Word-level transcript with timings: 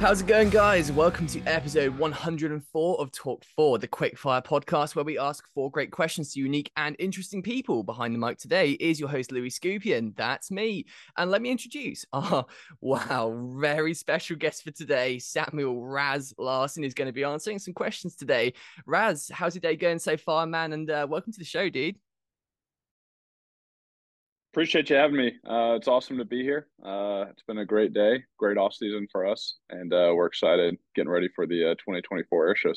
How's 0.00 0.22
it 0.22 0.26
going, 0.26 0.48
guys? 0.48 0.90
Welcome 0.90 1.26
to 1.26 1.42
episode 1.42 1.98
104 1.98 2.98
of 2.98 3.12
Talk 3.12 3.44
4, 3.54 3.76
the 3.76 3.86
Quickfire 3.86 4.42
podcast, 4.42 4.96
where 4.96 5.04
we 5.04 5.18
ask 5.18 5.44
four 5.52 5.70
great 5.70 5.90
questions 5.90 6.32
to 6.32 6.40
unique 6.40 6.72
and 6.78 6.96
interesting 6.98 7.42
people. 7.42 7.82
Behind 7.82 8.14
the 8.14 8.18
mic 8.18 8.38
today 8.38 8.70
is 8.70 8.98
your 8.98 9.10
host, 9.10 9.30
Louis 9.30 9.50
Skupien. 9.50 10.16
That's 10.16 10.50
me. 10.50 10.86
And 11.18 11.30
let 11.30 11.42
me 11.42 11.50
introduce 11.50 12.06
our, 12.14 12.46
wow, 12.80 13.52
very 13.58 13.92
special 13.92 14.36
guest 14.36 14.64
for 14.64 14.70
today, 14.70 15.18
Samuel 15.18 15.82
RaZZ 15.82 16.32
Larson, 16.38 16.82
is 16.82 16.94
going 16.94 17.08
to 17.08 17.12
be 17.12 17.24
answering 17.24 17.58
some 17.58 17.74
questions 17.74 18.16
today. 18.16 18.54
RaZZ, 18.88 19.30
how's 19.32 19.54
your 19.54 19.60
day 19.60 19.76
going 19.76 19.98
so 19.98 20.16
far, 20.16 20.46
man? 20.46 20.72
And 20.72 20.90
uh, 20.90 21.06
welcome 21.10 21.34
to 21.34 21.38
the 21.38 21.44
show, 21.44 21.68
dude. 21.68 21.96
Appreciate 24.52 24.90
you 24.90 24.96
having 24.96 25.16
me. 25.16 25.28
Uh, 25.48 25.74
it's 25.76 25.86
awesome 25.86 26.18
to 26.18 26.24
be 26.24 26.42
here. 26.42 26.66
Uh, 26.84 27.26
it's 27.30 27.44
been 27.44 27.58
a 27.58 27.64
great 27.64 27.92
day, 27.92 28.24
great 28.36 28.58
off 28.58 28.74
season 28.74 29.06
for 29.12 29.24
us, 29.24 29.58
and 29.70 29.92
uh, 29.92 30.12
we're 30.12 30.26
excited 30.26 30.76
getting 30.96 31.08
ready 31.08 31.28
for 31.36 31.46
the 31.46 31.70
uh, 31.70 31.74
2024 31.74 32.48
air 32.48 32.56
show 32.56 32.72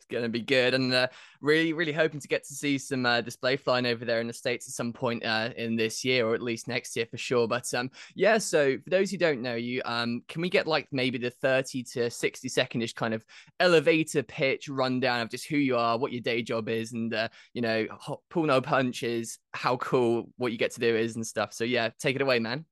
season 0.00 0.10
going 0.10 0.22
to 0.24 0.28
be 0.28 0.44
good. 0.44 0.74
And 0.74 0.92
uh, 0.92 1.08
really, 1.40 1.72
really 1.72 1.92
hoping 1.92 2.20
to 2.20 2.28
get 2.28 2.44
to 2.44 2.54
see 2.54 2.78
some 2.78 3.06
uh, 3.06 3.20
display 3.20 3.56
flying 3.56 3.86
over 3.86 4.04
there 4.04 4.20
in 4.20 4.26
the 4.26 4.32
States 4.32 4.68
at 4.68 4.74
some 4.74 4.92
point 4.92 5.24
uh, 5.24 5.50
in 5.56 5.76
this 5.76 6.04
year 6.04 6.26
or 6.26 6.34
at 6.34 6.42
least 6.42 6.68
next 6.68 6.96
year 6.96 7.06
for 7.06 7.16
sure. 7.16 7.46
But 7.48 7.72
um, 7.74 7.90
yeah, 8.14 8.38
so 8.38 8.78
for 8.82 8.90
those 8.90 9.10
who 9.10 9.16
don't 9.16 9.42
know 9.42 9.54
you, 9.54 9.82
um, 9.84 10.22
can 10.28 10.42
we 10.42 10.50
get 10.50 10.66
like 10.66 10.88
maybe 10.92 11.18
the 11.18 11.30
30 11.30 11.82
to 11.84 12.10
60 12.10 12.48
secondish 12.48 12.94
kind 12.94 13.14
of 13.14 13.24
elevator 13.58 14.22
pitch 14.22 14.68
rundown 14.68 15.20
of 15.20 15.30
just 15.30 15.46
who 15.46 15.56
you 15.56 15.76
are, 15.76 15.98
what 15.98 16.12
your 16.12 16.22
day 16.22 16.42
job 16.42 16.68
is, 16.68 16.92
and, 16.92 17.14
uh, 17.14 17.28
you 17.54 17.62
know, 17.62 17.86
hot, 17.90 18.20
pull 18.30 18.44
no 18.44 18.60
punches, 18.60 19.38
how 19.52 19.76
cool 19.76 20.28
what 20.36 20.52
you 20.52 20.58
get 20.58 20.72
to 20.72 20.80
do 20.80 20.94
is 20.94 21.16
and 21.16 21.26
stuff. 21.26 21.52
So 21.52 21.64
yeah, 21.64 21.90
take 21.98 22.16
it 22.16 22.22
away, 22.22 22.38
man. 22.38 22.64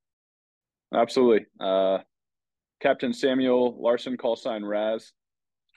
Absolutely. 0.94 1.46
Uh, 1.60 1.98
Captain 2.80 3.12
Samuel 3.12 3.76
Larson, 3.78 4.16
call 4.16 4.36
sign 4.36 4.62
RaZZ. 4.62 5.12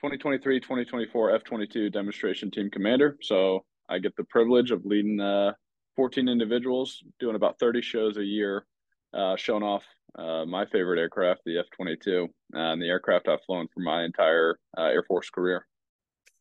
2023 0.02 0.58
2024 0.58 1.38
F22 1.38 1.92
demonstration 1.92 2.50
team 2.50 2.68
commander. 2.68 3.16
So 3.22 3.64
I 3.88 4.00
get 4.00 4.16
the 4.16 4.24
privilege 4.24 4.72
of 4.72 4.84
leading 4.84 5.20
uh, 5.20 5.52
14 5.94 6.28
individuals, 6.28 7.04
doing 7.20 7.36
about 7.36 7.60
30 7.60 7.82
shows 7.82 8.16
a 8.16 8.24
year, 8.24 8.66
uh, 9.14 9.36
showing 9.36 9.62
off 9.62 9.84
uh, 10.18 10.44
my 10.44 10.66
favorite 10.66 10.98
aircraft, 10.98 11.42
the 11.46 11.56
F 11.56 11.66
22, 11.76 12.26
and 12.52 12.82
the 12.82 12.88
aircraft 12.88 13.28
I've 13.28 13.44
flown 13.46 13.68
for 13.72 13.78
my 13.78 14.02
entire 14.02 14.58
uh, 14.76 14.86
Air 14.86 15.04
Force 15.04 15.30
career. 15.30 15.68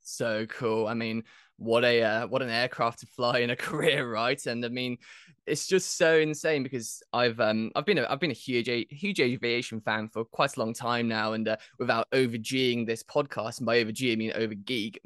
So 0.03 0.45
cool. 0.47 0.87
I 0.87 0.93
mean, 0.93 1.23
what 1.57 1.83
a 1.83 2.01
uh, 2.01 2.27
what 2.27 2.41
an 2.41 2.49
aircraft 2.49 3.01
to 3.01 3.05
fly 3.05 3.39
in 3.39 3.51
a 3.51 3.55
career, 3.67 4.09
right? 4.09 4.43
And 4.47 4.65
I 4.65 4.69
mean, 4.69 4.97
it's 5.45 5.67
just 5.67 5.97
so 5.97 6.17
insane 6.17 6.63
because 6.63 7.03
I've 7.13 7.39
um 7.39 7.71
I've 7.75 7.85
been 7.85 7.99
a, 7.99 8.07
I've 8.09 8.19
been 8.19 8.31
a 8.31 8.33
huge 8.33 8.67
huge 8.89 9.19
aviation 9.19 9.79
fan 9.79 10.09
for 10.09 10.25
quite 10.25 10.57
a 10.57 10.59
long 10.59 10.73
time 10.73 11.07
now, 11.07 11.33
and 11.33 11.47
uh, 11.47 11.57
without 11.77 12.09
overgeeing 12.11 12.87
this 12.87 13.03
podcast, 13.03 13.59
and 13.59 13.67
by 13.67 13.79
over 13.79 13.91
G 13.91 14.11
I 14.11 14.15
mean 14.15 14.33
over 14.33 14.55
geek, 14.55 14.99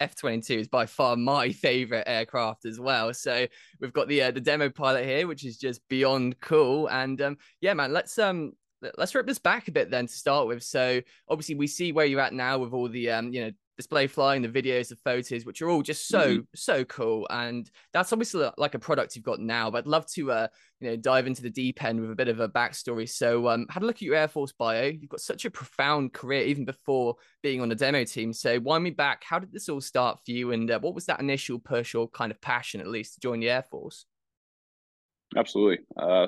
F 0.00 0.16
twenty 0.16 0.40
two 0.40 0.58
is 0.58 0.68
by 0.68 0.86
far 0.86 1.16
my 1.16 1.52
favorite 1.52 2.04
aircraft 2.06 2.64
as 2.64 2.80
well. 2.80 3.14
So 3.14 3.46
we've 3.80 3.92
got 3.92 4.08
the 4.08 4.22
uh, 4.22 4.30
the 4.32 4.40
demo 4.40 4.68
pilot 4.68 5.04
here, 5.04 5.28
which 5.28 5.44
is 5.44 5.58
just 5.58 5.86
beyond 5.88 6.40
cool. 6.40 6.88
And 6.88 7.20
um 7.22 7.36
yeah, 7.60 7.74
man, 7.74 7.92
let's 7.92 8.18
um 8.18 8.52
let's 8.96 9.14
rip 9.14 9.26
this 9.26 9.38
back 9.38 9.68
a 9.68 9.72
bit 9.72 9.90
then 9.90 10.06
to 10.06 10.12
start 10.12 10.46
with. 10.46 10.62
So 10.62 11.00
obviously 11.28 11.54
we 11.54 11.66
see 11.66 11.92
where 11.92 12.06
you're 12.06 12.20
at 12.20 12.32
now 12.32 12.58
with 12.58 12.72
all 12.72 12.88
the 12.88 13.10
um, 13.10 13.32
you 13.32 13.44
know, 13.44 13.50
display 13.80 14.06
flying, 14.06 14.42
the 14.42 14.48
videos, 14.48 14.88
the 14.88 14.96
photos, 14.96 15.46
which 15.46 15.62
are 15.62 15.70
all 15.70 15.80
just 15.82 16.06
so 16.06 16.36
mm-hmm. 16.36 16.40
so 16.54 16.84
cool. 16.84 17.26
And 17.30 17.70
that's 17.92 18.12
obviously 18.12 18.48
like 18.58 18.74
a 18.74 18.78
product 18.78 19.16
you've 19.16 19.24
got 19.24 19.40
now. 19.40 19.70
But 19.70 19.78
I'd 19.78 19.86
love 19.86 20.06
to 20.12 20.30
uh, 20.30 20.48
you 20.80 20.90
know 20.90 20.96
dive 20.96 21.26
into 21.26 21.40
the 21.40 21.48
deep 21.48 21.82
end 21.82 22.00
with 22.00 22.10
a 22.10 22.14
bit 22.14 22.28
of 22.28 22.40
a 22.40 22.48
backstory. 22.48 23.08
So 23.08 23.48
um, 23.48 23.66
had 23.70 23.82
a 23.82 23.86
look 23.86 23.96
at 23.96 24.02
your 24.02 24.14
Air 24.14 24.28
Force 24.28 24.52
bio. 24.52 24.88
You've 24.88 25.08
got 25.08 25.20
such 25.20 25.46
a 25.46 25.50
profound 25.50 26.12
career 26.12 26.44
even 26.44 26.66
before 26.66 27.16
being 27.42 27.62
on 27.62 27.72
a 27.72 27.74
demo 27.74 28.04
team. 28.04 28.32
So 28.34 28.60
wind 28.60 28.84
me 28.84 28.90
back. 28.90 29.24
How 29.24 29.38
did 29.38 29.52
this 29.52 29.68
all 29.70 29.80
start 29.80 30.18
for 30.24 30.30
you? 30.30 30.52
And 30.52 30.70
uh, 30.70 30.78
what 30.78 30.94
was 30.94 31.06
that 31.06 31.20
initial 31.20 31.58
push 31.58 31.94
or 31.94 32.08
kind 32.08 32.30
of 32.30 32.40
passion, 32.40 32.80
at 32.80 32.86
least, 32.86 33.14
to 33.14 33.20
join 33.20 33.40
the 33.40 33.48
Air 33.48 33.64
Force? 33.70 34.04
Absolutely. 35.36 35.78
Uh, 35.96 36.26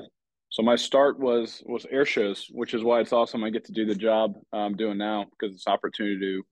so 0.48 0.62
my 0.62 0.76
start 0.76 1.19
was 1.19 1.62
was 1.66 1.86
air 1.90 2.04
shows, 2.04 2.48
which 2.50 2.74
is 2.74 2.82
why 2.82 3.00
it's 3.00 3.12
awesome. 3.12 3.42
I 3.42 3.50
get 3.50 3.64
to 3.66 3.72
do 3.72 3.86
the 3.86 3.94
job 3.94 4.34
I'm 4.52 4.76
doing 4.76 4.98
now 4.98 5.26
because 5.30 5.54
it's 5.54 5.66
an 5.66 5.72
opportunity 5.72 6.19
to 6.20 6.42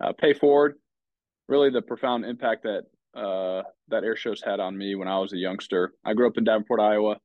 uh, 0.00 0.12
pay 0.12 0.32
forward. 0.32 0.74
Really, 1.48 1.70
the 1.70 1.82
profound 1.82 2.24
impact 2.24 2.64
that 2.64 2.84
uh, 3.18 3.62
that 3.88 4.04
air 4.04 4.16
shows 4.16 4.42
had 4.42 4.60
on 4.60 4.76
me 4.76 4.94
when 4.94 5.08
I 5.08 5.18
was 5.18 5.32
a 5.32 5.36
youngster. 5.36 5.94
I 6.04 6.14
grew 6.14 6.28
up 6.28 6.38
in 6.38 6.44
Davenport, 6.44 6.80
Iowa. 6.80 7.16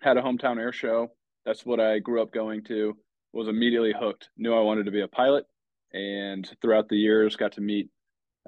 Had 0.00 0.16
a 0.16 0.22
hometown 0.22 0.58
air 0.58 0.72
show. 0.72 1.08
That's 1.44 1.66
what 1.66 1.80
I 1.80 1.98
grew 1.98 2.22
up 2.22 2.32
going 2.32 2.62
to. 2.64 2.96
Was 3.32 3.48
immediately 3.48 3.92
hooked. 3.98 4.30
Knew 4.36 4.54
I 4.54 4.60
wanted 4.60 4.84
to 4.84 4.92
be 4.92 5.02
a 5.02 5.08
pilot, 5.08 5.44
and 5.92 6.48
throughout 6.62 6.88
the 6.88 6.96
years, 6.96 7.36
got 7.36 7.52
to 7.52 7.60
meet 7.60 7.90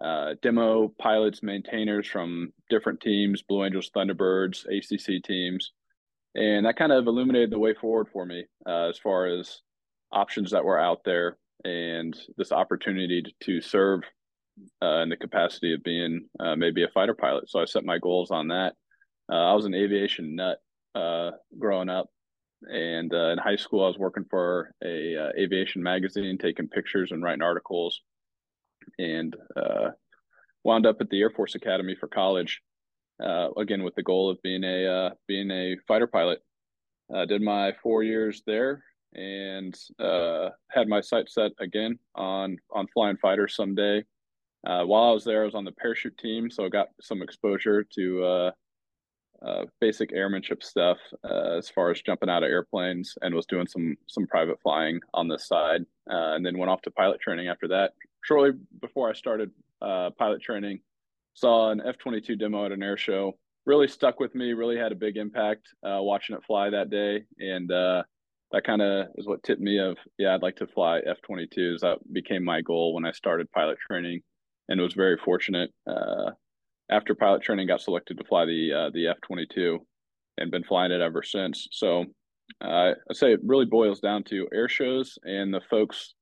uh, 0.01 0.35
demo 0.43 0.93
pilots, 0.99 1.43
maintainers 1.43 2.07
from 2.07 2.53
different 2.71 3.01
teams, 3.01 3.43
Blue 3.43 3.65
Angels, 3.65 3.91
Thunderbirds, 3.95 4.65
ACC 4.65 5.23
teams, 5.23 5.73
and 6.35 6.65
that 6.65 6.77
kind 6.77 6.93
of 6.93 7.07
illuminated 7.07 7.51
the 7.51 7.59
way 7.59 7.75
forward 7.75 8.09
for 8.13 8.25
me 8.25 8.45
uh, 8.67 8.89
as 8.89 8.99
far 8.99 9.27
as 9.27 9.61
options 10.13 10.53
that 10.53 10.65
were 10.65 10.79
out 10.79 11.01
there 11.05 11.37
and 11.65 12.17
this 12.37 12.53
opportunity 12.53 13.23
to, 13.41 13.61
serve 13.61 14.03
uh, 14.83 15.01
in 15.03 15.09
the 15.09 15.17
capacity 15.17 15.73
of 15.73 15.83
being 15.83 16.27
uh, 16.39 16.57
maybe 16.57 16.83
a 16.83 16.89
fighter 16.89 17.15
pilot. 17.15 17.49
So 17.49 17.61
I 17.61 17.65
set 17.65 17.85
my 17.85 17.99
goals 17.99 18.31
on 18.31 18.49
that. 18.49 18.75
Uh, 19.31 19.51
I 19.51 19.55
was 19.55 19.65
an 19.65 19.75
aviation 19.75 20.37
nut 20.37 20.59
uh, 20.95 21.31
growing 21.59 21.89
up, 21.89 22.09
and 22.63 23.13
uh, 23.15 23.31
in 23.31 23.39
high 23.39 23.57
school 23.57 23.85
I 23.85 23.89
was 23.89 23.99
working 23.99 24.25
for 24.29 24.75
a 24.85 25.17
uh, 25.17 25.29
aviation 25.39 25.83
magazine, 25.83 26.37
taking 26.37 26.69
pictures 26.69 27.13
and 27.13 27.23
writing 27.23 27.43
articles, 27.43 28.01
and 28.99 29.35
wound 30.65 30.87
up 30.87 30.97
at 31.01 31.09
the 31.11 31.21
Air 31.21 31.31
Force 31.31 31.55
Academy 31.55 31.97
for 31.99 32.09
college. 32.09 32.61
again, 33.57 33.83
with 33.83 33.95
the 33.95 34.03
goal 34.03 34.31
of 34.31 34.43
being 34.43 34.65
a 34.65 35.13
being 35.29 35.51
a 35.51 35.77
fighter 35.87 36.07
pilot. 36.07 36.43
did 37.29 37.41
my 37.41 37.73
four 37.83 38.03
years 38.03 38.43
there 38.47 38.83
and 39.15 39.77
uh, 39.99 40.51
had 40.69 40.89
my 40.89 41.01
sights 41.01 41.35
set 41.35 41.53
again 41.59 41.99
on 42.15 42.57
on 42.71 42.87
flying 42.89 43.17
fighters 43.17 43.57
someday. 43.57 44.05
Uh, 44.67 44.85
while 44.85 45.11
I 45.11 45.13
was 45.13 45.25
there, 45.25 45.43
I 45.43 45.47
was 45.47 45.55
on 45.55 45.65
the 45.65 45.73
parachute 45.73 46.19
team, 46.19 46.51
so 46.51 46.65
I 46.65 46.69
got 46.69 46.89
some 47.01 47.23
exposure 47.23 47.85
to 47.95 48.25
uh, 48.25 48.51
uh 49.43 49.65
basic 49.81 50.13
airmanship 50.13 50.63
stuff 50.63 50.99
uh, 51.25 51.57
as 51.57 51.69
far 51.71 51.91
as 51.91 52.03
jumping 52.03 52.29
out 52.29 52.43
of 52.43 52.51
airplanes, 52.51 53.17
and 53.23 53.35
was 53.35 53.47
doing 53.47 53.67
some 53.67 53.97
some 54.07 54.27
private 54.27 54.61
flying 54.63 55.01
on 55.15 55.29
the 55.29 55.39
side, 55.39 55.83
uh, 56.11 56.35
and 56.35 56.45
then 56.45 56.59
went 56.59 56.71
off 56.71 56.83
to 56.83 56.91
pilot 56.91 57.21
training 57.21 57.49
after 57.49 57.69
that. 57.69 57.93
Shortly 58.23 58.59
before 58.81 59.09
I 59.09 59.15
started 59.15 59.51
pilot 59.81 60.43
training, 60.43 60.81
saw 61.35 61.71
an 61.71 61.83
F 61.85 61.97
twenty 61.99 62.21
two 62.21 62.37
demo 62.37 62.67
at 62.67 62.73
an 62.73 62.83
air 62.83 62.99
show. 62.99 63.39
Really 63.67 63.89
stuck 63.89 64.21
with 64.21 64.35
me. 64.35 64.53
Really 64.53 64.77
had 64.77 64.93
a 64.93 64.97
big 64.97 65.17
impact 65.17 65.69
watching 65.83 66.37
it 66.37 66.45
fly 66.45 66.71
that 66.71 66.91
day, 66.91 67.25
and 67.39 67.73
that 68.53 68.65
kind 68.65 68.83
of 68.83 69.07
is 69.17 69.27
what 69.27 69.43
tipped 69.43 69.61
me 69.61 69.79
of 69.79 69.97
yeah 70.19 70.35
i'd 70.35 70.43
like 70.43 70.57
to 70.57 70.67
fly 70.67 71.01
f-22s 71.07 71.81
that 71.81 71.99
became 72.13 72.45
my 72.45 72.61
goal 72.61 72.95
when 72.95 73.05
i 73.05 73.13
started 73.13 73.51
pilot 73.53 73.79
training 73.87 74.21
and 74.69 74.81
was 74.81 74.95
very 74.95 75.19
fortunate 75.25 75.71
uh, 75.87 76.31
after 76.91 77.15
pilot 77.15 77.43
training 77.43 77.67
got 77.67 77.81
selected 77.81 78.17
to 78.17 78.25
fly 78.25 78.45
the 78.45 78.73
uh, 78.73 78.91
the 78.95 79.09
f-22 79.09 79.79
and 80.39 80.51
been 80.51 80.65
flying 80.65 80.93
it 80.93 81.01
ever 81.01 81.23
since. 81.23 81.69
So 81.71 82.05
uh, 82.65 82.93
i 83.09 83.13
say 83.13 83.33
it 83.33 83.41
really 83.45 83.67
boils 83.67 84.01
down 84.01 84.25
to 84.25 84.49
air 84.53 84.69
shows 84.69 85.19
and 85.23 85.55
the 85.55 85.61
folks 85.71 86.15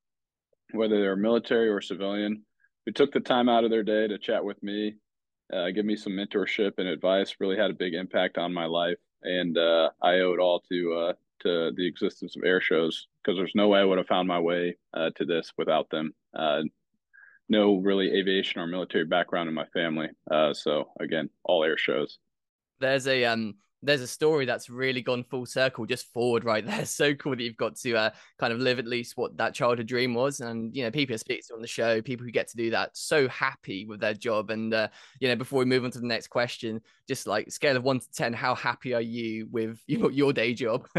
whether 0.73 1.01
they're 1.01 1.17
military 1.17 1.69
or 1.69 1.81
civilian 1.81 2.43
who 2.85 2.93
took 2.93 3.13
the 3.13 3.21
time 3.21 3.49
out 3.49 3.65
of 3.65 3.71
their 3.71 3.83
day 3.83 4.07
to 4.07 4.19
chat 4.19 4.45
with 4.45 4.63
me 4.63 4.95
uh, 5.53 5.71
give 5.71 5.87
me 5.87 5.97
some 5.97 6.13
mentorship 6.13 6.73
and 6.77 6.87
advice 6.87 7.37
really 7.41 7.57
had 7.57 7.71
a 7.71 7.75
big 7.75 7.95
impact 7.95 8.37
on 8.37 8.53
my 8.53 8.67
life. 8.67 8.99
And 9.23 9.57
uh, 9.57 9.91
i 10.03 10.19
owe 10.21 10.35
it 10.35 10.41
all 10.41 10.61
to 10.71 10.93
uh, 10.93 11.13
to 11.41 11.73
the 11.77 11.87
existence 11.87 12.37
of 12.37 12.43
air 12.45 12.61
shows 12.61 13.07
because 13.23 13.39
there's 13.39 13.55
no 13.55 13.69
way 13.69 13.81
I 13.81 13.85
would 13.85 13.99
have 13.99 14.07
found 14.07 14.29
my 14.29 14.39
way 14.39 14.77
uh, 14.95 15.11
to 15.17 15.25
this 15.25 15.53
without 15.57 15.89
them. 15.91 16.13
Uh, 16.35 16.63
no 17.49 17.77
really 17.77 18.13
aviation 18.13 18.61
or 18.61 18.67
military 18.67 19.05
background 19.05 19.49
in 19.49 19.55
my 19.55 19.67
family. 19.67 20.09
Uh, 20.31 20.53
so 20.53 20.91
again, 21.01 21.31
all 21.45 21.65
air 21.65 21.79
shows. 21.79 22.19
There's 22.81 23.07
a 23.09 23.25
um 23.25 23.55
there's 23.83 24.01
a 24.01 24.07
story 24.07 24.45
that's 24.45 24.69
really 24.69 25.03
gone 25.03 25.23
full 25.23 25.47
circle 25.47 25.87
just 25.87 26.13
forward 26.13 26.45
right 26.45 26.65
there. 26.65 26.85
So 26.99 27.15
cool 27.15 27.37
that 27.37 27.43
you've 27.43 27.57
got 27.57 27.77
to 27.77 27.95
uh, 27.95 28.11
kind 28.39 28.53
of 28.53 28.59
live 28.59 28.79
at 28.79 28.87
least 28.87 29.17
what 29.17 29.37
that 29.37 29.55
childhood 29.55 29.87
dream 29.87 30.15
was. 30.15 30.41
And 30.41 30.75
you 30.75 30.83
know 30.83 30.91
people 30.91 31.17
speak 31.19 31.47
to 31.47 31.55
on 31.55 31.61
the 31.61 31.69
show 31.69 32.03
people 32.03 32.25
who 32.25 32.33
get 32.33 32.49
to 32.49 32.57
do 32.57 32.71
that 32.71 32.97
so 32.97 33.29
happy 33.29 33.85
with 33.85 34.01
their 34.01 34.15
job. 34.15 34.51
And 34.51 34.75
uh, 34.75 34.89
you 35.21 35.29
know 35.29 35.37
before 35.37 35.61
we 35.61 35.65
move 35.65 35.85
on 35.85 35.91
to 35.93 36.01
the 36.01 36.07
next 36.07 36.29
question 36.29 36.81
just 37.07 37.27
like 37.27 37.51
scale 37.53 37.77
of 37.77 37.85
1 37.85 38.01
to 38.01 38.11
10 38.13 38.33
how 38.33 38.55
happy 38.55 38.95
are 38.95 39.01
you 39.01 39.49
with 39.51 39.81
your, 39.87 40.11
your 40.11 40.33
day 40.33 40.55
job? 40.55 40.87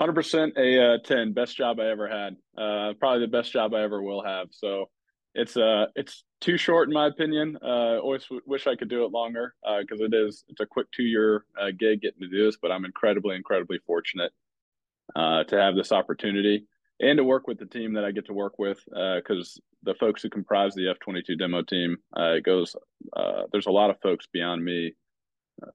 100% 0.00 0.56
a 0.56 0.94
uh, 0.94 0.98
10 1.04 1.32
best 1.34 1.56
job 1.56 1.78
i 1.78 1.86
ever 1.86 2.08
had. 2.08 2.36
Uh, 2.58 2.94
probably 2.98 3.20
the 3.20 3.28
best 3.28 3.52
job 3.52 3.74
i 3.74 3.82
ever 3.82 4.02
will 4.02 4.24
have. 4.24 4.48
So 4.50 4.88
it's 5.34 5.56
uh 5.56 5.86
it's 5.96 6.24
too 6.40 6.56
short 6.56 6.88
in 6.88 6.94
my 6.94 7.06
opinion. 7.06 7.58
Uh, 7.62 7.98
always 7.98 8.24
w- 8.24 8.42
wish 8.46 8.66
I 8.66 8.76
could 8.76 8.88
do 8.88 9.04
it 9.04 9.12
longer 9.12 9.54
because 9.80 10.00
uh, 10.00 10.04
it 10.04 10.14
is 10.14 10.44
it's 10.48 10.60
a 10.60 10.66
quick 10.66 10.86
two 10.92 11.02
year 11.04 11.44
uh, 11.60 11.70
gig 11.76 12.02
getting 12.02 12.20
to 12.20 12.28
do 12.28 12.44
this, 12.46 12.56
but 12.60 12.70
I'm 12.72 12.84
incredibly 12.84 13.36
incredibly 13.36 13.78
fortunate 13.86 14.32
uh, 15.16 15.44
to 15.44 15.56
have 15.60 15.74
this 15.76 15.92
opportunity. 15.92 16.66
and 17.00 17.16
to 17.18 17.24
work 17.24 17.46
with 17.46 17.58
the 17.58 17.66
team 17.66 17.94
that 17.94 18.04
I 18.04 18.12
get 18.12 18.26
to 18.26 18.32
work 18.32 18.58
with 18.58 18.78
because 18.86 19.58
uh, 19.58 19.62
the 19.82 19.94
folks 19.94 20.22
who 20.22 20.30
comprise 20.30 20.74
the 20.74 20.88
F 20.88 20.98
twenty 21.00 21.22
two 21.22 21.36
demo 21.36 21.62
team, 21.62 21.96
it 22.16 22.44
goes. 22.44 22.76
There's 23.52 23.66
a 23.66 23.70
lot 23.70 23.90
of 23.90 24.00
folks 24.00 24.26
beyond 24.32 24.64
me 24.64 24.94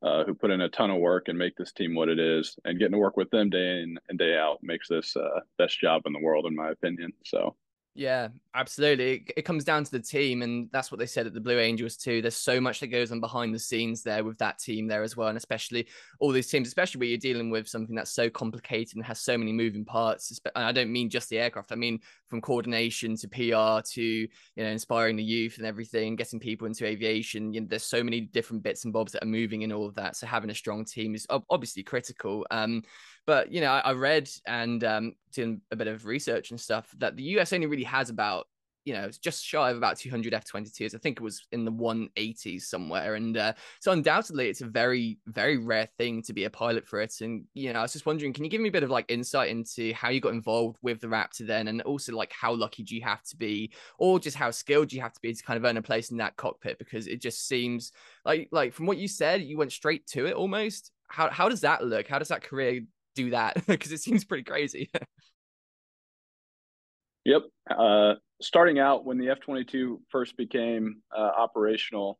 who 0.02 0.34
put 0.34 0.52
in 0.52 0.62
a 0.62 0.70
ton 0.70 0.92
of 0.92 0.98
work 1.00 1.28
and 1.28 1.38
make 1.38 1.56
this 1.56 1.72
team 1.74 1.96
what 1.96 2.10
it 2.10 2.20
is, 2.20 2.56
and 2.66 2.80
getting 2.80 2.94
to 2.94 2.98
work 2.98 3.18
with 3.18 3.30
them 3.30 3.50
day 3.50 3.82
in 3.82 3.98
and 4.10 4.18
day 4.20 4.38
out 4.38 4.60
makes 4.62 4.88
this 4.88 5.16
best 5.58 5.80
job 5.80 6.04
in 6.06 6.14
the 6.14 6.20
world, 6.20 6.46
in 6.46 6.56
my 6.56 6.70
opinion. 6.72 7.12
So 7.26 7.56
yeah, 8.00 8.30
absolutely. 8.56 9.12
It, 9.12 9.32
it, 9.36 9.42
comes 9.42 9.66
down 9.66 9.84
to 9.84 9.92
the 9.92 10.00
team, 10.00 10.42
and 10.42 10.70
that's 10.72 10.90
what 10.90 11.00
they 11.00 11.06
said 11.06 11.28
at 11.28 11.34
the 11.34 11.42
Blue 11.42 11.60
Angels 11.60 11.98
too. 11.98 12.22
There's 12.22 12.34
so 12.34 12.62
much 12.62 12.80
that 12.80 12.88
goes 12.88 13.12
on 13.12 13.20
behind 13.20 13.54
the 13.54 13.60
scenes 13.60 14.04
there 14.04 14.24
with 14.24 14.38
that 14.38 14.58
team 14.58 14.88
there 14.88 15.04
as 15.04 15.18
well, 15.18 15.28
and 15.28 15.38
especially 15.38 15.86
all 16.22 16.32
these 16.32 16.48
teams, 16.48 16.70
especially 16.70 17.00
where 17.00 17.10
you're 17.10 17.18
dealing 17.18 17.50
with 17.50 17.68
something 17.68 17.94
that's 17.94 18.14
so 18.14 18.30
complicated 18.30 18.96
and 18.96 19.06
has 19.06 19.20
so 19.20 19.38
many 19.38 19.52
moving 19.52 19.84
parts. 19.84 20.40
And 20.56 20.64
I 20.64 20.72
don't 20.72 20.94
mean 20.94 21.10
just 21.10 21.28
the 21.28 21.40
aircraft. 21.40 21.74
I 21.74 21.76
mean 21.76 22.00
from 22.30 22.40
coordination 22.40 23.18
to 23.18 23.28
PR 23.28 23.86
to 23.92 24.02
you 24.02 24.30
know 24.56 24.70
inspiring 24.70 25.18
the 25.18 25.24
youth 25.24 25.58
and 25.58 25.68
everything, 25.68 26.16
getting 26.16 26.40
people 26.40 26.68
into 26.68 26.86
aviation. 26.86 27.54
You 27.54 27.60
know, 27.60 27.68
there's 27.70 27.84
so 27.84 28.02
many 28.02 28.22
different 28.22 28.64
bits 28.64 28.86
and 28.86 28.94
bobs 28.94 29.12
that 29.12 29.24
are 29.24 29.28
moving 29.28 29.64
in 29.64 29.74
all 29.74 29.86
of 29.86 29.96
that. 29.96 30.16
So 30.16 30.26
having 30.26 30.52
a 30.52 30.56
strong 30.56 30.86
team 30.86 31.16
is 31.16 31.28
obviously 31.50 31.84
critical. 31.84 32.48
Um, 32.50 32.82
but 33.30 33.52
you 33.52 33.62
know, 33.62 33.72
I, 33.72 33.80
I 33.82 33.92
read 33.94 34.28
and 34.48 34.84
um, 34.84 35.14
doing 35.32 35.62
a 35.70 35.76
bit 35.76 35.86
of 35.86 36.08
research 36.08 36.50
and 36.50 36.60
stuff 36.60 36.92
that 36.98 37.16
the 37.16 37.22
US 37.38 37.54
only 37.54 37.68
really 37.68 37.84
has 37.84 38.10
about 38.10 38.48
you 38.86 38.96
know, 38.96 39.08
just 39.22 39.46
shy 39.46 39.70
of 39.70 39.78
about 39.78 39.98
200 39.98 40.34
F-22s. 40.34 40.96
I 40.96 40.98
think 40.98 41.18
it 41.18 41.24
was 41.24 41.46
in 41.52 41.64
the 41.64 41.72
180s 41.72 42.64
somewhere. 42.64 43.14
And 43.14 43.38
uh, 43.38 43.54
so 43.82 43.92
undoubtedly, 43.92 44.50
it's 44.50 44.62
a 44.62 44.66
very, 44.66 45.20
very 45.28 45.58
rare 45.58 45.88
thing 46.00 46.24
to 46.24 46.34
be 46.34 46.46
a 46.46 46.50
pilot 46.50 46.88
for 46.88 47.00
it. 47.00 47.14
And, 47.22 47.44
you 47.54 47.72
know, 47.72 47.80
I 47.80 47.82
was 47.84 47.94
just 47.94 48.08
wondering, 48.08 48.34
can 48.34 48.46
you 48.46 48.50
give 48.50 48.62
me 48.62 48.70
a 48.70 48.72
bit 48.72 48.82
of 48.82 48.90
like 48.90 49.06
insight 49.12 49.50
into 49.50 49.94
how 49.94 50.10
you 50.10 50.20
got 50.20 50.34
involved 50.34 50.80
with 50.82 51.02
the 51.02 51.08
Raptor 51.08 51.46
then? 51.46 51.68
And 51.68 51.84
also 51.84 52.16
like 52.16 52.34
how 52.34 52.52
lucky 52.56 52.82
do 52.82 52.96
you 52.96 53.04
have 53.04 53.22
to 53.26 53.38
be 53.38 53.72
or 54.00 54.20
just 54.20 54.38
how 54.38 54.50
skilled 54.50 54.88
do 54.88 54.96
you 54.96 55.04
have 55.04 55.14
to 55.14 55.22
be 55.22 55.36
to 55.36 55.44
kind 55.44 55.58
of 55.58 55.66
earn 55.66 55.78
a 55.78 55.84
place 55.84 56.10
in 56.10 56.18
that 56.18 56.38
cockpit? 56.38 56.80
Because 56.80 57.06
it 57.06 57.22
just 57.22 57.48
seems 57.48 57.92
like, 58.26 58.50
like 58.52 58.74
from 58.74 58.88
what 58.88 58.98
you 58.98 59.08
said, 59.08 59.44
you 59.44 59.60
went 59.60 59.72
straight 59.72 60.08
to 60.08 60.26
it 60.26 60.34
almost. 60.34 60.92
How, 61.10 61.30
how 61.30 61.48
does 61.48 61.62
that 61.62 61.86
look? 61.86 62.08
How 62.08 62.18
does 62.18 62.30
that 62.30 62.44
career 62.44 62.82
do 63.24 63.30
that 63.32 63.58
because 63.68 63.92
it 63.92 64.00
seems 64.00 64.24
pretty 64.24 64.44
crazy. 64.44 64.90
yep. 67.26 67.42
Uh, 67.70 68.14
starting 68.42 68.80
out 68.80 69.06
when 69.06 69.18
the 69.18 69.30
F 69.30 69.40
22 69.42 70.02
first 70.10 70.38
became 70.38 71.02
uh, 71.16 71.32
operational, 71.38 72.20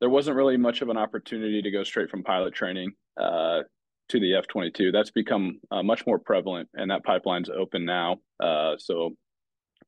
there 0.00 0.10
wasn't 0.10 0.36
really 0.36 0.56
much 0.56 0.82
of 0.82 0.88
an 0.88 0.96
opportunity 0.96 1.62
to 1.62 1.70
go 1.70 1.84
straight 1.84 2.10
from 2.10 2.22
pilot 2.22 2.54
training 2.54 2.92
uh, 3.20 3.60
to 4.08 4.20
the 4.20 4.34
F 4.34 4.46
22. 4.48 4.92
That's 4.92 5.10
become 5.10 5.60
uh, 5.70 5.82
much 5.82 6.06
more 6.06 6.18
prevalent, 6.18 6.68
and 6.74 6.90
that 6.90 7.04
pipeline's 7.04 7.50
open 7.50 7.84
now. 7.84 8.16
Uh, 8.42 8.74
so, 8.78 9.10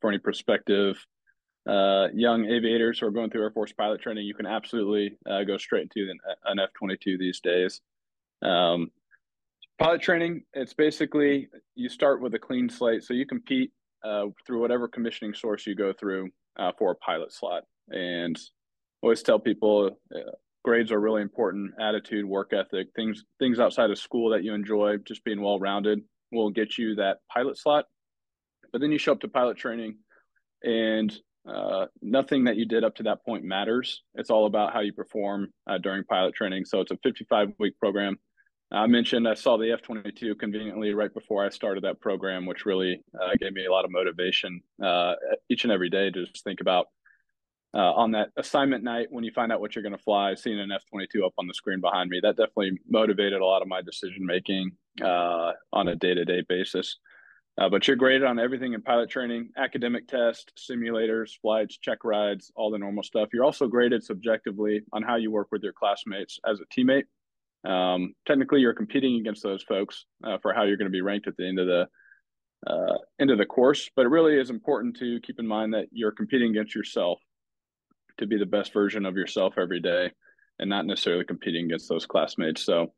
for 0.00 0.10
any 0.10 0.18
prospective 0.18 1.04
uh, 1.66 2.08
young 2.12 2.44
aviators 2.44 2.98
who 2.98 3.06
are 3.06 3.10
going 3.10 3.30
through 3.30 3.42
Air 3.42 3.52
Force 3.52 3.72
pilot 3.72 4.02
training, 4.02 4.26
you 4.26 4.34
can 4.34 4.46
absolutely 4.46 5.16
go 5.46 5.56
straight 5.56 5.88
into 5.94 6.12
an 6.44 6.58
F 6.58 6.70
22 6.76 7.16
these 7.16 7.40
days. 7.40 7.80
Um, 8.42 8.90
Pilot 9.78 10.00
training, 10.00 10.42
it's 10.52 10.74
basically 10.74 11.48
you 11.74 11.88
start 11.88 12.20
with 12.20 12.34
a 12.34 12.38
clean 12.38 12.68
slate. 12.68 13.04
So 13.04 13.14
you 13.14 13.26
compete 13.26 13.72
uh, 14.04 14.26
through 14.46 14.60
whatever 14.60 14.88
commissioning 14.88 15.34
source 15.34 15.66
you 15.66 15.74
go 15.74 15.92
through 15.92 16.30
uh, 16.58 16.72
for 16.78 16.92
a 16.92 16.96
pilot 16.96 17.32
slot. 17.32 17.64
And 17.88 18.38
always 19.02 19.22
tell 19.22 19.38
people 19.38 19.98
uh, 20.14 20.18
grades 20.64 20.92
are 20.92 21.00
really 21.00 21.22
important. 21.22 21.72
Attitude, 21.80 22.24
work 22.24 22.52
ethic, 22.52 22.88
things 22.94 23.24
things 23.38 23.58
outside 23.58 23.90
of 23.90 23.98
school 23.98 24.30
that 24.30 24.44
you 24.44 24.54
enjoy, 24.54 24.98
just 24.98 25.24
being 25.24 25.42
well 25.42 25.58
rounded 25.58 26.00
will 26.30 26.50
get 26.50 26.78
you 26.78 26.94
that 26.96 27.18
pilot 27.32 27.58
slot. 27.58 27.86
But 28.72 28.80
then 28.80 28.92
you 28.92 28.98
show 28.98 29.12
up 29.12 29.20
to 29.20 29.28
pilot 29.28 29.58
training, 29.58 29.98
and 30.62 31.12
uh, 31.46 31.86
nothing 32.00 32.44
that 32.44 32.56
you 32.56 32.64
did 32.64 32.84
up 32.84 32.94
to 32.96 33.02
that 33.04 33.24
point 33.24 33.44
matters. 33.44 34.02
It's 34.14 34.30
all 34.30 34.46
about 34.46 34.72
how 34.72 34.80
you 34.80 34.92
perform 34.92 35.48
uh, 35.66 35.78
during 35.78 36.04
pilot 36.04 36.34
training. 36.34 36.64
So 36.64 36.80
it's 36.80 36.92
a 36.92 36.98
55 37.02 37.52
week 37.58 37.78
program. 37.78 38.16
I 38.72 38.86
mentioned 38.86 39.28
I 39.28 39.34
saw 39.34 39.58
the 39.58 39.70
F 39.70 39.82
22 39.82 40.34
conveniently 40.36 40.94
right 40.94 41.12
before 41.12 41.44
I 41.44 41.50
started 41.50 41.84
that 41.84 42.00
program, 42.00 42.46
which 42.46 42.64
really 42.64 43.02
uh, 43.14 43.34
gave 43.38 43.52
me 43.52 43.66
a 43.66 43.70
lot 43.70 43.84
of 43.84 43.90
motivation 43.90 44.62
uh, 44.82 45.14
each 45.50 45.64
and 45.64 45.72
every 45.72 45.90
day 45.90 46.10
to 46.10 46.24
just 46.24 46.42
think 46.42 46.62
about 46.62 46.86
uh, 47.74 47.92
on 47.92 48.12
that 48.12 48.30
assignment 48.38 48.82
night 48.82 49.08
when 49.10 49.24
you 49.24 49.30
find 49.30 49.52
out 49.52 49.60
what 49.60 49.74
you're 49.74 49.82
going 49.82 49.96
to 49.96 50.02
fly, 50.02 50.34
seeing 50.34 50.58
an 50.58 50.72
F 50.72 50.82
22 50.88 51.24
up 51.24 51.34
on 51.38 51.46
the 51.46 51.54
screen 51.54 51.80
behind 51.82 52.08
me. 52.08 52.20
That 52.22 52.36
definitely 52.36 52.78
motivated 52.88 53.40
a 53.42 53.46
lot 53.46 53.60
of 53.60 53.68
my 53.68 53.82
decision 53.82 54.24
making 54.24 54.72
uh, 55.02 55.52
on 55.72 55.88
a 55.88 55.96
day 55.96 56.14
to 56.14 56.24
day 56.24 56.42
basis. 56.48 56.98
Uh, 57.58 57.68
but 57.68 57.86
you're 57.86 57.96
graded 57.96 58.24
on 58.24 58.38
everything 58.38 58.72
in 58.72 58.80
pilot 58.80 59.10
training, 59.10 59.50
academic 59.58 60.08
tests, 60.08 60.70
simulators, 60.70 61.32
flights, 61.42 61.76
check 61.76 62.02
rides, 62.02 62.50
all 62.56 62.70
the 62.70 62.78
normal 62.78 63.02
stuff. 63.02 63.28
You're 63.34 63.44
also 63.44 63.66
graded 63.66 64.02
subjectively 64.02 64.80
on 64.94 65.02
how 65.02 65.16
you 65.16 65.30
work 65.30 65.48
with 65.52 65.62
your 65.62 65.74
classmates 65.74 66.38
as 66.48 66.60
a 66.60 66.64
teammate 66.74 67.04
um, 67.64 68.14
technically, 68.26 68.60
you're 68.60 68.74
competing 68.74 69.20
against 69.20 69.42
those 69.42 69.62
folks 69.62 70.04
uh, 70.24 70.38
for 70.42 70.52
how 70.52 70.64
you're 70.64 70.76
going 70.76 70.90
to 70.90 70.92
be 70.92 71.00
ranked 71.00 71.28
at 71.28 71.36
the 71.36 71.46
end 71.46 71.58
of 71.58 71.66
the 71.66 71.86
uh, 72.66 72.98
end 73.20 73.30
of 73.30 73.38
the 73.38 73.46
course. 73.46 73.90
But 73.94 74.06
it 74.06 74.10
really 74.10 74.38
is 74.38 74.50
important 74.50 74.96
to 74.98 75.20
keep 75.20 75.38
in 75.38 75.46
mind 75.46 75.74
that 75.74 75.86
you're 75.90 76.12
competing 76.12 76.50
against 76.50 76.74
yourself 76.74 77.20
to 78.18 78.26
be 78.26 78.38
the 78.38 78.46
best 78.46 78.72
version 78.72 79.06
of 79.06 79.16
yourself 79.16 79.54
every 79.58 79.80
day, 79.80 80.10
and 80.58 80.68
not 80.68 80.86
necessarily 80.86 81.24
competing 81.24 81.66
against 81.66 81.88
those 81.88 82.06
classmates. 82.06 82.64
So, 82.64 82.92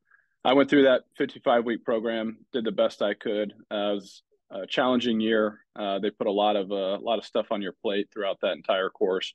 I 0.45 0.53
went 0.53 0.69
through 0.69 0.85
that 0.85 1.05
55 1.17 1.65
week 1.65 1.85
program, 1.85 2.39
did 2.53 2.65
the 2.65 2.73
best 2.73 3.01
I 3.01 3.15
could. 3.15 3.53
Uh, 3.71 3.93
it 3.93 3.95
was 3.95 4.23
a 4.51 4.67
challenging 4.67 5.21
year. 5.21 5.61
Uh, 5.75 5.99
they 5.99 6.11
put 6.11 6.27
a 6.27 6.33
lot 6.33 6.57
of 6.57 6.71
uh, 6.71 6.99
a 6.99 7.05
lot 7.05 7.19
of 7.19 7.25
stuff 7.25 7.47
on 7.51 7.63
your 7.63 7.75
plate 7.83 8.09
throughout 8.13 8.39
that 8.43 8.53
entire 8.53 8.91
course. 8.91 9.35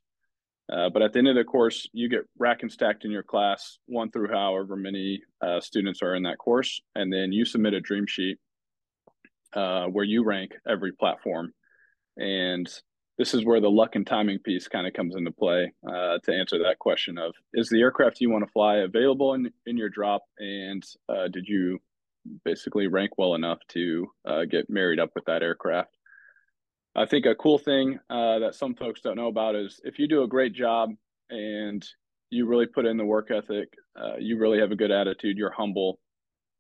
Uh, 0.72 0.90
but 0.90 1.02
at 1.02 1.14
the 1.14 1.20
end 1.20 1.28
of 1.28 1.36
the 1.36 1.44
course, 1.44 1.88
you 1.94 2.08
get 2.08 2.28
rack 2.38 2.62
and 2.62 2.72
stacked 2.72 3.04
in 3.04 3.12
your 3.12 3.24
class, 3.24 3.80
one 3.88 4.12
through 4.12 4.30
however 4.30 4.76
many 4.76 5.22
uh, 5.42 5.60
students 5.60 6.02
are 6.04 6.16
in 6.16 6.24
that 6.24 6.38
course, 6.38 6.82
and 6.96 7.12
then 7.12 7.32
you 7.32 7.44
submit 7.44 7.74
a 7.74 7.82
dream 7.82 8.06
sheet 8.08 8.38
uh, 9.54 9.86
where 9.86 10.06
you 10.06 10.24
rank 10.24 10.52
every 10.68 10.92
platform. 10.92 11.54
And 12.18 12.70
this 13.18 13.34
is 13.34 13.46
where 13.46 13.60
the 13.60 13.70
luck 13.70 13.96
and 13.96 14.06
timing 14.06 14.40
piece 14.40 14.68
kind 14.68 14.86
of 14.86 14.94
comes 14.94 15.16
into 15.16 15.32
play 15.32 15.72
uh, 15.88 16.20
to 16.24 16.34
answer 16.34 16.60
that 16.60 16.80
question 16.80 17.18
of 17.18 17.34
is 17.54 17.70
the 17.70 17.82
aircraft 17.82 18.22
you 18.22 18.30
want 18.30 18.46
to 18.46 18.52
fly 18.52 18.78
available 18.78 19.34
in, 19.34 19.52
in 19.66 19.76
your 19.76 19.90
drop, 19.90 20.22
and 20.38 20.84
uh, 21.10 21.28
did 21.30 21.48
you 21.48 21.80
basically 22.46 22.88
rank 22.88 23.12
well 23.18 23.34
enough 23.34 23.60
to 23.70 24.06
get 24.52 24.70
married 24.70 25.00
up 25.00 25.10
with 25.16 25.26
that 25.26 25.42
aircraft? 25.42 25.96
I 27.00 27.06
think 27.06 27.26
a 27.26 27.34
cool 27.34 27.58
thing 27.58 27.98
uh, 28.10 28.40
that 28.40 28.56
some 28.56 28.76
folks 28.76 29.00
don't 29.00 29.16
know 29.16 29.30
about 29.30 29.56
is 29.56 29.80
if 29.86 30.00
you 30.00 30.06
do 30.06 30.24
a 30.24 30.28
great 30.28 30.52
job 30.52 30.90
and 31.30 31.82
you 32.30 32.46
really 32.46 32.66
put 32.66 32.86
in 32.86 32.98
the 32.98 33.06
work 33.06 33.32
ethic, 33.32 33.70
uh, 33.98 34.18
you 34.20 34.38
really 34.38 34.60
have 34.60 34.74
a 34.74 34.76
good 34.76 34.92
attitude, 34.92 35.38
you're 35.38 35.50
humble. 35.50 35.98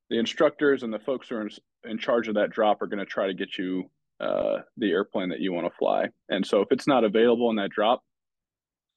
The 0.09 0.17
instructors 0.17 0.83
and 0.83 0.93
the 0.93 0.99
folks 0.99 1.27
who 1.27 1.35
are 1.35 1.41
in, 1.41 1.49
in 1.83 1.97
charge 1.97 2.29
of 2.29 2.35
that 2.35 2.51
drop 2.51 2.81
are 2.81 2.87
going 2.87 2.99
to 2.99 3.05
try 3.05 3.27
to 3.27 3.33
get 3.33 3.57
you 3.57 3.91
uh, 4.21 4.59
the 4.77 4.91
airplane 4.91 5.27
that 5.27 5.41
you 5.41 5.51
want 5.51 5.67
to 5.67 5.77
fly. 5.77 6.07
And 6.29 6.47
so 6.47 6.61
if 6.61 6.69
it's 6.71 6.87
not 6.87 7.03
available 7.03 7.49
in 7.49 7.57
that 7.57 7.71
drop, 7.71 8.01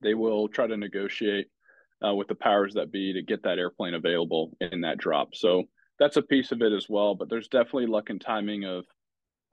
they 0.00 0.14
will 0.14 0.46
try 0.46 0.68
to 0.68 0.76
negotiate 0.76 1.48
uh, 2.06 2.14
with 2.14 2.28
the 2.28 2.36
powers 2.36 2.74
that 2.74 2.92
be 2.92 3.14
to 3.14 3.22
get 3.22 3.42
that 3.42 3.58
airplane 3.58 3.94
available 3.94 4.52
in 4.60 4.82
that 4.82 4.98
drop. 4.98 5.34
So 5.34 5.64
that's 5.98 6.16
a 6.16 6.22
piece 6.22 6.52
of 6.52 6.62
it 6.62 6.72
as 6.72 6.86
well. 6.88 7.16
But 7.16 7.28
there's 7.28 7.48
definitely 7.48 7.86
luck 7.86 8.10
and 8.10 8.20
timing 8.20 8.64
of 8.64 8.84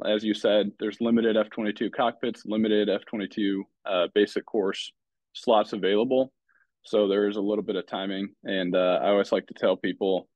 as 0.06 0.24
you 0.24 0.34
said, 0.34 0.72
there's 0.80 1.02
limited 1.02 1.38
F-22 1.38 1.92
cockpits, 1.92 2.44
limited 2.46 2.90
F-22 2.90 3.62
uh, 3.86 4.08
basic 4.14 4.46
course 4.46 4.92
slots 5.34 5.74
available. 5.74 6.32
So 6.84 7.08
there 7.08 7.28
is 7.28 7.36
a 7.36 7.42
little 7.42 7.64
bit 7.64 7.76
of 7.76 7.88
timing, 7.88 8.30
and 8.44 8.76
uh, 8.76 9.00
I 9.02 9.10
always 9.10 9.32
like 9.32 9.48
to 9.48 9.54
tell 9.54 9.76
people 9.76 10.28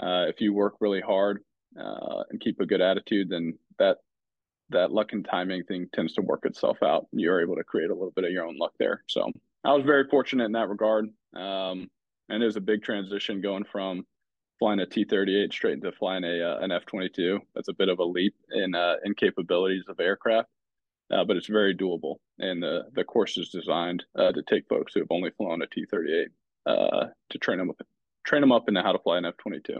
uh, 0.00 0.26
if 0.28 0.40
you 0.40 0.52
work 0.52 0.74
really 0.80 1.00
hard 1.00 1.42
uh, 1.78 2.22
and 2.30 2.40
keep 2.40 2.60
a 2.60 2.66
good 2.66 2.80
attitude, 2.80 3.30
then 3.30 3.58
that 3.78 3.98
that 4.70 4.92
luck 4.92 5.12
and 5.12 5.24
timing 5.24 5.64
thing 5.64 5.88
tends 5.94 6.12
to 6.12 6.20
work 6.20 6.44
itself 6.44 6.76
out. 6.82 7.06
You're 7.10 7.40
able 7.40 7.56
to 7.56 7.64
create 7.64 7.90
a 7.90 7.94
little 7.94 8.10
bit 8.10 8.24
of 8.24 8.30
your 8.30 8.46
own 8.46 8.58
luck 8.58 8.72
there. 8.78 9.02
So 9.08 9.32
I 9.64 9.72
was 9.72 9.84
very 9.84 10.04
fortunate 10.10 10.44
in 10.44 10.52
that 10.52 10.68
regard, 10.68 11.06
um, 11.34 11.88
and 12.28 12.42
it 12.42 12.46
was 12.46 12.56
a 12.56 12.60
big 12.60 12.82
transition 12.82 13.40
going 13.40 13.64
from 13.64 14.04
flying 14.58 14.80
a 14.80 14.86
T-38 14.86 15.52
straight 15.52 15.74
into 15.74 15.92
flying 15.92 16.24
a 16.24 16.42
uh, 16.42 16.58
an 16.60 16.72
F-22. 16.72 17.38
That's 17.54 17.68
a 17.68 17.72
bit 17.72 17.88
of 17.88 17.98
a 17.98 18.04
leap 18.04 18.34
in 18.50 18.74
uh, 18.74 18.96
in 19.04 19.14
capabilities 19.14 19.84
of 19.88 20.00
aircraft, 20.00 20.48
uh, 21.12 21.24
but 21.24 21.36
it's 21.36 21.46
very 21.46 21.74
doable. 21.74 22.16
And 22.38 22.62
the 22.62 22.84
the 22.94 23.04
course 23.04 23.36
is 23.38 23.50
designed 23.50 24.04
uh, 24.16 24.32
to 24.32 24.42
take 24.42 24.68
folks 24.68 24.94
who 24.94 25.00
have 25.00 25.10
only 25.10 25.30
flown 25.30 25.62
a 25.62 25.66
T-38 25.66 26.26
uh, 26.66 27.06
to 27.30 27.38
train 27.38 27.58
them 27.58 27.70
up, 27.70 27.80
train 28.24 28.40
them 28.40 28.52
up 28.52 28.68
into 28.68 28.82
how 28.82 28.92
to 28.92 28.98
fly 28.98 29.18
an 29.18 29.24
F-22. 29.26 29.78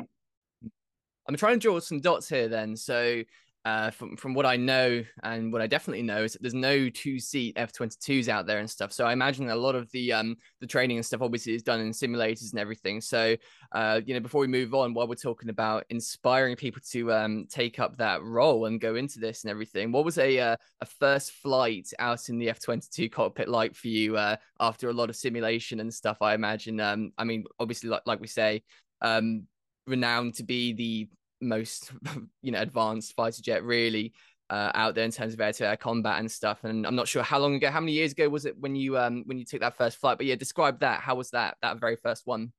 I'm 1.28 1.36
trying 1.36 1.60
to 1.60 1.60
draw 1.60 1.78
some 1.80 2.00
dots 2.00 2.28
here. 2.28 2.48
Then, 2.48 2.76
so 2.76 3.22
uh, 3.68 3.90
from 3.90 4.16
from 4.16 4.32
what 4.32 4.46
I 4.46 4.56
know 4.56 5.04
and 5.22 5.52
what 5.52 5.60
I 5.60 5.66
definitely 5.66 6.02
know 6.02 6.24
is 6.24 6.32
that 6.32 6.40
there's 6.40 6.54
no 6.54 6.88
two 6.88 7.18
seat 7.18 7.54
F22s 7.56 8.28
out 8.28 8.46
there 8.46 8.60
and 8.60 8.70
stuff. 8.70 8.92
So 8.94 9.04
I 9.04 9.12
imagine 9.12 9.50
a 9.50 9.56
lot 9.56 9.74
of 9.74 9.90
the 9.90 10.10
um 10.14 10.36
the 10.60 10.66
training 10.66 10.96
and 10.96 11.04
stuff 11.04 11.20
obviously 11.20 11.54
is 11.54 11.62
done 11.62 11.80
in 11.80 11.90
simulators 11.90 12.52
and 12.52 12.60
everything. 12.60 13.02
So 13.02 13.36
uh 13.72 14.00
you 14.06 14.14
know 14.14 14.20
before 14.20 14.40
we 14.40 14.46
move 14.46 14.72
on, 14.72 14.94
while 14.94 15.06
we're 15.06 15.16
talking 15.16 15.50
about 15.50 15.84
inspiring 15.90 16.56
people 16.56 16.80
to 16.92 17.12
um 17.12 17.46
take 17.50 17.78
up 17.78 17.98
that 17.98 18.22
role 18.22 18.64
and 18.64 18.80
go 18.80 18.94
into 18.94 19.18
this 19.18 19.44
and 19.44 19.50
everything, 19.50 19.92
what 19.92 20.04
was 20.04 20.16
a 20.16 20.38
uh, 20.38 20.56
a 20.80 20.86
first 20.86 21.32
flight 21.32 21.90
out 21.98 22.30
in 22.30 22.38
the 22.38 22.46
F22 22.46 23.12
cockpit 23.12 23.50
like 23.50 23.74
for 23.74 23.88
you 23.88 24.16
uh, 24.16 24.36
after 24.60 24.88
a 24.88 24.94
lot 24.94 25.10
of 25.10 25.16
simulation 25.16 25.80
and 25.80 25.92
stuff? 25.92 26.22
I 26.22 26.32
imagine. 26.32 26.80
Um, 26.80 27.12
I 27.18 27.24
mean, 27.24 27.44
obviously, 27.60 27.90
like 27.90 28.02
like 28.06 28.20
we 28.20 28.28
say, 28.28 28.62
um, 29.02 29.46
renowned 29.86 30.34
to 30.36 30.44
be 30.44 30.72
the 30.72 31.08
most 31.40 31.92
you 32.42 32.52
know 32.52 32.60
advanced 32.60 33.14
fighter 33.14 33.42
jet 33.42 33.64
really 33.64 34.12
uh, 34.50 34.70
out 34.74 34.94
there 34.94 35.04
in 35.04 35.10
terms 35.10 35.34
of 35.34 35.40
air-to-air 35.40 35.76
combat 35.76 36.20
and 36.20 36.30
stuff. 36.30 36.64
And 36.64 36.86
I'm 36.86 36.94
not 36.94 37.08
sure 37.08 37.22
how 37.22 37.38
long 37.38 37.54
ago, 37.54 37.70
how 37.70 37.80
many 37.80 37.92
years 37.92 38.12
ago 38.12 38.28
was 38.28 38.46
it 38.46 38.58
when 38.58 38.74
you 38.74 38.98
um 38.98 39.24
when 39.26 39.38
you 39.38 39.44
took 39.44 39.60
that 39.60 39.76
first 39.76 39.98
flight? 39.98 40.18
But 40.18 40.26
yeah, 40.26 40.36
describe 40.36 40.80
that. 40.80 41.00
How 41.00 41.14
was 41.14 41.30
that 41.30 41.56
that 41.62 41.80
very 41.80 41.96
first 41.96 42.26
one? 42.26 42.52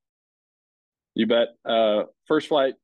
You 1.16 1.28
bet. 1.28 1.50
Uh, 1.66 2.04
first 2.28 2.48
flight, 2.48 2.76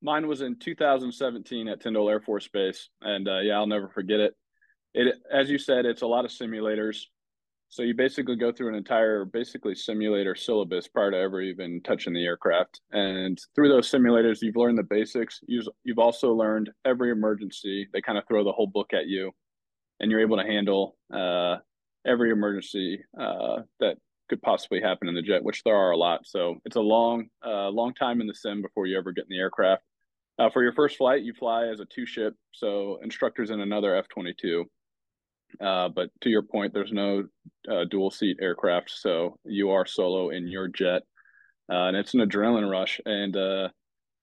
mine 0.00 0.28
was 0.28 0.40
in 0.40 0.58
2017 0.58 1.68
at 1.68 1.80
Tyndall 1.80 2.08
Air 2.08 2.20
Force 2.20 2.48
Base, 2.48 2.88
and 3.00 3.28
uh, 3.28 3.40
yeah, 3.40 3.54
I'll 3.54 3.66
never 3.66 3.88
forget 3.88 4.20
it. 4.20 4.34
It, 4.94 5.16
as 5.30 5.50
you 5.50 5.58
said, 5.58 5.84
it's 5.86 6.02
a 6.02 6.06
lot 6.06 6.24
of 6.24 6.30
simulators. 6.30 7.04
So 7.72 7.82
you 7.82 7.94
basically 7.94 8.36
go 8.36 8.52
through 8.52 8.68
an 8.68 8.74
entire 8.74 9.24
basically 9.24 9.74
simulator 9.74 10.34
syllabus 10.34 10.88
prior 10.88 11.10
to 11.10 11.16
ever 11.16 11.40
even 11.40 11.80
touching 11.80 12.12
the 12.12 12.22
aircraft. 12.22 12.82
And 12.90 13.40
through 13.54 13.70
those 13.70 13.90
simulators, 13.90 14.42
you've 14.42 14.56
learned 14.56 14.76
the 14.76 14.82
basics. 14.82 15.40
You've, 15.46 15.98
also 15.98 16.34
learned 16.34 16.68
every 16.84 17.10
emergency. 17.10 17.88
They 17.90 18.02
kind 18.02 18.18
of 18.18 18.24
throw 18.28 18.44
the 18.44 18.52
whole 18.52 18.66
book 18.66 18.92
at 18.92 19.06
you, 19.06 19.32
and 20.00 20.10
you're 20.10 20.20
able 20.20 20.36
to 20.36 20.42
handle 20.42 20.98
uh, 21.10 21.56
every 22.06 22.30
emergency 22.30 23.02
uh, 23.18 23.62
that 23.80 23.96
could 24.28 24.42
possibly 24.42 24.82
happen 24.82 25.08
in 25.08 25.14
the 25.14 25.22
jet, 25.22 25.42
which 25.42 25.62
there 25.64 25.74
are 25.74 25.92
a 25.92 25.96
lot. 25.96 26.26
So 26.26 26.56
it's 26.66 26.76
a 26.76 26.80
long, 26.80 27.28
uh, 27.42 27.70
long 27.70 27.94
time 27.94 28.20
in 28.20 28.26
the 28.26 28.34
sim 28.34 28.60
before 28.60 28.86
you 28.86 28.98
ever 28.98 29.12
get 29.12 29.24
in 29.24 29.30
the 29.30 29.38
aircraft. 29.38 29.82
Uh, 30.38 30.50
for 30.50 30.62
your 30.62 30.74
first 30.74 30.98
flight, 30.98 31.22
you 31.22 31.32
fly 31.32 31.68
as 31.68 31.80
a 31.80 31.86
two 31.86 32.04
ship, 32.04 32.34
so 32.52 32.98
instructors 33.02 33.48
in 33.48 33.60
another 33.60 33.96
F 33.96 34.08
22. 34.08 34.66
Uh, 35.60 35.88
but 35.88 36.10
to 36.22 36.30
your 36.30 36.42
point, 36.42 36.72
there's 36.72 36.92
no 36.92 37.24
uh, 37.70 37.84
dual 37.90 38.10
seat 38.10 38.38
aircraft, 38.40 38.90
so 38.90 39.38
you 39.44 39.70
are 39.70 39.86
solo 39.86 40.30
in 40.30 40.48
your 40.48 40.68
jet, 40.68 41.02
uh, 41.70 41.86
and 41.86 41.96
it's 41.96 42.14
an 42.14 42.20
adrenaline 42.20 42.70
rush 42.70 43.00
and 43.04 43.36
uh, 43.36 43.68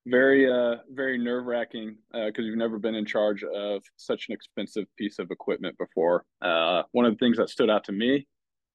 very 0.07 0.51
uh, 0.51 0.77
very 0.91 1.17
nerve 1.17 1.45
wracking 1.45 1.97
because 2.11 2.45
you've 2.45 2.57
never 2.57 2.79
been 2.79 2.95
in 2.95 3.05
charge 3.05 3.43
of 3.43 3.83
such 3.97 4.27
an 4.29 4.33
expensive 4.33 4.85
piece 4.97 5.19
of 5.19 5.31
equipment 5.31 5.77
before. 5.77 6.25
one 6.91 7.05
of 7.05 7.13
the 7.13 7.17
things 7.17 7.37
that 7.37 7.49
stood 7.49 7.69
out 7.69 7.83
to 7.83 7.91
me, 7.91 8.27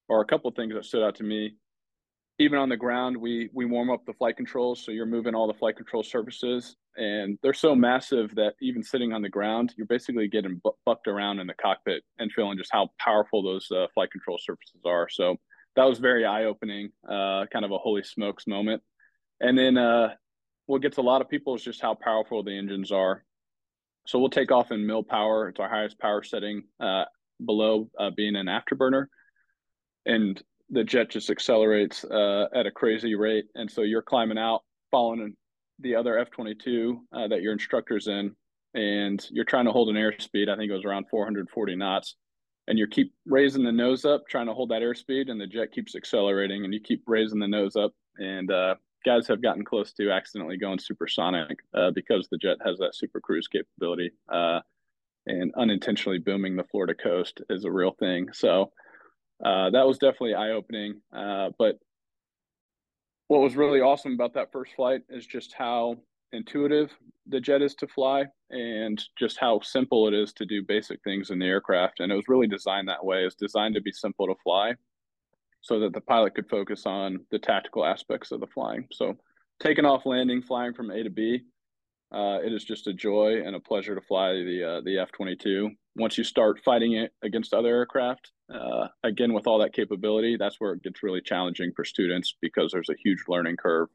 or 0.09 0.21
a 0.21 0.27
couple 0.27 0.49
of 0.49 0.57
things 0.57 0.75
that 0.75 0.85
stood 0.85 1.03
out 1.03 1.17
to 1.17 1.25
me, 1.25 1.55
even 2.39 2.59
on 2.59 2.69
the 2.69 2.77
ground, 2.77 3.17
we 3.17 3.49
we 3.53 3.65
warm 3.65 3.91
up 3.91 4.05
the 4.07 4.13
flight 4.15 4.37
controls, 4.37 4.85
so 4.85 4.93
you're 4.93 5.07
moving 5.07 5.35
all 5.35 5.47
the 5.47 5.55
flight 5.55 5.77
control 5.77 6.03
surfaces, 6.03 6.77
and 6.97 7.39
they're 7.43 7.53
so 7.53 7.75
massive 7.75 8.35
that 8.37 8.55
even 8.61 8.83
sitting 8.83 9.13
on 9.13 9.23
the 9.23 9.29
ground, 9.29 9.75
you're 9.77 9.87
basically 9.87 10.29
getting 10.29 10.61
bucked 10.87 11.09
around 11.09 11.41
in 11.41 11.47
the 11.47 11.55
cockpit 11.55 12.03
and 12.19 12.33
feeling 12.33 12.59
just 12.59 12.73
how 12.73 12.89
powerful 12.99 13.43
those 13.43 13.69
uh, 13.71 13.87
flight 13.95 14.11
control 14.11 14.39
surfaces 14.41 14.83
are. 14.85 15.09
So 15.09 15.37
that 15.77 15.85
was 15.85 15.99
very 15.99 16.25
eye 16.25 16.45
opening, 16.45 16.91
uh, 17.09 17.47
kind 17.53 17.65
of 17.65 17.73
a 17.73 17.79
holy 17.79 18.05
smokes 18.05 18.47
moment. 18.47 18.83
And 19.41 19.59
then 19.59 19.77
uh, 19.77 20.15
what 20.67 20.83
gets 20.83 20.99
a 20.99 21.03
lot 21.03 21.21
of 21.21 21.29
people 21.29 21.55
is 21.55 21.63
just 21.63 21.83
how 21.83 21.95
powerful 21.95 22.43
the 22.43 22.57
engines 22.57 22.93
are. 22.93 23.25
So 24.07 24.19
we'll 24.19 24.31
take 24.31 24.53
off 24.53 24.71
in 24.71 24.87
mil 24.87 25.03
power; 25.03 25.49
it's 25.49 25.61
our 25.61 25.69
highest 25.69 25.99
power 25.99 26.23
setting, 26.23 26.65
uh, 26.79 27.05
below 27.45 27.91
uh, 27.99 28.11
being 28.11 28.37
an 28.37 28.47
afterburner, 28.47 29.07
and 30.05 30.41
the 30.71 30.85
jet 30.85 31.11
just 31.11 31.31
accelerates 31.31 32.05
uh, 32.05 32.47
at 32.55 32.67
a 32.67 32.71
crazy 32.71 33.15
rate, 33.15 33.47
and 33.55 33.71
so 33.71 33.81
you're 33.81 34.03
climbing 34.03 34.39
out, 34.39 34.63
following 34.91 35.35
the 35.81 35.97
other 35.97 36.19
F 36.19 36.31
twenty 36.31 36.55
two 36.55 37.03
uh, 37.13 37.29
that 37.29 37.43
your 37.43 37.53
instructor's 37.53 38.09
in, 38.09 38.35
and 38.75 39.25
you're 39.31 39.45
trying 39.45 39.67
to 39.67 39.73
hold 39.73 39.89
an 39.89 39.97
airspeed. 39.97 40.49
I 40.49 40.57
think 40.57 40.71
it 40.71 40.75
was 40.75 40.85
around 40.85 41.09
440 41.11 41.77
knots, 41.77 42.17
and 42.67 42.79
you 42.79 42.87
keep 42.87 43.13
raising 43.27 43.65
the 43.65 43.73
nose 43.73 44.05
up, 44.05 44.27
trying 44.29 44.47
to 44.47 44.55
hold 44.55 44.71
that 44.71 44.83
airspeed, 44.83 45.31
and 45.31 45.41
the 45.41 45.47
jet 45.47 45.73
keeps 45.73 45.95
accelerating, 45.95 46.65
and 46.65 46.73
you 46.73 46.81
keep 46.81 47.03
raising 47.07 47.39
the 47.39 47.49
nose 47.49 47.77
up, 47.77 47.93
and 48.19 48.51
uh, 48.51 48.75
guys 49.05 49.27
have 49.29 49.43
gotten 49.43 49.65
close 49.65 49.93
to 49.93 50.11
accidentally 50.11 50.57
going 50.57 50.79
supersonic 50.79 51.59
uh, 51.75 51.91
because 51.91 52.29
the 52.29 52.39
jet 52.39 52.57
has 52.65 52.79
that 52.79 52.95
super 52.95 53.21
cruise 53.21 53.49
capability, 53.49 54.11
uh, 54.33 54.61
and 55.27 55.53
unintentionally 55.57 56.19
booming 56.19 56.57
the 56.57 56.65
Florida 56.65 56.95
coast 56.95 57.41
is 57.51 57.65
a 57.65 57.71
real 57.71 57.93
thing. 57.93 58.29
So 58.33 58.73
uh, 59.45 59.71
that 59.71 59.87
was 59.87 59.99
definitely 59.99 60.35
eye 60.35 60.51
opening. 60.51 61.01
Uh, 61.13 61.51
but 61.59 61.79
what 63.29 63.41
was 63.41 63.57
really 63.57 63.81
awesome 63.81 64.13
about 64.13 64.35
that 64.35 64.53
first 64.53 64.73
flight 64.75 65.03
is 65.09 65.27
just 65.27 65.55
how 65.55 65.97
intuitive 66.33 66.91
the 67.29 67.41
jet 67.41 67.63
is 67.63 67.75
to 67.77 67.87
fly 67.87 68.25
and 68.51 69.03
just 69.19 69.39
how 69.39 69.61
simple 69.61 70.09
it 70.09 70.15
is 70.15 70.33
to 70.35 70.45
do 70.45 70.63
basic 70.63 71.03
things 71.03 71.31
in 71.31 71.39
the 71.39 71.47
aircraft. 71.47 72.01
And 72.01 72.13
it 72.13 72.17
was 72.17 72.29
really 72.29 72.47
designed 72.47 72.89
that 72.89 73.05
way. 73.05 73.25
It's 73.25 73.35
designed 73.35 73.75
to 73.77 73.81
be 73.81 73.93
simple 73.93 74.27
to 74.27 74.35
fly 74.43 74.75
so 75.63 75.81
that 75.81 75.95
the 75.95 76.01
pilot 76.03 76.35
could 76.35 76.49
focus 76.51 76.85
on 76.85 77.21
the 77.31 77.39
tactical 77.39 77.87
aspects 77.87 78.31
of 78.31 78.41
the 78.41 78.47
flying. 78.47 78.87
So 78.93 79.17
taking 79.61 79.87
off, 79.87 80.05
landing, 80.05 80.43
flying 80.43 80.75
from 80.75 80.91
A 80.91 81.03
to 81.03 81.11
B, 81.11 81.41
uh, 82.13 82.41
it 82.45 82.53
is 82.53 82.65
just 82.65 82.87
a 82.87 82.93
joy 82.93 83.43
and 83.45 83.57
a 83.57 83.61
pleasure 83.61 83.95
to 83.95 84.01
fly 84.03 84.35
the 84.35 84.63
uh, 84.63 84.81
the 84.83 84.99
F 84.99 85.11
twenty 85.11 85.35
two. 85.35 85.71
Once 85.97 86.19
you 86.19 86.25
start 86.25 86.61
fighting 86.65 86.93
it 86.93 87.13
against 87.23 87.55
other 87.55 87.75
aircraft, 87.75 88.31
uh, 88.53 88.89
again 89.03 89.33
with 89.33 89.47
all 89.47 89.59
that 89.59 89.73
capability, 89.73 90.37
that's 90.37 90.61
where 90.61 90.73
it 90.73 90.83
gets 90.83 91.03
really 91.03 91.21
challenging 91.21 91.73
for 91.75 91.85
students 91.85 92.37
because 92.41 92.73
there's 92.73 92.91
a 92.91 92.97
huge 93.03 93.25
learning 93.29 93.57
curve 93.57 93.89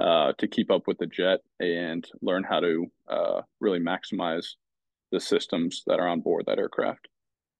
uh, 0.00 0.32
to 0.38 0.48
keep 0.48 0.70
up 0.70 0.86
with 0.86 0.98
the 0.98 1.06
jet 1.06 1.40
and 1.60 2.08
learn 2.20 2.42
how 2.42 2.60
to 2.60 2.86
uh, 3.08 3.42
really 3.60 3.80
maximize 3.80 4.46
the 5.10 5.20
systems 5.20 5.82
that 5.86 6.00
are 6.00 6.08
on 6.08 6.20
board 6.20 6.44
that 6.46 6.58
aircraft. 6.58 7.08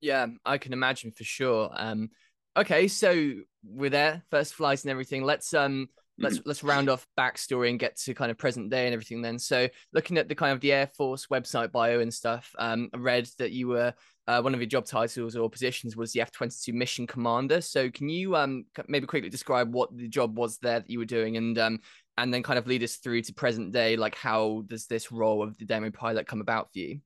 Yeah, 0.00 0.26
I 0.44 0.58
can 0.58 0.72
imagine 0.72 1.12
for 1.12 1.24
sure. 1.24 1.70
Um, 1.74 2.10
okay, 2.56 2.88
so 2.88 3.32
we're 3.64 3.90
there, 3.90 4.22
first 4.30 4.54
flights 4.54 4.82
and 4.82 4.90
everything. 4.90 5.22
Let's 5.22 5.54
um 5.54 5.88
let's 6.22 6.38
mm-hmm. 6.38 6.42
let's 6.48 6.64
round 6.64 6.88
off 6.88 7.06
backstory 7.18 7.68
and 7.70 7.78
get 7.78 7.96
to 7.98 8.14
kind 8.14 8.30
of 8.30 8.38
present 8.38 8.70
day 8.70 8.86
and 8.86 8.94
everything 8.94 9.22
then. 9.22 9.38
So 9.38 9.68
looking 9.92 10.18
at 10.18 10.28
the 10.28 10.34
kind 10.34 10.52
of 10.52 10.60
the 10.60 10.72
air 10.72 10.86
force 10.96 11.26
website 11.26 11.72
bio 11.72 12.00
and 12.00 12.12
stuff 12.12 12.54
um 12.58 12.88
I 12.94 12.98
read 12.98 13.28
that 13.38 13.52
you 13.52 13.68
were 13.68 13.94
uh, 14.28 14.40
one 14.40 14.54
of 14.54 14.60
your 14.60 14.68
job 14.68 14.86
titles 14.86 15.34
or 15.34 15.50
positions 15.50 15.96
was 15.96 16.12
the 16.12 16.20
f-22 16.20 16.72
mission 16.72 17.08
commander. 17.08 17.60
So 17.60 17.90
can 17.90 18.08
you 18.08 18.36
um 18.36 18.64
maybe 18.88 19.06
quickly 19.06 19.30
describe 19.30 19.74
what 19.74 19.96
the 19.96 20.08
job 20.08 20.38
was 20.38 20.58
there 20.58 20.80
that 20.80 20.90
you 20.90 20.98
were 20.98 21.04
doing 21.04 21.36
and 21.36 21.58
um 21.58 21.80
and 22.16 22.32
then 22.32 22.42
kind 22.42 22.58
of 22.58 22.66
lead 22.66 22.82
us 22.82 22.96
through 22.96 23.22
to 23.22 23.34
present 23.34 23.72
day 23.72 23.96
like 23.96 24.14
how 24.14 24.62
does 24.66 24.86
this 24.86 25.10
role 25.10 25.42
of 25.42 25.56
the 25.58 25.64
demo 25.64 25.90
pilot 25.90 26.26
come 26.26 26.40
about 26.40 26.72
for 26.72 26.78
you? 26.78 27.00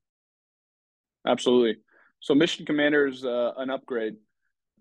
Absolutely. 1.27 1.79
So 2.21 2.35
mission 2.35 2.67
commander 2.67 3.07
is 3.07 3.25
uh, 3.25 3.53
an 3.57 3.71
upgrade 3.71 4.17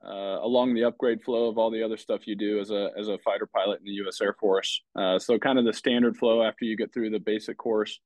uh, 0.08 0.40
along 0.42 0.74
the 0.74 0.84
upgrade 0.84 1.22
flow 1.24 1.48
of 1.48 1.58
all 1.58 1.72
the 1.72 1.84
other 1.84 1.98
stuff 1.98 2.28
you 2.28 2.36
do 2.36 2.60
as 2.60 2.70
a 2.70 2.92
as 2.98 3.08
a 3.08 3.18
fighter 3.20 3.48
pilot 3.48 3.80
in 3.80 3.86
the 3.86 3.92
U.S. 3.94 4.22
Air 4.22 4.34
Force. 4.40 4.82
Uh, 4.96 5.18
so 5.18 5.40
kind 5.40 5.58
of 5.58 5.66
the 5.66 5.74
standard 5.74 6.16
flow 6.18 6.44
after 6.44 6.66
you 6.66 6.78
get 6.78 6.94
through 6.94 7.10
the 7.10 7.20
basic 7.20 7.58
course. 7.58 8.00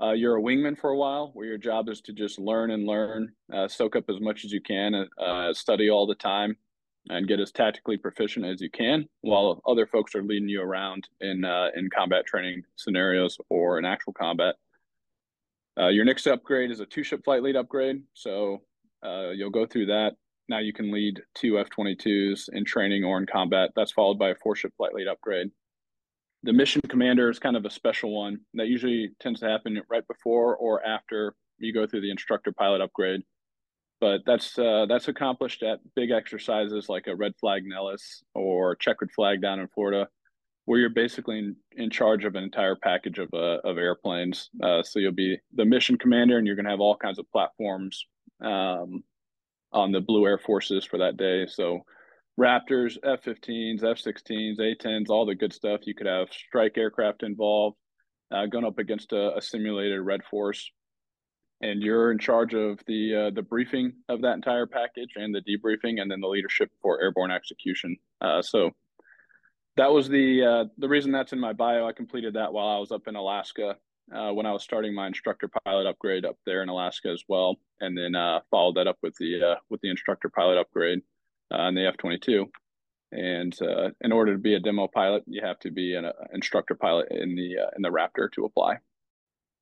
Uh, 0.00 0.12
you're 0.12 0.36
a 0.36 0.42
wingman 0.42 0.78
for 0.78 0.90
a 0.90 0.96
while, 0.96 1.30
where 1.34 1.46
your 1.46 1.58
job 1.58 1.88
is 1.88 2.00
to 2.00 2.12
just 2.12 2.38
learn 2.38 2.70
and 2.70 2.86
learn, 2.86 3.32
uh, 3.52 3.66
soak 3.66 3.96
up 3.96 4.04
as 4.08 4.20
much 4.20 4.44
as 4.44 4.52
you 4.52 4.60
can, 4.60 5.08
uh, 5.20 5.52
study 5.52 5.90
all 5.90 6.06
the 6.06 6.14
time, 6.14 6.56
and 7.08 7.26
get 7.26 7.40
as 7.40 7.50
tactically 7.50 7.96
proficient 7.96 8.46
as 8.46 8.60
you 8.60 8.70
can, 8.70 9.06
while 9.22 9.60
other 9.66 9.88
folks 9.88 10.14
are 10.14 10.22
leading 10.22 10.48
you 10.48 10.62
around 10.62 11.08
in 11.20 11.44
uh, 11.44 11.68
in 11.74 11.88
combat 11.90 12.26
training 12.26 12.62
scenarios 12.76 13.38
or 13.48 13.78
in 13.78 13.84
actual 13.84 14.12
combat. 14.12 14.56
your 15.76 16.04
next 16.04 16.26
upgrade 16.26 16.70
is 16.70 16.80
a 16.80 16.86
two 16.86 17.02
ship 17.04 17.24
flight 17.24 17.42
lead 17.42 17.56
upgrade, 17.56 18.02
so 18.14 18.62
you'll 19.34 19.50
go 19.50 19.66
through 19.66 19.86
that 19.86 20.14
now 20.48 20.58
you 20.58 20.72
can 20.72 20.90
lead 20.90 21.20
two 21.34 21.58
F 21.58 21.68
22s 21.70 22.48
in 22.52 22.64
training 22.64 23.04
or 23.04 23.18
in 23.18 23.26
combat. 23.26 23.70
That's 23.76 23.92
followed 23.92 24.18
by 24.18 24.30
a 24.30 24.34
four 24.34 24.56
ship 24.56 24.72
flight 24.76 24.94
lead 24.94 25.08
upgrade. 25.08 25.50
The 26.42 26.52
mission 26.52 26.80
commander 26.88 27.28
is 27.28 27.38
kind 27.38 27.56
of 27.56 27.64
a 27.64 27.70
special 27.70 28.14
one 28.14 28.40
that 28.54 28.68
usually 28.68 29.10
tends 29.20 29.40
to 29.40 29.48
happen 29.48 29.80
right 29.90 30.06
before 30.06 30.56
or 30.56 30.84
after 30.86 31.34
you 31.58 31.72
go 31.72 31.86
through 31.86 32.02
the 32.02 32.10
instructor 32.10 32.52
pilot 32.52 32.80
upgrade. 32.80 33.22
But 34.00 34.20
that's 34.24 34.56
uh, 34.58 34.86
that's 34.88 35.08
accomplished 35.08 35.62
at 35.64 35.80
big 35.96 36.12
exercises 36.12 36.88
like 36.88 37.08
a 37.08 37.16
red 37.16 37.32
flag 37.40 37.64
Nellis 37.66 38.22
or 38.34 38.76
checkered 38.76 39.10
flag 39.10 39.42
down 39.42 39.58
in 39.58 39.66
Florida, 39.68 40.08
where 40.66 40.78
you're 40.78 40.88
basically 40.88 41.38
in, 41.38 41.56
in 41.72 41.90
charge 41.90 42.24
of 42.24 42.36
an 42.36 42.44
entire 42.44 42.76
package 42.76 43.18
of 43.18 43.28
uh, 43.34 43.58
of 43.64 43.76
airplanes. 43.76 44.50
Uh, 44.62 44.84
so 44.84 45.00
you'll 45.00 45.10
be 45.10 45.36
the 45.52 45.64
mission 45.64 45.98
commander, 45.98 46.38
and 46.38 46.46
you're 46.46 46.54
going 46.54 46.64
to 46.64 46.70
have 46.70 46.80
all 46.80 46.96
kinds 46.96 47.18
of 47.18 47.28
platforms 47.32 48.06
um, 48.40 49.02
on 49.72 49.92
the 49.92 50.00
Blue 50.00 50.26
Air 50.26 50.38
Forces 50.38 50.84
for 50.84 50.98
that 50.98 51.16
day. 51.16 51.46
So 51.46 51.80
Raptors, 52.38 52.96
F-15s, 53.02 53.82
F-16s, 53.84 54.58
A-10s, 54.60 55.10
all 55.10 55.26
the 55.26 55.34
good 55.34 55.52
stuff. 55.52 55.80
You 55.84 55.94
could 55.94 56.06
have 56.06 56.28
strike 56.32 56.78
aircraft 56.78 57.22
involved, 57.22 57.76
uh, 58.30 58.46
going 58.46 58.64
up 58.64 58.78
against 58.78 59.12
a, 59.12 59.36
a 59.36 59.42
simulated 59.42 60.00
Red 60.00 60.20
Force. 60.30 60.70
and 61.60 61.82
you're 61.82 62.12
in 62.12 62.18
charge 62.18 62.54
of 62.54 62.78
the 62.86 63.14
uh, 63.14 63.30
the 63.34 63.42
briefing 63.42 63.92
of 64.08 64.22
that 64.22 64.34
entire 64.34 64.66
package 64.66 65.10
and 65.16 65.34
the 65.34 65.42
debriefing, 65.42 66.00
and 66.00 66.10
then 66.10 66.20
the 66.20 66.28
leadership 66.28 66.70
for 66.80 67.00
airborne 67.02 67.30
execution. 67.30 67.96
Uh, 68.20 68.40
so 68.42 68.70
that 69.76 69.92
was 69.92 70.08
the 70.08 70.44
uh, 70.44 70.64
the 70.78 70.88
reason 70.88 71.12
that's 71.12 71.32
in 71.32 71.40
my 71.40 71.52
bio. 71.52 71.86
I 71.86 71.92
completed 71.92 72.34
that 72.34 72.52
while 72.52 72.68
I 72.68 72.78
was 72.78 72.92
up 72.92 73.08
in 73.08 73.16
Alaska 73.16 73.76
uh, 74.14 74.32
when 74.32 74.46
I 74.46 74.52
was 74.52 74.62
starting 74.62 74.94
my 74.94 75.06
instructor 75.06 75.48
pilot 75.64 75.86
upgrade 75.86 76.24
up 76.24 76.36
there 76.46 76.62
in 76.62 76.68
Alaska 76.68 77.08
as 77.08 77.22
well, 77.28 77.56
and 77.80 77.96
then 77.96 78.14
uh, 78.14 78.40
followed 78.50 78.76
that 78.76 78.86
up 78.86 78.98
with 79.02 79.14
the 79.18 79.52
uh, 79.52 79.54
with 79.70 79.80
the 79.80 79.90
instructor 79.90 80.28
pilot 80.28 80.58
upgrade 80.58 81.00
on 81.50 81.74
the 81.74 81.86
F 81.86 81.96
twenty 81.96 82.18
two. 82.18 82.46
And 83.10 83.56
in 84.02 84.12
order 84.12 84.32
to 84.32 84.38
be 84.38 84.54
a 84.54 84.60
demo 84.60 84.86
pilot, 84.86 85.24
you 85.26 85.40
have 85.42 85.58
to 85.60 85.70
be 85.70 85.94
an 85.94 86.10
instructor 86.34 86.74
pilot 86.74 87.08
in 87.10 87.34
the 87.34 87.56
in 87.76 87.82
the 87.82 87.88
Raptor 87.88 88.30
to 88.32 88.44
apply. 88.44 88.78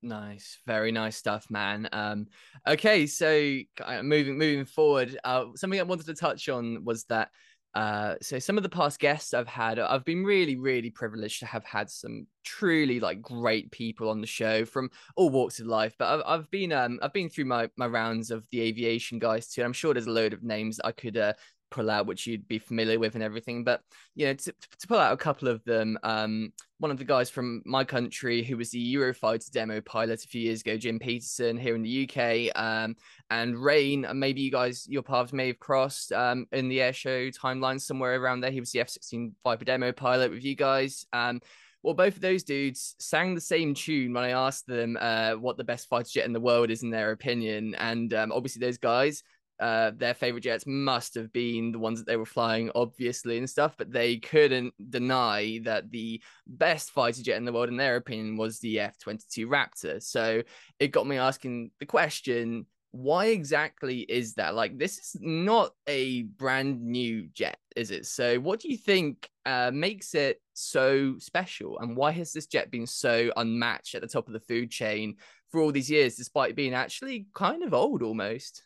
Nice, 0.01 0.59
very 0.67 0.91
nice 0.91 1.15
stuff, 1.15 1.47
man. 1.49 1.89
Um, 1.91 2.27
okay, 2.67 3.07
so 3.07 3.57
moving 4.03 4.37
moving 4.37 4.65
forward, 4.65 5.17
uh, 5.23 5.45
something 5.55 5.79
I 5.79 5.83
wanted 5.83 6.07
to 6.07 6.13
touch 6.13 6.49
on 6.49 6.83
was 6.83 7.05
that. 7.05 7.29
Uh, 7.77 8.15
so 8.23 8.39
some 8.39 8.57
of 8.57 8.63
the 8.63 8.69
past 8.69 8.99
guests 8.99 9.35
I've 9.35 9.47
had, 9.47 9.77
I've 9.77 10.03
been 10.03 10.23
really, 10.23 10.55
really 10.55 10.89
privileged 10.89 11.41
to 11.41 11.45
have 11.45 11.63
had 11.63 11.91
some 11.91 12.25
truly 12.43 12.99
like 12.99 13.21
great 13.21 13.69
people 13.69 14.09
on 14.09 14.19
the 14.19 14.25
show 14.25 14.65
from 14.65 14.89
all 15.15 15.29
walks 15.29 15.59
of 15.59 15.67
life. 15.67 15.93
But 15.99 16.07
I've, 16.07 16.23
I've 16.25 16.49
been, 16.49 16.71
um, 16.71 16.97
I've 17.03 17.13
been 17.13 17.29
through 17.29 17.45
my 17.45 17.69
my 17.77 17.85
rounds 17.85 18.31
of 18.31 18.47
the 18.49 18.61
aviation 18.61 19.19
guys 19.19 19.49
too. 19.49 19.61
I'm 19.61 19.73
sure 19.73 19.93
there's 19.93 20.07
a 20.07 20.11
load 20.11 20.33
of 20.33 20.41
names 20.41 20.79
I 20.83 20.91
could 20.91 21.17
uh, 21.17 21.33
pull 21.69 21.89
out, 21.89 22.05
which 22.05 22.27
you'd 22.27 22.47
be 22.47 22.59
familiar 22.59 22.99
with 22.99 23.15
and 23.15 23.23
everything. 23.23 23.63
But 23.63 23.81
you 24.15 24.27
know, 24.27 24.33
to, 24.33 24.51
to 24.51 24.87
pull 24.87 24.97
out 24.97 25.13
a 25.13 25.17
couple 25.17 25.47
of 25.47 25.63
them, 25.63 25.97
um, 26.03 26.53
one 26.79 26.91
of 26.91 26.97
the 26.97 27.05
guys 27.05 27.29
from 27.29 27.61
my 27.65 27.83
country 27.83 28.43
who 28.43 28.57
was 28.57 28.71
the 28.71 28.95
Eurofighter 28.95 29.49
demo 29.51 29.81
pilot 29.81 30.23
a 30.23 30.27
few 30.27 30.41
years 30.41 30.61
ago, 30.61 30.77
Jim 30.77 30.99
Peterson, 30.99 31.57
here 31.57 31.75
in 31.75 31.83
the 31.83 32.09
UK, 32.09 32.55
um, 32.61 32.95
and 33.29 33.57
Rain. 33.57 34.05
Maybe 34.13 34.41
you 34.41 34.51
guys, 34.51 34.85
your 34.87 35.03
paths 35.03 35.33
may 35.33 35.47
have 35.47 35.59
crossed 35.59 36.11
um, 36.11 36.45
in 36.51 36.69
the 36.69 36.79
airshow 36.79 37.35
timeline 37.35 37.81
somewhere 37.81 38.21
around 38.21 38.41
there. 38.41 38.51
He 38.51 38.59
was 38.59 38.71
the 38.71 38.81
F-16 38.81 39.33
Viper 39.43 39.65
demo 39.65 39.91
pilot 39.91 40.31
with 40.31 40.43
you 40.43 40.55
guys. 40.55 41.05
Um, 41.13 41.41
well, 41.83 41.93
both 41.93 42.15
of 42.15 42.21
those 42.21 42.43
dudes 42.43 42.95
sang 42.99 43.33
the 43.33 43.41
same 43.41 43.73
tune 43.73 44.13
when 44.13 44.23
I 44.23 44.31
asked 44.31 44.67
them 44.67 44.97
uh, 44.99 45.33
what 45.33 45.57
the 45.57 45.63
best 45.63 45.87
fighter 45.87 46.09
jet 46.11 46.25
in 46.25 46.33
the 46.33 46.39
world 46.39 46.69
is 46.69 46.83
in 46.83 46.89
their 46.89 47.11
opinion, 47.11 47.75
and 47.75 48.13
um, 48.13 48.31
obviously 48.31 48.59
those 48.59 48.77
guys 48.77 49.23
uh, 49.59 49.91
their 49.95 50.13
favorite 50.13 50.43
jets 50.43 50.65
must 50.67 51.15
have 51.15 51.31
been 51.33 51.71
the 51.71 51.79
ones 51.79 51.99
that 51.99 52.05
they 52.05 52.17
were 52.17 52.25
flying, 52.25 52.71
obviously, 52.75 53.37
and 53.37 53.49
stuff, 53.49 53.75
but 53.77 53.91
they 53.91 54.17
couldn't 54.17 54.73
deny 54.89 55.59
that 55.63 55.89
the 55.91 56.21
best 56.45 56.91
fighter 56.91 57.23
jet 57.23 57.37
in 57.37 57.45
the 57.45 57.53
world, 57.53 57.69
in 57.69 57.77
their 57.77 57.95
opinion, 57.95 58.37
was 58.37 58.59
the 58.59 58.79
F 58.79 58.97
22 58.99 59.47
Raptor. 59.47 60.01
So 60.01 60.43
it 60.79 60.89
got 60.89 61.07
me 61.07 61.17
asking 61.17 61.71
the 61.79 61.85
question 61.85 62.65
why 62.91 63.27
exactly 63.27 63.99
is 63.99 64.35
that? 64.35 64.55
Like, 64.55 64.77
this 64.77 64.97
is 64.97 65.17
not 65.19 65.71
a 65.87 66.23
brand 66.23 66.81
new 66.81 67.27
jet, 67.33 67.57
is 67.75 67.91
it? 67.91 68.05
So, 68.05 68.39
what 68.39 68.59
do 68.59 68.69
you 68.69 68.77
think 68.77 69.29
uh, 69.45 69.71
makes 69.73 70.15
it 70.15 70.41
so 70.53 71.15
special? 71.19 71.77
And 71.79 71.95
why 71.95 72.11
has 72.11 72.31
this 72.33 72.47
jet 72.47 72.71
been 72.71 72.87
so 72.87 73.31
unmatched 73.35 73.95
at 73.95 74.01
the 74.01 74.07
top 74.07 74.27
of 74.27 74.33
the 74.33 74.39
food 74.39 74.71
chain 74.71 75.17
for 75.51 75.61
all 75.61 75.71
these 75.71 75.91
years, 75.91 76.15
despite 76.15 76.55
being 76.55 76.73
actually 76.73 77.27
kind 77.33 77.63
of 77.63 77.73
old 77.73 78.01
almost? 78.01 78.63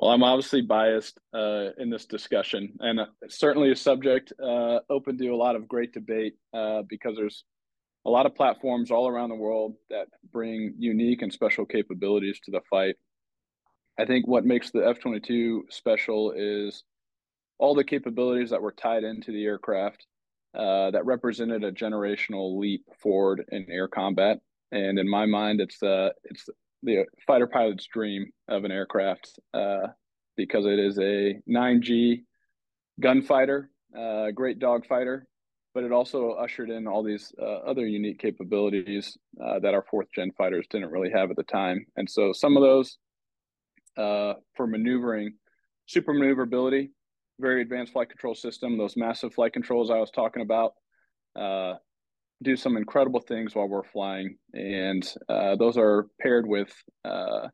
Well, 0.00 0.12
I'm 0.12 0.22
obviously 0.22 0.62
biased 0.62 1.18
uh, 1.34 1.72
in 1.76 1.90
this 1.90 2.06
discussion, 2.06 2.72
and 2.80 3.00
uh, 3.00 3.06
certainly 3.28 3.70
a 3.70 3.76
subject 3.76 4.32
uh, 4.42 4.78
open 4.88 5.18
to 5.18 5.28
a 5.28 5.36
lot 5.36 5.56
of 5.56 5.68
great 5.68 5.92
debate 5.92 6.36
uh, 6.54 6.80
because 6.88 7.16
there's 7.16 7.44
a 8.06 8.10
lot 8.10 8.24
of 8.24 8.34
platforms 8.34 8.90
all 8.90 9.08
around 9.08 9.28
the 9.28 9.34
world 9.34 9.74
that 9.90 10.06
bring 10.32 10.72
unique 10.78 11.20
and 11.20 11.30
special 11.30 11.66
capabilities 11.66 12.40
to 12.44 12.50
the 12.50 12.62
fight. 12.70 12.94
I 13.98 14.06
think 14.06 14.26
what 14.26 14.46
makes 14.46 14.70
the 14.70 14.88
F 14.88 15.00
22 15.00 15.66
special 15.68 16.32
is 16.34 16.82
all 17.58 17.74
the 17.74 17.84
capabilities 17.84 18.48
that 18.48 18.62
were 18.62 18.72
tied 18.72 19.04
into 19.04 19.32
the 19.32 19.44
aircraft 19.44 20.06
uh, 20.54 20.92
that 20.92 21.04
represented 21.04 21.62
a 21.62 21.72
generational 21.72 22.58
leap 22.58 22.86
forward 23.02 23.44
in 23.52 23.66
air 23.68 23.86
combat. 23.86 24.38
And 24.72 24.98
in 24.98 25.10
my 25.10 25.26
mind, 25.26 25.60
it's 25.60 25.82
uh, 25.82 26.08
it's 26.24 26.48
the 26.82 27.04
fighter 27.26 27.46
pilot's 27.46 27.86
dream 27.86 28.30
of 28.48 28.64
an 28.64 28.70
aircraft 28.70 29.38
uh, 29.54 29.88
because 30.36 30.66
it 30.66 30.78
is 30.78 30.98
a 30.98 31.36
9G 31.48 32.22
gunfighter, 33.00 33.70
uh, 33.96 34.30
great 34.30 34.58
dogfighter, 34.58 35.22
but 35.74 35.84
it 35.84 35.92
also 35.92 36.32
ushered 36.32 36.70
in 36.70 36.86
all 36.86 37.02
these 37.02 37.32
uh, 37.40 37.58
other 37.66 37.86
unique 37.86 38.18
capabilities 38.18 39.16
uh, 39.44 39.58
that 39.60 39.74
our 39.74 39.84
fourth 39.90 40.08
gen 40.14 40.32
fighters 40.36 40.66
didn't 40.70 40.90
really 40.90 41.10
have 41.10 41.30
at 41.30 41.36
the 41.36 41.44
time. 41.44 41.84
And 41.96 42.08
so 42.08 42.32
some 42.32 42.56
of 42.56 42.62
those 42.62 42.98
uh, 43.96 44.34
for 44.56 44.66
maneuvering, 44.66 45.34
super 45.86 46.12
maneuverability, 46.12 46.90
very 47.38 47.62
advanced 47.62 47.92
flight 47.92 48.08
control 48.08 48.34
system, 48.34 48.78
those 48.78 48.96
massive 48.96 49.34
flight 49.34 49.52
controls 49.52 49.90
I 49.90 49.98
was 49.98 50.10
talking 50.10 50.42
about 50.42 50.72
uh, 51.36 51.74
do 52.42 52.56
some 52.56 52.76
incredible 52.76 53.20
things 53.20 53.54
while 53.54 53.68
we're 53.68 53.84
flying. 53.84 54.36
And 54.54 55.06
uh, 55.28 55.56
those 55.56 55.76
are 55.76 56.06
paired 56.20 56.46
with 56.46 56.72
uh, 57.04 57.48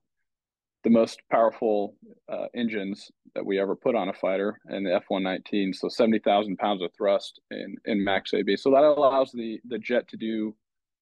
the 0.84 0.90
most 0.90 1.20
powerful 1.30 1.96
uh, 2.32 2.46
engines 2.54 3.10
that 3.34 3.44
we 3.44 3.58
ever 3.58 3.74
put 3.74 3.96
on 3.96 4.08
a 4.08 4.12
fighter 4.12 4.58
and 4.66 4.86
the 4.86 4.94
F-119. 4.94 5.74
So 5.74 5.88
70,000 5.88 6.56
pounds 6.56 6.82
of 6.82 6.90
thrust 6.96 7.40
in, 7.50 7.74
in 7.84 8.04
max 8.04 8.32
AB. 8.32 8.56
So 8.56 8.70
that 8.70 8.84
allows 8.84 9.32
the, 9.32 9.58
the 9.68 9.78
jet 9.78 10.06
to 10.08 10.16
do 10.16 10.54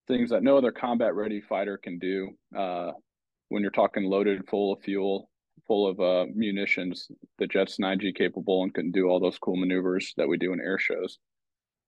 things 0.08 0.30
that 0.30 0.42
no 0.42 0.56
other 0.56 0.72
combat 0.72 1.14
ready 1.14 1.40
fighter 1.40 1.76
can 1.76 1.98
do. 1.98 2.30
Uh, 2.56 2.92
when 3.48 3.62
you're 3.62 3.70
talking 3.70 4.04
loaded 4.04 4.48
full 4.48 4.72
of 4.72 4.80
fuel, 4.80 5.30
full 5.66 5.86
of 5.86 6.00
uh, 6.00 6.26
munitions, 6.34 7.08
the 7.38 7.46
jet's 7.46 7.78
9G 7.78 8.14
capable 8.14 8.62
and 8.62 8.74
can 8.74 8.90
do 8.90 9.06
all 9.06 9.20
those 9.20 9.38
cool 9.38 9.56
maneuvers 9.56 10.12
that 10.16 10.28
we 10.28 10.36
do 10.36 10.52
in 10.52 10.60
air 10.60 10.78
shows. 10.78 11.18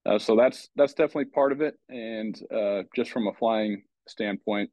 Uh, 0.07 0.19
so 0.19 0.37
that's 0.37 0.69
that's 0.77 0.95
definitely 0.95 1.25
part 1.25 1.53
of 1.53 1.61
it, 1.61 1.75
and 1.89 2.41
uh, 2.55 2.83
just 2.95 3.11
from 3.11 3.27
a 3.27 3.33
flying 3.35 3.83
standpoint, 4.07 4.71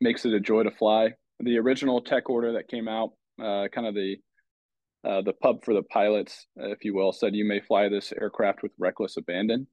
makes 0.00 0.24
it 0.24 0.34
a 0.34 0.40
joy 0.40 0.64
to 0.64 0.70
fly. 0.72 1.10
The 1.38 1.58
original 1.58 2.00
tech 2.00 2.28
order 2.28 2.52
that 2.52 2.68
came 2.68 2.88
out, 2.88 3.10
uh, 3.40 3.68
kind 3.72 3.86
of 3.86 3.94
the 3.94 4.16
uh, 5.04 5.22
the 5.22 5.32
pub 5.34 5.64
for 5.64 5.72
the 5.72 5.84
pilots, 5.84 6.46
if 6.56 6.84
you 6.84 6.94
will, 6.94 7.12
said 7.12 7.34
you 7.34 7.44
may 7.44 7.60
fly 7.60 7.88
this 7.88 8.12
aircraft 8.20 8.62
with 8.62 8.72
reckless 8.78 9.16
abandon. 9.16 9.66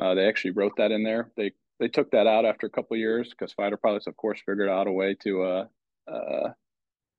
Uh, 0.00 0.14
they 0.14 0.26
actually 0.26 0.52
wrote 0.52 0.72
that 0.76 0.92
in 0.92 1.02
there. 1.02 1.32
They 1.36 1.52
they 1.80 1.88
took 1.88 2.12
that 2.12 2.28
out 2.28 2.44
after 2.44 2.68
a 2.68 2.70
couple 2.70 2.96
years 2.96 3.30
because 3.30 3.52
fighter 3.52 3.76
pilots, 3.76 4.06
of 4.06 4.16
course, 4.16 4.40
figured 4.46 4.68
out 4.68 4.86
a 4.86 4.92
way 4.92 5.16
to 5.24 5.42
uh, 5.42 6.48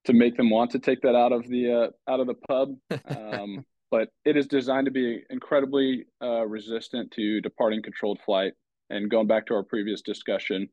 to 0.06 0.14
make 0.14 0.38
them 0.38 0.50
want 0.50 0.72
to 0.72 0.80
take 0.80 1.02
that 1.02 1.16
out 1.16 1.34
of 1.34 1.50
the 1.50 1.92
out 2.08 2.20
of 2.22 2.28
the 2.28 2.36
pub. 2.48 2.76
Um, 3.08 3.66
but 3.94 4.10
it 4.26 4.36
is 4.36 4.48
designed 4.48 4.86
to 4.86 4.92
be 4.92 5.22
incredibly 5.30 6.08
uh, 6.20 6.44
resistant 6.48 7.12
to 7.12 7.40
departing 7.42 7.84
controlled 7.84 8.20
flight. 8.26 8.54
And 8.90 9.08
going 9.08 9.28
back 9.28 9.46
to 9.46 9.54
our 9.54 9.62
previous 9.62 10.02
discussion, 10.02 10.68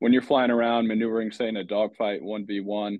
when 0.00 0.12
you're 0.12 0.20
flying 0.20 0.50
around 0.50 0.86
maneuvering, 0.86 1.32
say 1.32 1.48
in 1.48 1.56
a 1.56 1.64
dogfight, 1.64 2.20
1v1, 2.20 2.98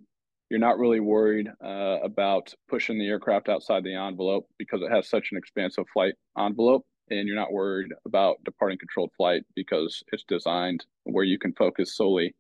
you're 0.49 0.59
not 0.59 0.79
really 0.79 1.01
worried 1.01 1.49
uh, 1.63 1.99
about 2.03 2.55
pushing 2.71 2.99
the 2.99 3.09
aircraft 3.09 3.51
outside 3.51 3.85
the 3.85 3.95
envelope 3.95 4.47
because 4.59 4.81
it 4.81 4.91
has 4.91 5.07
such 5.07 5.33
an 5.33 5.37
expansive 5.37 5.85
flight 5.93 6.15
envelope. 6.39 6.87
And 7.11 7.29
you're 7.29 7.37
not 7.37 7.53
worried 7.53 7.93
about 8.07 8.43
departing 8.47 8.79
controlled 8.79 9.11
flight 9.19 9.43
because 9.55 10.03
it's 10.13 10.25
designed 10.27 10.87
where 11.05 11.27
you 11.27 11.39
can 11.39 11.53
focus 11.53 11.95
solely 11.95 12.35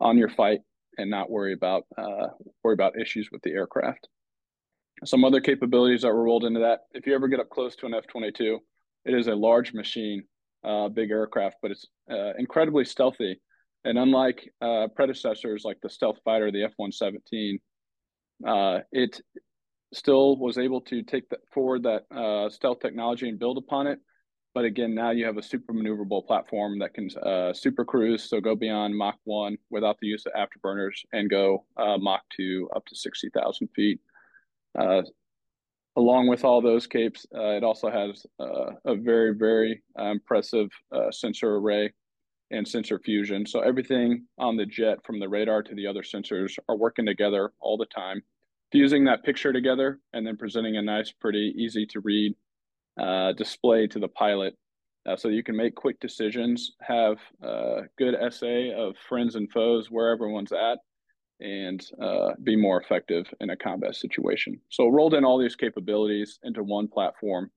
on 0.00 0.16
your 0.16 0.30
fight 0.30 0.60
and 0.96 1.10
not 1.10 1.28
worry 1.28 1.52
about 1.52 1.82
uh, 1.98 2.28
worry 2.64 2.72
about 2.72 2.98
issues 2.98 3.28
with 3.30 3.42
the 3.42 3.50
aircraft. 3.50 4.08
Some 5.04 5.24
other 5.24 5.40
capabilities 5.40 6.02
that 6.02 6.08
were 6.08 6.24
rolled 6.24 6.44
into 6.44 6.60
that. 6.60 6.80
If 6.92 7.06
you 7.06 7.14
ever 7.14 7.28
get 7.28 7.40
up 7.40 7.48
close 7.48 7.74
to 7.76 7.86
an 7.86 7.94
F 7.94 8.06
22, 8.06 8.58
it 9.06 9.14
is 9.14 9.28
a 9.28 9.34
large 9.34 9.72
machine, 9.72 10.24
uh, 10.62 10.88
big 10.88 11.10
aircraft, 11.10 11.56
but 11.62 11.70
it's 11.70 11.86
uh, 12.10 12.34
incredibly 12.38 12.84
stealthy. 12.84 13.40
And 13.84 13.98
unlike 13.98 14.52
uh, 14.60 14.88
predecessors 14.94 15.64
like 15.64 15.78
the 15.82 15.88
stealth 15.88 16.18
fighter, 16.22 16.50
the 16.50 16.64
F 16.64 16.72
117, 16.76 17.58
uh, 18.46 18.80
it 18.92 19.20
still 19.94 20.36
was 20.36 20.58
able 20.58 20.82
to 20.82 21.02
take 21.02 21.24
forward 21.52 21.82
that 21.84 22.04
uh, 22.14 22.50
stealth 22.50 22.80
technology 22.80 23.28
and 23.28 23.38
build 23.38 23.56
upon 23.56 23.86
it. 23.86 23.98
But 24.52 24.64
again, 24.64 24.94
now 24.94 25.12
you 25.12 25.24
have 25.24 25.38
a 25.38 25.42
super 25.42 25.72
maneuverable 25.72 26.26
platform 26.26 26.78
that 26.80 26.92
can 26.92 27.08
uh, 27.22 27.54
super 27.54 27.84
cruise, 27.84 28.28
so 28.28 28.40
go 28.40 28.54
beyond 28.54 28.96
Mach 28.96 29.16
1 29.24 29.56
without 29.70 29.96
the 30.00 30.08
use 30.08 30.26
of 30.26 30.32
afterburners 30.32 31.04
and 31.12 31.30
go 31.30 31.64
Mach 31.78 32.22
2 32.36 32.68
up 32.74 32.84
to 32.86 32.96
60,000 32.96 33.68
feet. 33.74 34.00
Uh, 34.78 35.02
along 35.96 36.28
with 36.28 36.44
all 36.44 36.60
those 36.60 36.86
capes, 36.86 37.26
uh, 37.34 37.50
it 37.50 37.64
also 37.64 37.90
has 37.90 38.24
uh, 38.38 38.72
a 38.84 38.94
very, 38.94 39.34
very 39.34 39.82
impressive 39.98 40.68
sensor 41.10 41.56
array 41.56 41.92
and 42.50 42.66
sensor 42.66 42.98
fusion. 42.98 43.46
So 43.46 43.60
everything 43.60 44.26
on 44.38 44.56
the 44.56 44.66
jet 44.66 44.98
from 45.04 45.20
the 45.20 45.28
radar 45.28 45.62
to 45.62 45.74
the 45.74 45.86
other 45.86 46.02
sensors 46.02 46.58
are 46.68 46.76
working 46.76 47.06
together 47.06 47.52
all 47.60 47.76
the 47.76 47.86
time, 47.86 48.22
fusing 48.72 49.04
that 49.04 49.24
picture 49.24 49.52
together 49.52 50.00
and 50.12 50.26
then 50.26 50.36
presenting 50.36 50.76
a 50.76 50.82
nice, 50.82 51.12
pretty 51.12 51.54
easy 51.56 51.86
to 51.86 52.00
read 52.00 52.34
uh, 53.00 53.32
display 53.32 53.86
to 53.86 53.98
the 53.98 54.08
pilot 54.08 54.54
uh, 55.06 55.16
so 55.16 55.28
you 55.28 55.42
can 55.42 55.56
make 55.56 55.74
quick 55.74 55.98
decisions, 56.00 56.72
have 56.80 57.18
a 57.42 57.82
good 57.96 58.14
SA 58.32 58.72
of 58.76 58.96
friends 59.08 59.34
and 59.34 59.50
foes 59.50 59.90
where 59.90 60.10
everyone's 60.10 60.52
at, 60.52 60.78
and 61.40 61.84
uh, 62.00 62.32
be 62.42 62.56
more 62.56 62.80
effective 62.80 63.26
in 63.40 63.50
a 63.50 63.56
combat 63.56 63.94
situation. 63.96 64.60
So 64.68 64.88
rolled 64.88 65.14
in 65.14 65.24
all 65.24 65.38
these 65.38 65.56
capabilities 65.56 66.38
into 66.42 66.62
one 66.62 66.88
platform, 66.88 67.50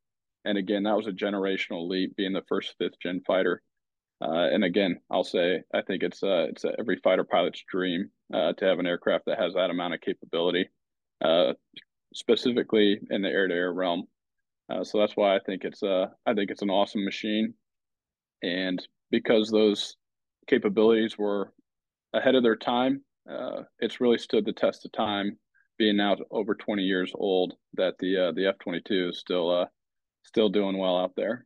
and 0.45 0.57
again, 0.57 0.83
that 0.83 0.97
was 0.97 1.07
a 1.07 1.11
generational 1.11 1.87
leap, 1.87 2.15
being 2.15 2.33
the 2.33 2.43
first 2.47 2.75
fifth 2.77 2.99
gen 3.01 3.21
fighter. 3.25 3.61
Uh, 4.21 4.47
and 4.53 4.63
again, 4.63 4.99
I'll 5.11 5.23
say 5.23 5.63
I 5.73 5.81
think 5.81 6.03
it's 6.03 6.23
uh, 6.23 6.47
it's 6.49 6.65
every 6.79 6.97
fighter 7.03 7.23
pilot's 7.25 7.63
dream 7.69 8.09
uh, 8.33 8.53
to 8.53 8.65
have 8.65 8.79
an 8.79 8.87
aircraft 8.87 9.25
that 9.25 9.39
has 9.39 9.53
that 9.53 9.69
amount 9.69 9.93
of 9.93 10.01
capability, 10.01 10.69
uh, 11.23 11.53
specifically 12.13 12.99
in 13.09 13.21
the 13.21 13.29
air-to-air 13.29 13.73
realm. 13.73 14.05
Uh, 14.69 14.83
so 14.83 14.97
that's 14.97 15.17
why 15.17 15.35
I 15.35 15.39
think 15.45 15.65
it's 15.65 15.83
uh 15.83 16.07
I 16.25 16.33
think 16.33 16.51
it's 16.51 16.61
an 16.61 16.69
awesome 16.69 17.03
machine, 17.03 17.53
and 18.41 18.85
because 19.11 19.49
those 19.49 19.97
capabilities 20.47 21.17
were 21.17 21.51
ahead 22.13 22.35
of 22.35 22.43
their 22.43 22.55
time, 22.55 23.01
uh, 23.29 23.63
it's 23.79 24.01
really 24.01 24.17
stood 24.17 24.45
the 24.45 24.53
test 24.53 24.86
of 24.86 24.91
time. 24.91 25.38
Being 25.77 25.97
now 25.97 26.15
over 26.29 26.53
20 26.53 26.83
years 26.83 27.12
old, 27.15 27.55
that 27.73 27.97
the 27.97 28.27
uh, 28.27 28.31
the 28.31 28.47
F 28.47 28.55
22 28.59 29.09
is 29.09 29.19
still 29.19 29.49
uh, 29.49 29.65
still 30.23 30.49
doing 30.49 30.77
well 30.77 30.97
out 30.97 31.13
there. 31.15 31.45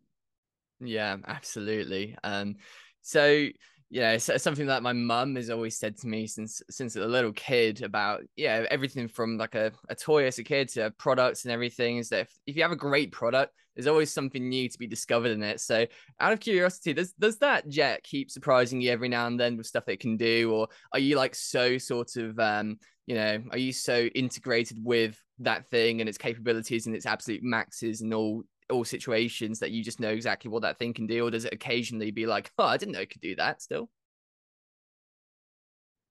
Yeah, 0.79 1.15
absolutely. 1.25 2.17
Um, 2.23 2.55
so 3.01 3.47
yeah, 3.89 4.11
it's, 4.11 4.29
something 4.43 4.67
that 4.67 4.83
my 4.83 4.93
mum 4.93 5.35
has 5.35 5.49
always 5.49 5.77
said 5.77 5.97
to 5.99 6.07
me 6.07 6.27
since 6.27 6.61
since 6.69 6.95
a 6.95 7.05
little 7.05 7.31
kid 7.31 7.83
about 7.83 8.21
yeah 8.35 8.65
everything 8.69 9.07
from 9.07 9.37
like 9.37 9.55
a, 9.55 9.71
a 9.89 9.95
toy 9.95 10.25
as 10.25 10.39
a 10.39 10.43
kid 10.43 10.69
to 10.69 10.91
products 10.97 11.45
and 11.45 11.53
everything 11.53 11.97
is 11.97 12.09
that 12.09 12.21
if, 12.21 12.33
if 12.47 12.55
you 12.55 12.63
have 12.63 12.73
a 12.73 12.75
great 12.75 13.11
product 13.11 13.53
there's 13.77 13.87
always 13.87 14.11
something 14.11 14.49
new 14.49 14.67
to 14.67 14.79
be 14.79 14.87
discovered 14.87 15.29
in 15.29 15.43
it. 15.43 15.61
So 15.61 15.85
out 16.19 16.33
of 16.33 16.39
curiosity 16.39 16.93
does 16.93 17.13
does 17.13 17.37
that 17.37 17.69
jet 17.69 18.03
keep 18.03 18.31
surprising 18.31 18.81
you 18.81 18.91
every 18.91 19.07
now 19.07 19.27
and 19.27 19.39
then 19.39 19.55
with 19.55 19.67
stuff 19.67 19.87
it 19.87 19.99
can 19.99 20.17
do? 20.17 20.51
Or 20.51 20.67
are 20.91 20.99
you 20.99 21.15
like 21.15 21.35
so 21.35 21.77
sort 21.77 22.15
of 22.17 22.37
um 22.39 22.79
you 23.05 23.15
know 23.15 23.41
are 23.51 23.57
you 23.57 23.71
so 23.71 24.05
integrated 24.07 24.83
with 24.83 25.21
that 25.39 25.69
thing 25.69 26.01
and 26.01 26.09
its 26.09 26.17
capabilities 26.17 26.87
and 26.87 26.95
its 26.95 27.05
absolute 27.05 27.43
maxes 27.43 28.01
and 28.01 28.13
all 28.13 28.43
all 28.69 28.85
situations 28.85 29.59
that 29.59 29.71
you 29.71 29.83
just 29.83 29.99
know 29.99 30.09
exactly 30.09 30.49
what 30.49 30.61
that 30.61 30.79
thing 30.79 30.93
can 30.93 31.07
do, 31.07 31.27
or 31.27 31.31
does 31.31 31.45
it 31.45 31.53
occasionally 31.53 32.11
be 32.11 32.25
like, 32.25 32.51
oh, 32.57 32.65
I 32.65 32.77
didn't 32.77 32.93
know 32.93 33.01
it 33.01 33.09
could 33.09 33.21
do 33.21 33.35
that 33.35 33.61
still? 33.61 33.89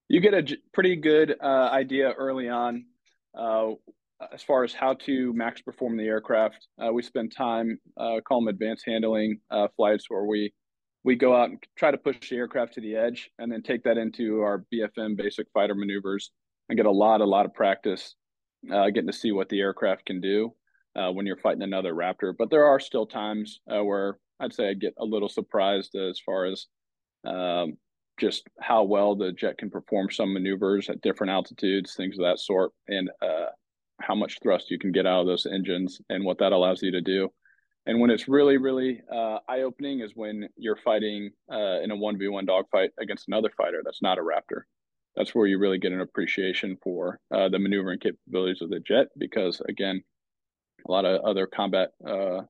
You 0.08 0.20
get 0.20 0.34
a 0.34 0.56
pretty 0.72 0.96
good 0.96 1.36
uh, 1.42 1.68
idea 1.72 2.12
early 2.12 2.48
on 2.48 2.84
uh, 3.36 3.72
as 4.32 4.42
far 4.42 4.62
as 4.62 4.72
how 4.72 4.94
to 4.94 5.32
max 5.32 5.60
perform 5.60 5.96
the 5.96 6.04
aircraft. 6.04 6.68
Uh, 6.82 6.92
we 6.92 7.02
spend 7.02 7.34
time, 7.36 7.78
uh, 7.96 8.20
call 8.26 8.40
them 8.40 8.48
advanced 8.48 8.84
handling 8.86 9.40
uh, 9.50 9.68
flights, 9.76 10.06
where 10.08 10.24
we 10.24 10.52
we 11.02 11.14
go 11.14 11.36
out 11.36 11.50
and 11.50 11.62
try 11.76 11.90
to 11.90 11.98
push 11.98 12.30
the 12.30 12.36
aircraft 12.36 12.74
to 12.74 12.80
the 12.80 12.96
edge, 12.96 13.30
and 13.38 13.50
then 13.50 13.62
take 13.62 13.82
that 13.84 13.98
into 13.98 14.40
our 14.40 14.64
BFM 14.72 15.16
basic 15.16 15.46
fighter 15.52 15.74
maneuvers 15.74 16.30
and 16.68 16.76
get 16.76 16.86
a 16.86 16.90
lot, 16.90 17.20
a 17.20 17.24
lot 17.24 17.46
of 17.46 17.54
practice 17.54 18.16
uh, 18.72 18.86
getting 18.86 19.06
to 19.06 19.12
see 19.12 19.30
what 19.30 19.48
the 19.48 19.60
aircraft 19.60 20.04
can 20.06 20.20
do 20.20 20.52
uh, 20.96 21.10
when 21.12 21.26
you're 21.26 21.36
fighting 21.36 21.62
another 21.62 21.94
raptor. 21.94 22.34
But 22.36 22.50
there 22.50 22.66
are 22.66 22.80
still 22.80 23.06
times 23.06 23.60
uh, 23.70 23.84
where 23.84 24.18
I'd 24.40 24.54
say 24.54 24.70
I 24.70 24.74
get 24.74 24.94
a 24.98 25.04
little 25.04 25.28
surprised 25.28 25.94
as 25.94 26.20
far 26.24 26.46
as 26.46 26.66
um, 27.24 27.76
just 28.18 28.44
how 28.60 28.84
well 28.84 29.14
the 29.14 29.32
jet 29.32 29.58
can 29.58 29.70
perform 29.70 30.10
some 30.10 30.32
maneuvers 30.32 30.88
at 30.88 31.02
different 31.02 31.32
altitudes, 31.32 31.94
things 31.94 32.18
of 32.18 32.24
that 32.24 32.38
sort, 32.38 32.72
and 32.88 33.10
uh, 33.22 33.46
how 34.00 34.14
much 34.14 34.38
thrust 34.42 34.70
you 34.70 34.78
can 34.78 34.92
get 34.92 35.06
out 35.06 35.20
of 35.20 35.26
those 35.26 35.46
engines 35.46 36.00
and 36.08 36.24
what 36.24 36.38
that 36.38 36.52
allows 36.52 36.82
you 36.82 36.92
to 36.92 37.00
do. 37.00 37.30
And 37.86 38.00
when 38.00 38.10
it's 38.10 38.26
really, 38.26 38.56
really 38.56 39.00
uh, 39.12 39.38
eye 39.48 39.60
opening 39.60 40.00
is 40.00 40.12
when 40.14 40.48
you're 40.56 40.78
fighting 40.84 41.30
uh, 41.50 41.80
in 41.82 41.92
a 41.92 41.96
1v1 41.96 42.46
dogfight 42.46 42.90
against 43.00 43.28
another 43.28 43.50
fighter 43.56 43.82
that's 43.84 44.02
not 44.02 44.18
a 44.18 44.22
Raptor. 44.22 44.62
That's 45.14 45.34
where 45.34 45.46
you 45.46 45.58
really 45.58 45.78
get 45.78 45.92
an 45.92 46.00
appreciation 46.00 46.76
for 46.82 47.20
uh, 47.30 47.48
the 47.48 47.58
maneuvering 47.58 48.00
capabilities 48.00 48.60
of 48.60 48.70
the 48.70 48.80
jet 48.80 49.06
because, 49.16 49.62
again, 49.68 50.02
a 50.88 50.92
lot 50.92 51.04
of 51.04 51.20
other 51.22 51.46
combat 51.46 51.90
uh, 52.06 52.42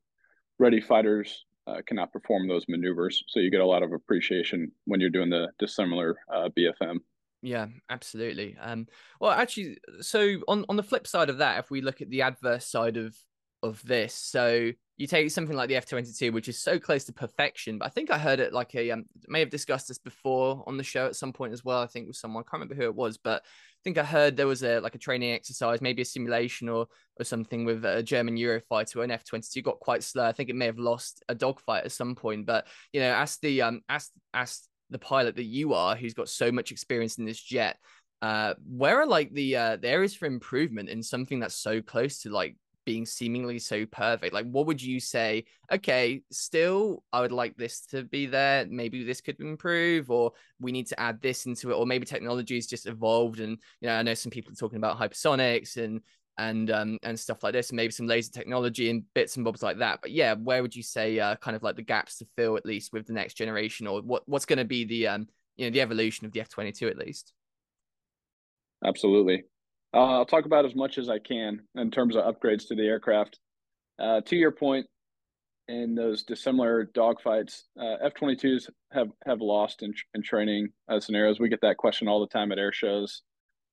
ready 0.59 0.81
fighters 0.81 1.45
uh, 1.67 1.81
cannot 1.87 2.13
perform 2.13 2.49
those 2.49 2.65
maneuvers. 2.69 3.23
So 3.29 3.41
you 3.41 3.51
get 3.51 3.61
a 3.61 3.67
lot 3.67 3.83
of 3.83 3.93
appreciation 3.93 4.71
when 4.85 5.01
you're 5.01 5.11
doing 5.11 5.31
the 5.31 5.49
dissimilar 5.59 6.17
uh, 6.33 6.49
BFM. 6.57 6.99
Yeah, 7.43 7.67
absolutely. 7.91 8.57
Um, 8.61 8.87
well, 9.21 9.31
actually, 9.31 9.79
so 10.01 10.39
on 10.49 10.65
on 10.69 10.77
the 10.77 10.83
flip 10.83 11.07
side 11.07 11.31
of 11.31 11.39
that, 11.39 11.59
if 11.59 11.71
we 11.71 11.81
look 11.81 12.01
at 12.01 12.11
the 12.11 12.23
adverse 12.23 12.67
side 12.67 12.97
of 12.97 13.17
of 13.63 13.83
this, 13.85 14.15
so 14.15 14.71
you 14.97 15.07
take 15.07 15.31
something 15.31 15.57
like 15.57 15.69
the 15.69 15.77
F 15.77 15.87
twenty 15.87 16.13
two, 16.13 16.33
which 16.33 16.49
is 16.49 16.59
so 16.59 16.79
close 16.79 17.05
to 17.05 17.13
perfection, 17.13 17.79
but 17.79 17.87
I 17.87 17.91
think 17.91 18.11
I 18.11 18.19
heard 18.19 18.41
it 18.41 18.53
like 18.53 18.75
a 18.75 18.91
um, 18.91 19.05
may 19.29 19.41
have 19.41 19.51
discussed 19.51 19.89
this 19.89 19.99
before 19.99 20.65
on 20.67 20.77
the 20.77 20.83
show 20.83 21.07
at 21.07 21.17
some 21.17 21.33
point 21.33 21.53
as 21.53 21.65
well. 21.65 21.83
I 21.83 21.87
think 21.87 22.09
with 22.09 22.17
someone, 22.17 22.43
I 22.43 22.51
can't 22.51 22.63
remember 22.63 22.75
who 22.75 22.89
it 22.89 22.95
was, 22.95 23.19
but 23.19 23.45
think 23.87 23.99
I 23.99 24.05
heard 24.05 24.37
there 24.37 24.49
was 24.49 24.65
a 24.65 24.81
like 24.81 24.97
a 24.97 24.99
training 24.99 25.31
exercise, 25.31 25.81
maybe 25.81 26.03
a 26.03 26.05
simulation 26.05 26.69
or 26.69 26.89
or 27.21 27.25
something 27.25 27.65
with 27.65 27.85
a 27.85 28.03
German 28.03 28.37
Eurofighter 28.37 29.05
an 29.05 29.13
F 29.13 29.23
twenty 29.23 29.47
two 29.49 29.63
got 29.63 29.79
quite 29.79 30.03
slow. 30.03 30.25
I 30.25 30.33
think 30.33 30.51
it 30.51 30.57
may 30.57 30.67
have 30.67 30.81
lost 30.81 31.23
a 31.29 31.37
dogfight 31.37 31.85
at 31.85 31.93
some 31.93 32.17
point. 32.17 32.47
But 32.47 32.67
you 32.93 32.99
know, 32.99 33.15
as 33.15 33.37
the 33.37 33.63
um 33.63 33.83
as 33.89 34.11
as 34.35 34.63
the 34.91 34.99
pilot 34.99 35.37
that 35.37 35.45
you 35.45 35.73
are, 35.75 35.95
who's 35.95 36.15
got 36.15 36.29
so 36.29 36.51
much 36.51 36.73
experience 36.73 37.19
in 37.19 37.27
this 37.27 37.41
jet, 37.41 37.77
uh, 38.23 38.55
where 38.69 39.01
are 39.01 39.07
like 39.07 39.33
the 39.33 39.55
uh 39.55 39.77
the 39.77 39.89
areas 39.89 40.17
for 40.17 40.27
improvement 40.27 40.89
in 40.89 41.01
something 41.01 41.39
that's 41.39 41.55
so 41.55 41.81
close 41.81 42.23
to 42.23 42.31
like 42.31 42.57
being 42.87 43.05
seemingly 43.05 43.59
so 43.59 43.85
perfect 43.87 44.33
like 44.33 44.47
what 44.47 44.67
would 44.67 44.81
you 44.81 44.99
say 44.99 45.45
okay 45.71 46.23
still 46.31 47.03
i 47.13 47.21
would 47.21 47.33
like 47.33 47.55
this 47.57 47.81
to 47.81 48.05
be 48.05 48.25
there 48.25 48.65
maybe 48.71 49.05
this 49.05 49.21
could 49.21 49.39
improve 49.41 50.11
or 50.11 50.33
we 50.61 50.73
need 50.73 50.87
to 50.87 50.99
add 50.99 51.21
this 51.21 51.45
into 51.45 51.71
it 51.71 51.75
or 51.75 51.85
maybe 51.85 52.07
technology 52.07 52.55
has 52.55 52.67
just 52.67 52.87
evolved 52.87 53.41
and 53.41 53.59
you 53.81 53.89
know 53.89 53.97
i 53.97 54.03
know 54.03 54.15
some 54.15 54.31
people 54.31 54.53
are 54.53 54.57
talking 54.57 54.79
about 54.79 54.99
hypersonics 54.99 55.77
and 55.77 56.01
and 56.39 56.71
um 56.71 56.99
and 57.03 57.19
stuff 57.19 57.43
like 57.43 57.53
this 57.53 57.71
and 57.71 57.77
maybe 57.77 57.91
some 57.91 58.07
laser 58.07 58.31
technology 58.31 58.89
and 58.89 59.03
bits 59.15 59.37
and 59.37 59.45
bobs 59.45 59.63
like 59.63 59.79
that 59.79 59.99
but 60.01 60.11
yeah 60.11 60.35
where 60.35 60.63
would 60.63 60.77
you 60.77 60.83
say 60.83 61.19
uh, 61.19 61.35
kind 61.37 61.57
of 61.57 61.63
like 61.63 61.77
the 61.77 61.83
gaps 61.83 62.19
to 62.19 62.27
fill 62.37 62.57
at 62.57 62.67
least 62.67 62.93
with 62.93 63.07
the 63.07 63.13
next 63.13 63.35
generation 63.35 63.87
or 63.87 64.01
what 64.03 64.23
what's 64.27 64.47
going 64.47 64.59
to 64.59 64.65
be 64.65 64.85
the 64.85 65.07
um 65.07 65.27
you 65.57 65.67
know 65.67 65.71
the 65.73 65.81
evolution 65.81 66.27
of 66.27 66.33
the 66.33 66.41
f-22 66.41 66.89
at 66.89 66.99
least? 66.99 67.33
Absolutely 68.85 69.45
uh, 69.97 70.19
I'll 70.19 70.27
talk 70.27 70.45
about 70.45 70.67
as 70.67 70.75
much 70.75 70.99
as 70.99 71.09
I 71.09 71.19
can 71.19 71.63
in 71.75 71.91
terms 71.91 72.17
of 72.17 72.25
upgrades 72.25 72.69
to 72.69 72.75
the 72.75 72.83
aircraft. 72.83 73.39
Uh, 73.99 74.21
to 74.27 74.37
your 74.37 74.53
point, 74.53 74.87
in 75.69 75.95
those 75.95 76.23
dissimilar 76.23 76.91
dogfights, 76.95 77.63
uh, 77.81 77.97
F-22s 78.03 78.69
have 78.93 79.09
have 79.25 79.41
lost 79.41 79.83
in, 79.83 79.95
in 80.15 80.23
training 80.23 80.69
uh, 80.89 81.01
scenarios. 81.01 81.41
We 81.41 81.49
get 81.49 81.63
that 81.63 81.79
question 81.79 82.09
all 82.09 82.21
the 82.21 82.29
time 82.29 82.53
at 82.53 82.59
air 82.59 82.73
shows. 82.73 83.23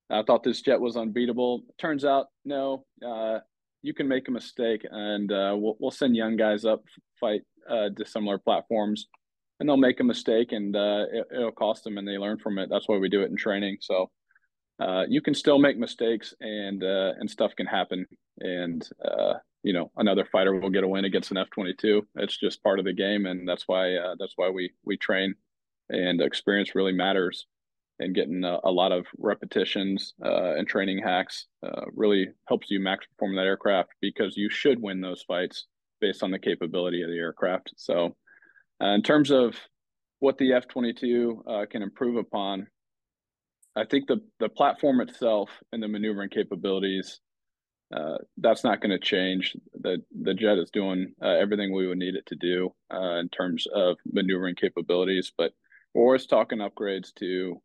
I 0.09 0.23
thought 0.23 0.43
this 0.43 0.61
jet 0.61 0.79
was 0.79 0.95
unbeatable. 0.95 1.63
Turns 1.77 2.05
out, 2.05 2.27
no. 2.45 2.85
Uh, 3.05 3.39
you 3.81 3.93
can 3.93 4.07
make 4.07 4.27
a 4.27 4.31
mistake, 4.31 4.87
and 4.89 5.31
uh, 5.31 5.55
we'll 5.57 5.75
we'll 5.79 5.91
send 5.91 6.15
young 6.15 6.37
guys 6.37 6.63
up 6.65 6.83
fight 7.19 7.41
uh, 7.69 7.89
dissimilar 7.89 8.37
platforms, 8.37 9.07
and 9.59 9.67
they'll 9.67 9.77
make 9.77 9.99
a 9.99 10.05
mistake, 10.05 10.51
and 10.53 10.75
it, 10.75 11.27
will 11.31 11.51
cost 11.51 11.83
them, 11.83 11.97
and 11.97 12.07
they 12.07 12.17
learn 12.17 12.39
from 12.39 12.57
it. 12.57 12.69
That's 12.71 12.87
why 12.87 12.97
we 12.97 13.09
do 13.09 13.21
it 13.21 13.29
in 13.29 13.35
training. 13.35 13.77
So 13.81 14.09
uh, 14.79 15.03
you 15.07 15.21
can 15.21 15.33
still 15.33 15.59
make 15.59 15.77
mistakes 15.77 16.33
and 16.41 16.83
uh, 16.83 17.13
and 17.19 17.29
stuff 17.29 17.55
can 17.55 17.67
happen. 17.67 18.05
And 18.39 18.87
uh, 19.03 19.33
you 19.61 19.73
know 19.73 19.91
another 19.97 20.27
fighter 20.31 20.53
will 20.59 20.69
get 20.69 20.83
a 20.83 20.87
win 20.87 21.05
against 21.05 21.31
an 21.31 21.37
F22 21.37 22.01
it's 22.15 22.37
just 22.37 22.61
part 22.63 22.79
of 22.79 22.85
the 22.85 22.91
game 22.93 23.25
and 23.25 23.47
that's 23.47 23.63
why 23.65 23.95
uh, 23.95 24.15
that's 24.19 24.33
why 24.35 24.49
we 24.49 24.71
we 24.83 24.97
train. 24.97 25.35
And 25.89 26.21
experience 26.21 26.75
really 26.75 26.93
matters 26.93 27.45
and 27.99 28.15
getting 28.15 28.43
a, 28.43 28.57
a 28.63 28.71
lot 28.71 28.91
of 28.91 29.05
repetitions 29.17 30.13
uh, 30.25 30.55
and 30.55 30.67
training 30.67 31.01
hacks 31.03 31.45
really 31.93 32.27
helps 32.47 32.71
you 32.71 32.79
max 32.79 33.05
perform 33.05 33.35
that 33.35 33.45
aircraft 33.45 33.91
because 34.01 34.35
you 34.35 34.49
should 34.49 34.81
win 34.81 34.99
those 34.99 35.21
fights 35.23 35.67
based 36.01 36.23
on 36.23 36.31
the 36.31 36.39
capability 36.39 37.03
of 37.03 37.09
the 37.09 37.17
aircraft. 37.17 37.71
So 37.77 38.15
in 38.81 39.03
terms 39.03 39.29
of 39.29 39.55
what 40.19 40.37
the 40.37 40.51
F22 40.51 41.69
can 41.69 41.83
improve 41.83 42.15
upon 42.15 42.67
I 43.75 43.85
think 43.85 44.07
the 44.07 44.21
the 44.39 44.49
platform 44.49 45.01
itself 45.01 45.49
and 45.71 45.81
the 45.81 45.87
maneuvering 45.87 46.29
capabilities 46.29 47.19
uh, 47.95 48.17
that's 48.37 48.63
not 48.63 48.81
going 48.81 48.91
to 48.91 48.99
change. 48.99 49.55
The 49.81 50.01
the 50.21 50.33
jet 50.33 50.57
is 50.57 50.71
doing 50.71 51.13
uh, 51.21 51.27
everything 51.27 51.73
we 51.73 51.87
would 51.87 51.97
need 51.97 52.15
it 52.15 52.25
to 52.27 52.35
do 52.35 52.73
uh, 52.93 53.17
in 53.17 53.29
terms 53.29 53.65
of 53.73 53.97
maneuvering 54.05 54.55
capabilities. 54.55 55.31
But 55.37 55.51
we're 55.93 56.03
always 56.03 56.25
talking 56.25 56.59
upgrades 56.59 57.13
to 57.19 57.61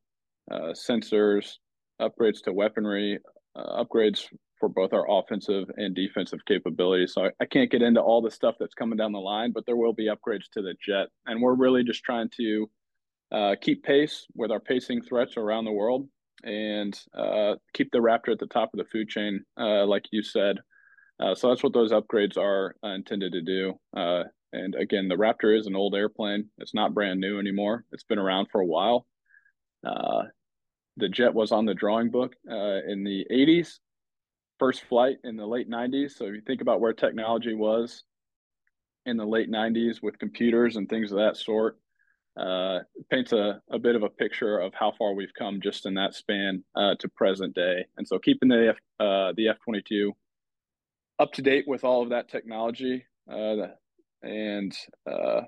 uh, 0.51 0.73
sensors, 0.73 1.55
upgrades 2.01 2.43
to 2.45 2.53
weaponry, 2.53 3.19
uh, 3.57 3.83
upgrades 3.83 4.27
for 4.61 4.69
both 4.69 4.93
our 4.93 5.07
offensive 5.09 5.71
and 5.77 5.95
defensive 5.95 6.41
capabilities. 6.47 7.15
So 7.15 7.27
I, 7.27 7.31
I, 7.41 7.45
can't 7.45 7.71
get 7.71 7.81
into 7.81 8.01
all 8.01 8.21
the 8.21 8.31
stuff 8.31 8.57
that's 8.59 8.75
coming 8.75 8.97
down 8.97 9.13
the 9.13 9.21
line, 9.21 9.53
but 9.53 9.65
there 9.67 9.77
will 9.77 9.93
be 9.93 10.09
upgrades 10.09 10.51
to 10.55 10.63
the 10.63 10.75
jet, 10.85 11.09
and 11.27 11.41
we're 11.41 11.55
really 11.55 11.85
just 11.85 12.03
trying 12.03 12.29
to 12.39 12.69
uh, 13.31 13.55
keep 13.61 13.83
pace 13.83 14.27
with 14.35 14.51
our 14.51 14.61
pacing 14.61 15.03
threats 15.03 15.37
around 15.37 15.65
the 15.65 15.73
world 15.73 16.09
and 16.45 16.99
uh, 17.15 17.57
keep 17.75 17.91
the 17.91 17.99
Raptor 17.99 18.33
at 18.33 18.39
the 18.39 18.47
top 18.47 18.71
of 18.73 18.79
the 18.79 18.85
food 18.85 19.09
chain, 19.09 19.45
uh, 19.61 19.85
like 19.87 20.07
you 20.13 20.23
said. 20.23 20.59
Uh, 21.21 21.35
so 21.35 21.49
that's 21.49 21.63
what 21.63 21.73
those 21.73 21.93
upgrades 21.93 22.39
are 22.39 22.77
uh, 22.85 22.89
intended 22.89 23.33
to 23.33 23.43
do. 23.43 23.75
Uh, 23.97 24.25
And 24.53 24.75
again, 24.77 25.09
the 25.09 25.17
Raptor 25.17 25.59
is 25.59 25.67
an 25.67 25.77
old 25.77 25.95
airplane. 25.95 26.49
It's 26.59 26.75
not 26.75 26.95
brand 26.95 27.21
new 27.21 27.39
anymore. 27.39 27.85
It's 27.93 28.05
been 28.05 28.19
around 28.19 28.49
for 28.51 28.61
a 28.61 28.67
while. 28.67 29.07
The 29.83 31.09
jet 31.09 31.35
was 31.35 31.53
on 31.53 31.65
the 31.65 31.75
drawing 31.75 32.11
book 32.11 32.35
in 32.45 33.05
the 33.05 33.27
80s, 33.31 33.79
first 34.59 34.83
flight 34.85 35.19
in 35.23 35.37
the 35.37 35.47
late 35.47 35.69
90s. 35.69 36.17
So 36.17 36.25
if 36.25 36.35
you 36.35 36.41
think 36.41 36.61
about 36.61 36.81
where 36.81 36.93
technology 36.93 37.55
was 37.55 38.05
in 39.07 39.17
the 39.17 39.27
late 39.27 39.51
90s 39.51 40.03
with 40.03 40.19
computers 40.19 40.77
and 40.77 40.89
things 40.89 41.13
of 41.13 41.19
that 41.19 41.37
sort, 41.37 41.79
uh, 42.39 42.79
paints 43.11 43.33
a, 43.33 43.61
a 43.71 43.79
bit 43.79 43.97
of 43.97 44.03
a 44.03 44.09
picture 44.09 44.59
of 44.59 44.73
how 44.75 44.93
far 44.99 45.13
we've 45.15 45.35
come 45.39 45.61
just 45.61 45.87
in 45.87 45.95
that 45.95 46.15
span 46.15 46.63
uh, 46.75 46.95
to 47.01 47.09
present 47.09 47.55
day. 47.55 47.87
And 47.97 48.07
so 48.07 48.19
keeping 48.19 48.49
the 48.49 48.69
F, 48.69 48.77
uh, 49.01 49.33
the 49.37 49.49
F 49.49 49.57
twenty 49.65 49.83
two 49.83 50.15
up 51.19 51.33
to 51.33 51.43
date 51.43 51.67
with 51.67 51.85
all 51.85 52.03
of 52.03 52.11
that 52.11 52.29
technology, 52.29 53.05
uh, 53.31 53.69
and 54.23 54.73
uh, 55.11 55.41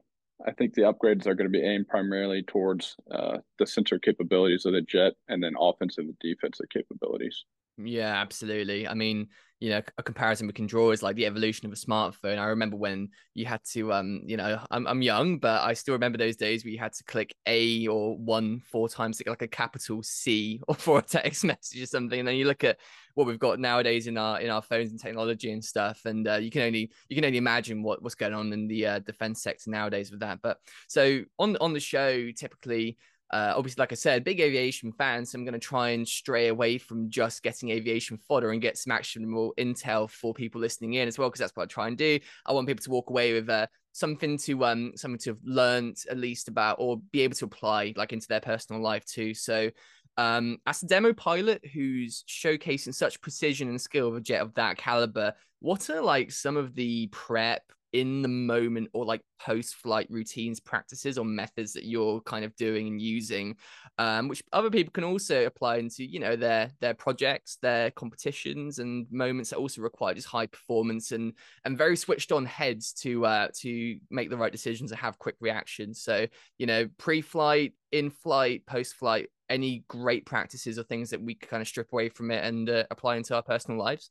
I 0.44 0.52
think 0.52 0.74
the 0.74 0.82
upgrades 0.82 1.26
are 1.26 1.34
going 1.34 1.50
to 1.52 1.58
be 1.58 1.64
aimed 1.64 1.86
primarily 1.86 2.42
towards 2.42 2.96
uh, 3.10 3.38
the 3.58 3.66
sensor 3.66 3.98
capabilities 3.98 4.66
of 4.66 4.72
the 4.72 4.80
jet, 4.80 5.12
and 5.28 5.42
then 5.42 5.54
offensive 5.58 6.06
and 6.06 6.18
defensive 6.18 6.68
capabilities. 6.70 7.44
Yeah, 7.84 8.20
absolutely. 8.20 8.86
I 8.88 8.94
mean, 8.94 9.28
you 9.60 9.68
know 9.68 9.82
a 9.98 10.02
comparison 10.02 10.46
we 10.46 10.54
can 10.54 10.66
draw 10.66 10.90
is 10.90 11.02
like 11.02 11.16
the 11.16 11.26
evolution 11.26 11.66
of 11.66 11.72
a 11.72 11.76
smartphone. 11.76 12.38
I 12.38 12.46
remember 12.46 12.76
when 12.76 13.10
you 13.34 13.44
had 13.44 13.62
to 13.72 13.92
um 13.92 14.22
you 14.24 14.36
know 14.38 14.58
i'm, 14.70 14.86
I'm 14.86 15.02
young 15.02 15.38
but 15.38 15.62
i 15.62 15.74
still 15.74 15.92
remember 15.92 16.16
those 16.18 16.36
days 16.36 16.64
where 16.64 16.72
you 16.72 16.78
had 16.78 16.94
to 16.94 17.04
click 17.04 17.34
a 17.46 17.86
or 17.86 18.16
one 18.16 18.62
four 18.72 18.88
times 18.88 19.20
like 19.26 19.42
a 19.42 19.48
capital 19.48 20.02
c 20.02 20.60
or 20.66 20.74
for 20.76 20.98
a 20.98 21.02
text 21.02 21.44
message 21.44 21.80
or 21.82 21.86
something. 21.86 22.18
And 22.18 22.26
then 22.28 22.36
you 22.36 22.46
look 22.46 22.64
at 22.64 22.78
what 23.14 23.26
we've 23.26 23.38
got 23.38 23.60
nowadays 23.60 24.06
in 24.06 24.16
our 24.16 24.40
in 24.40 24.48
our 24.50 24.62
phones 24.62 24.92
and 24.92 25.00
technology 25.00 25.52
and 25.52 25.62
stuff 25.62 26.06
and 26.06 26.26
uh, 26.26 26.36
you 26.36 26.50
can 26.50 26.62
only 26.62 26.90
you 27.10 27.16
can 27.16 27.24
only 27.26 27.38
imagine 27.38 27.82
what 27.82 28.02
what's 28.02 28.14
going 28.14 28.32
on 28.32 28.52
in 28.54 28.66
the 28.66 28.86
uh, 28.86 28.98
defense 29.00 29.42
sector 29.42 29.68
nowadays 29.70 30.10
with 30.10 30.20
that. 30.20 30.40
But 30.42 30.56
so 30.88 31.22
on 31.38 31.58
on 31.58 31.74
the 31.74 31.80
show 31.80 32.30
typically 32.30 32.96
uh, 33.32 33.54
obviously, 33.56 33.80
like 33.80 33.92
I 33.92 33.96
said, 33.96 34.24
big 34.24 34.40
aviation 34.40 34.92
fan, 34.92 35.24
so 35.24 35.38
I'm 35.38 35.44
going 35.44 35.52
to 35.52 35.58
try 35.58 35.90
and 35.90 36.06
stray 36.06 36.48
away 36.48 36.78
from 36.78 37.08
just 37.08 37.42
getting 37.42 37.70
aviation 37.70 38.18
fodder 38.18 38.50
and 38.50 38.60
get 38.60 38.76
some 38.76 38.92
actionable 38.92 39.54
intel 39.58 40.10
for 40.10 40.34
people 40.34 40.60
listening 40.60 40.94
in 40.94 41.06
as 41.06 41.18
well, 41.18 41.28
because 41.28 41.40
that's 41.40 41.54
what 41.54 41.64
I 41.64 41.66
try 41.66 41.88
and 41.88 41.96
do. 41.96 42.18
I 42.44 42.52
want 42.52 42.66
people 42.66 42.82
to 42.82 42.90
walk 42.90 43.10
away 43.10 43.32
with 43.32 43.48
uh, 43.48 43.66
something 43.92 44.38
to 44.38 44.64
um 44.64 44.92
something 44.96 45.18
to 45.18 45.30
have 45.30 45.38
learned 45.44 45.96
at 46.10 46.18
least 46.18 46.48
about 46.48 46.76
or 46.78 47.00
be 47.12 47.22
able 47.22 47.34
to 47.36 47.44
apply 47.44 47.92
like 47.96 48.12
into 48.12 48.28
their 48.28 48.40
personal 48.40 48.82
life 48.82 49.04
too. 49.04 49.34
So 49.34 49.70
um, 50.16 50.58
as 50.66 50.82
a 50.82 50.86
demo 50.86 51.12
pilot 51.12 51.64
who's 51.72 52.24
showcasing 52.28 52.94
such 52.94 53.20
precision 53.20 53.68
and 53.68 53.80
skill 53.80 54.08
of 54.08 54.16
a 54.16 54.20
jet 54.20 54.42
of 54.42 54.54
that 54.54 54.76
caliber, 54.76 55.34
what 55.60 55.88
are 55.88 56.02
like 56.02 56.30
some 56.30 56.56
of 56.56 56.74
the 56.74 57.06
prep 57.08 57.62
in 57.92 58.22
the 58.22 58.28
moment 58.28 58.88
or 58.92 59.04
like 59.04 59.22
post 59.40 59.74
flight 59.74 60.06
routines 60.10 60.60
practices 60.60 61.18
or 61.18 61.24
methods 61.24 61.72
that 61.72 61.84
you're 61.84 62.20
kind 62.22 62.44
of 62.44 62.54
doing 62.56 62.86
and 62.86 63.00
using 63.00 63.56
um, 63.98 64.28
which 64.28 64.42
other 64.52 64.70
people 64.70 64.92
can 64.92 65.04
also 65.04 65.46
apply 65.46 65.76
into 65.76 66.04
you 66.04 66.20
know 66.20 66.36
their 66.36 66.70
their 66.80 66.94
projects 66.94 67.58
their 67.62 67.90
competitions 67.92 68.78
and 68.78 69.06
moments 69.10 69.50
that 69.50 69.56
also 69.56 69.82
require 69.82 70.14
just 70.14 70.28
high 70.28 70.46
performance 70.46 71.12
and 71.12 71.32
and 71.64 71.76
very 71.76 71.96
switched 71.96 72.32
on 72.32 72.44
heads 72.44 72.92
to 72.92 73.24
uh 73.26 73.48
to 73.54 73.98
make 74.10 74.30
the 74.30 74.36
right 74.36 74.52
decisions 74.52 74.90
and 74.90 75.00
have 75.00 75.18
quick 75.18 75.36
reactions. 75.40 76.02
So 76.02 76.26
you 76.58 76.66
know 76.66 76.88
pre-flight 76.98 77.74
in 77.92 78.10
flight 78.10 78.66
post 78.66 78.94
flight 78.94 79.28
any 79.48 79.84
great 79.88 80.24
practices 80.26 80.78
or 80.78 80.84
things 80.84 81.10
that 81.10 81.20
we 81.20 81.34
kind 81.34 81.60
of 81.60 81.66
strip 81.66 81.92
away 81.92 82.08
from 82.08 82.30
it 82.30 82.44
and 82.44 82.70
uh, 82.70 82.84
apply 82.90 83.16
into 83.16 83.34
our 83.34 83.42
personal 83.42 83.78
lives 83.78 84.10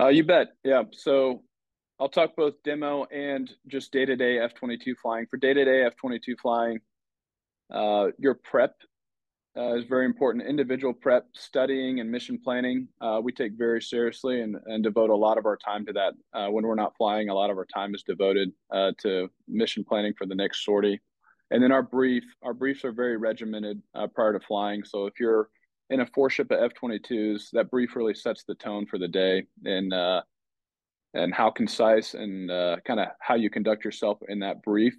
uh, 0.00 0.08
you 0.08 0.24
bet. 0.24 0.48
Yeah. 0.64 0.84
So 0.92 1.42
I'll 2.00 2.08
talk 2.08 2.36
both 2.36 2.54
demo 2.64 3.04
and 3.04 3.50
just 3.66 3.92
day 3.92 4.04
to 4.04 4.16
day 4.16 4.38
F 4.38 4.54
22 4.54 4.94
flying. 5.00 5.26
For 5.26 5.36
day 5.36 5.54
to 5.54 5.64
day 5.64 5.84
F 5.84 5.96
22 5.96 6.36
flying, 6.42 6.80
uh, 7.72 8.08
your 8.18 8.34
prep 8.34 8.74
uh, 9.56 9.74
is 9.74 9.84
very 9.84 10.04
important. 10.04 10.46
Individual 10.46 10.92
prep, 10.92 11.26
studying, 11.34 12.00
and 12.00 12.10
mission 12.10 12.38
planning, 12.42 12.88
uh, 13.00 13.20
we 13.22 13.32
take 13.32 13.52
very 13.56 13.80
seriously 13.80 14.40
and, 14.40 14.56
and 14.66 14.82
devote 14.82 15.10
a 15.10 15.14
lot 15.14 15.38
of 15.38 15.46
our 15.46 15.56
time 15.56 15.86
to 15.86 15.92
that. 15.92 16.14
Uh, 16.32 16.48
when 16.50 16.66
we're 16.66 16.74
not 16.74 16.96
flying, 16.96 17.28
a 17.28 17.34
lot 17.34 17.50
of 17.50 17.56
our 17.56 17.66
time 17.66 17.94
is 17.94 18.02
devoted 18.02 18.50
uh, 18.72 18.90
to 18.98 19.30
mission 19.46 19.84
planning 19.84 20.12
for 20.18 20.26
the 20.26 20.34
next 20.34 20.64
sortie. 20.64 21.00
And 21.52 21.62
then 21.62 21.70
our 21.70 21.82
brief, 21.82 22.24
our 22.42 22.54
briefs 22.54 22.84
are 22.84 22.92
very 22.92 23.16
regimented 23.16 23.80
uh, 23.94 24.08
prior 24.08 24.32
to 24.32 24.44
flying. 24.44 24.82
So 24.82 25.06
if 25.06 25.20
you're 25.20 25.48
in 25.90 26.00
a 26.00 26.06
four 26.06 26.30
ship 26.30 26.50
of 26.50 26.58
F 26.62 26.72
22s, 26.80 27.50
that 27.52 27.70
brief 27.70 27.96
really 27.96 28.14
sets 28.14 28.44
the 28.44 28.54
tone 28.54 28.86
for 28.86 28.98
the 28.98 29.08
day 29.08 29.44
and, 29.64 29.92
uh, 29.92 30.22
and 31.14 31.32
how 31.34 31.50
concise 31.50 32.14
and 32.14 32.50
uh, 32.50 32.76
kind 32.86 33.00
of 33.00 33.08
how 33.20 33.34
you 33.34 33.50
conduct 33.50 33.84
yourself 33.84 34.18
in 34.28 34.40
that 34.40 34.62
brief 34.62 34.94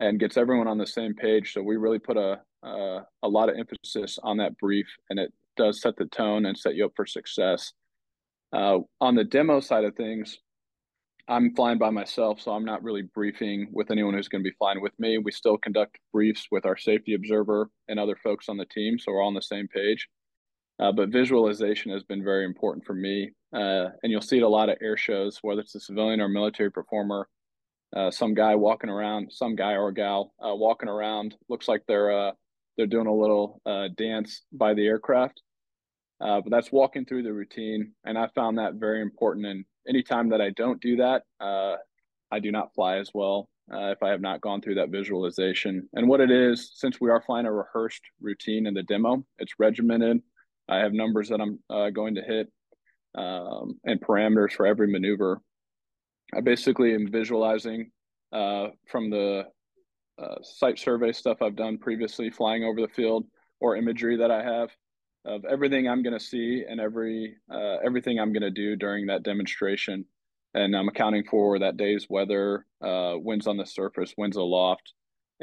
and 0.00 0.20
gets 0.20 0.36
everyone 0.36 0.68
on 0.68 0.78
the 0.78 0.86
same 0.86 1.14
page. 1.14 1.52
So 1.52 1.62
we 1.62 1.76
really 1.76 1.98
put 1.98 2.16
a, 2.16 2.40
uh, 2.62 3.00
a 3.22 3.28
lot 3.28 3.48
of 3.48 3.56
emphasis 3.56 4.18
on 4.22 4.36
that 4.38 4.58
brief 4.58 4.86
and 5.10 5.18
it 5.18 5.32
does 5.56 5.80
set 5.80 5.96
the 5.96 6.06
tone 6.06 6.46
and 6.46 6.58
set 6.58 6.74
you 6.74 6.84
up 6.84 6.92
for 6.96 7.06
success. 7.06 7.72
Uh, 8.52 8.78
on 9.00 9.14
the 9.14 9.24
demo 9.24 9.60
side 9.60 9.84
of 9.84 9.96
things, 9.96 10.38
I'm 11.26 11.54
flying 11.54 11.78
by 11.78 11.88
myself, 11.88 12.40
so 12.40 12.52
I'm 12.52 12.66
not 12.66 12.82
really 12.82 13.02
briefing 13.02 13.68
with 13.72 13.90
anyone 13.90 14.12
who's 14.12 14.28
going 14.28 14.44
to 14.44 14.48
be 14.48 14.54
flying 14.58 14.82
with 14.82 14.92
me. 14.98 15.16
We 15.16 15.32
still 15.32 15.56
conduct 15.56 15.98
briefs 16.12 16.48
with 16.50 16.66
our 16.66 16.76
safety 16.76 17.14
observer 17.14 17.70
and 17.88 17.98
other 17.98 18.16
folks 18.22 18.48
on 18.50 18.58
the 18.58 18.66
team, 18.66 18.98
so 18.98 19.10
we're 19.10 19.22
all 19.22 19.28
on 19.28 19.34
the 19.34 19.40
same 19.40 19.66
page. 19.66 20.06
Uh, 20.80 20.90
but 20.90 21.10
visualization 21.10 21.92
has 21.92 22.02
been 22.02 22.24
very 22.24 22.44
important 22.44 22.84
for 22.84 22.94
me. 22.94 23.30
Uh, 23.54 23.90
and 24.02 24.10
you'll 24.10 24.20
see 24.20 24.38
it 24.38 24.42
a 24.42 24.48
lot 24.48 24.68
of 24.68 24.76
air 24.82 24.96
shows, 24.96 25.38
whether 25.42 25.60
it's 25.60 25.74
a 25.74 25.80
civilian 25.80 26.20
or 26.20 26.28
military 26.28 26.70
performer. 26.70 27.28
Uh, 27.94 28.10
some 28.10 28.34
guy 28.34 28.56
walking 28.56 28.90
around, 28.90 29.30
some 29.30 29.54
guy 29.54 29.74
or 29.76 29.92
gal 29.92 30.32
uh, 30.44 30.52
walking 30.54 30.88
around, 30.88 31.36
looks 31.48 31.68
like 31.68 31.82
they're 31.86 32.10
uh, 32.10 32.32
they're 32.76 32.88
doing 32.88 33.06
a 33.06 33.14
little 33.14 33.60
uh, 33.66 33.86
dance 33.96 34.42
by 34.52 34.74
the 34.74 34.84
aircraft. 34.84 35.40
but 36.18 36.50
that's 36.50 36.72
walking 36.72 37.04
through 37.04 37.22
the 37.22 37.32
routine, 37.32 37.92
and 38.04 38.18
I 38.18 38.26
found 38.34 38.58
that 38.58 38.74
very 38.74 39.00
important. 39.00 39.46
And 39.46 39.64
anytime 39.88 40.28
that 40.30 40.40
I 40.40 40.50
don't 40.50 40.80
do 40.80 40.96
that, 40.96 41.22
I 41.40 42.40
do 42.42 42.50
not 42.50 42.74
fly 42.74 42.96
as 42.96 43.10
well 43.14 43.48
if 43.70 44.02
I 44.02 44.08
have 44.08 44.20
not 44.20 44.40
gone 44.40 44.60
through 44.60 44.74
that 44.74 44.90
visualization. 44.90 45.88
And 45.92 46.08
what 46.08 46.20
it 46.20 46.32
is, 46.32 46.72
since 46.74 47.00
we 47.00 47.10
are 47.10 47.22
flying 47.22 47.46
a 47.46 47.52
rehearsed 47.52 48.02
routine 48.20 48.66
in 48.66 48.74
the 48.74 48.82
demo, 48.82 49.24
it's 49.38 49.60
regimented 49.60 50.20
I 50.68 50.78
have 50.78 50.92
numbers 50.92 51.28
that 51.28 51.40
I'm 51.40 51.58
uh, 51.70 51.90
going 51.90 52.14
to 52.14 52.22
hit 52.22 52.50
um, 53.16 53.78
and 53.84 54.00
parameters 54.00 54.52
for 54.52 54.66
every 54.66 54.88
maneuver. 54.88 55.40
I 56.34 56.40
basically 56.40 56.94
am 56.94 57.10
visualizing 57.10 57.90
uh, 58.32 58.68
from 58.88 59.10
the 59.10 59.44
uh, 60.18 60.34
site 60.42 60.78
survey 60.78 61.12
stuff 61.12 61.42
I've 61.42 61.56
done 61.56 61.78
previously, 61.78 62.30
flying 62.30 62.64
over 62.64 62.80
the 62.80 62.88
field, 62.88 63.26
or 63.60 63.76
imagery 63.76 64.16
that 64.16 64.30
I 64.30 64.42
have 64.42 64.70
of 65.24 65.44
everything 65.44 65.88
I'm 65.88 66.02
going 66.02 66.18
to 66.18 66.24
see 66.24 66.64
and 66.68 66.80
every 66.80 67.36
uh, 67.50 67.76
everything 67.84 68.18
I'm 68.18 68.32
going 68.32 68.42
to 68.42 68.50
do 68.50 68.76
during 68.76 69.06
that 69.06 69.22
demonstration. 69.22 70.04
And 70.54 70.76
I'm 70.76 70.88
accounting 70.88 71.24
for 71.24 71.58
that 71.58 71.76
day's 71.76 72.06
weather, 72.08 72.64
uh, 72.80 73.14
winds 73.16 73.46
on 73.48 73.56
the 73.56 73.66
surface, 73.66 74.14
winds 74.16 74.36
aloft, 74.36 74.92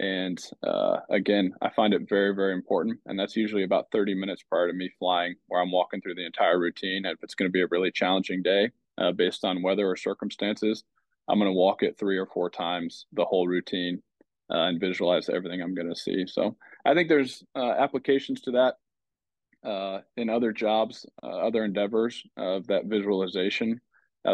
and 0.02 0.44
uh, 0.64 0.98
again, 1.12 1.54
I 1.62 1.70
find 1.70 1.94
it 1.94 2.10
very, 2.10 2.34
very 2.34 2.54
important. 2.54 3.00
And 3.06 3.20
that's 3.20 3.36
usually 3.36 3.64
about 3.64 3.92
30 3.92 4.16
minutes 4.16 4.42
prior 4.42 4.68
to 4.68 4.74
me 4.74 4.90
flying, 4.98 5.36
where 5.48 5.62
I'm 5.62 5.72
walking 5.72 6.02
through 6.02 6.16
the 6.16 6.26
entire 6.26 6.58
routine. 6.58 7.06
And 7.06 7.16
if 7.16 7.22
it's 7.22 7.36
going 7.36 7.48
to 7.48 7.54
be 7.54 7.62
a 7.62 7.68
really 7.68 7.92
challenging 7.92 8.42
day 8.42 8.72
uh, 8.98 9.12
based 9.12 9.46
on 9.46 9.62
weather 9.62 9.88
or 9.88 9.96
circumstances, 9.96 10.84
I'm 11.30 11.38
going 11.38 11.52
to 11.52 11.56
walk 11.56 11.84
it 11.84 12.00
three 12.00 12.18
or 12.18 12.26
four 12.26 12.50
times 12.50 13.06
the 13.14 13.26
whole 13.26 13.48
routine 13.48 14.02
uh, 14.50 14.70
and 14.70 14.80
visualize 14.80 15.30
everything 15.30 15.62
I'm 15.62 15.76
going 15.76 15.90
to 15.90 15.96
see. 15.96 16.26
So 16.26 16.58
I 16.84 16.96
think 16.96 17.08
there's 17.08 17.44
uh, 17.56 17.74
applications 17.78 18.42
to 18.42 18.52
that 18.54 19.70
uh, 19.70 20.00
in 20.18 20.32
other 20.32 20.52
jobs, 20.52 21.06
uh, 21.22 21.28
other 21.28 21.64
endeavors 21.64 22.24
of 22.38 22.66
that 22.68 22.86
visualization, 22.86 23.80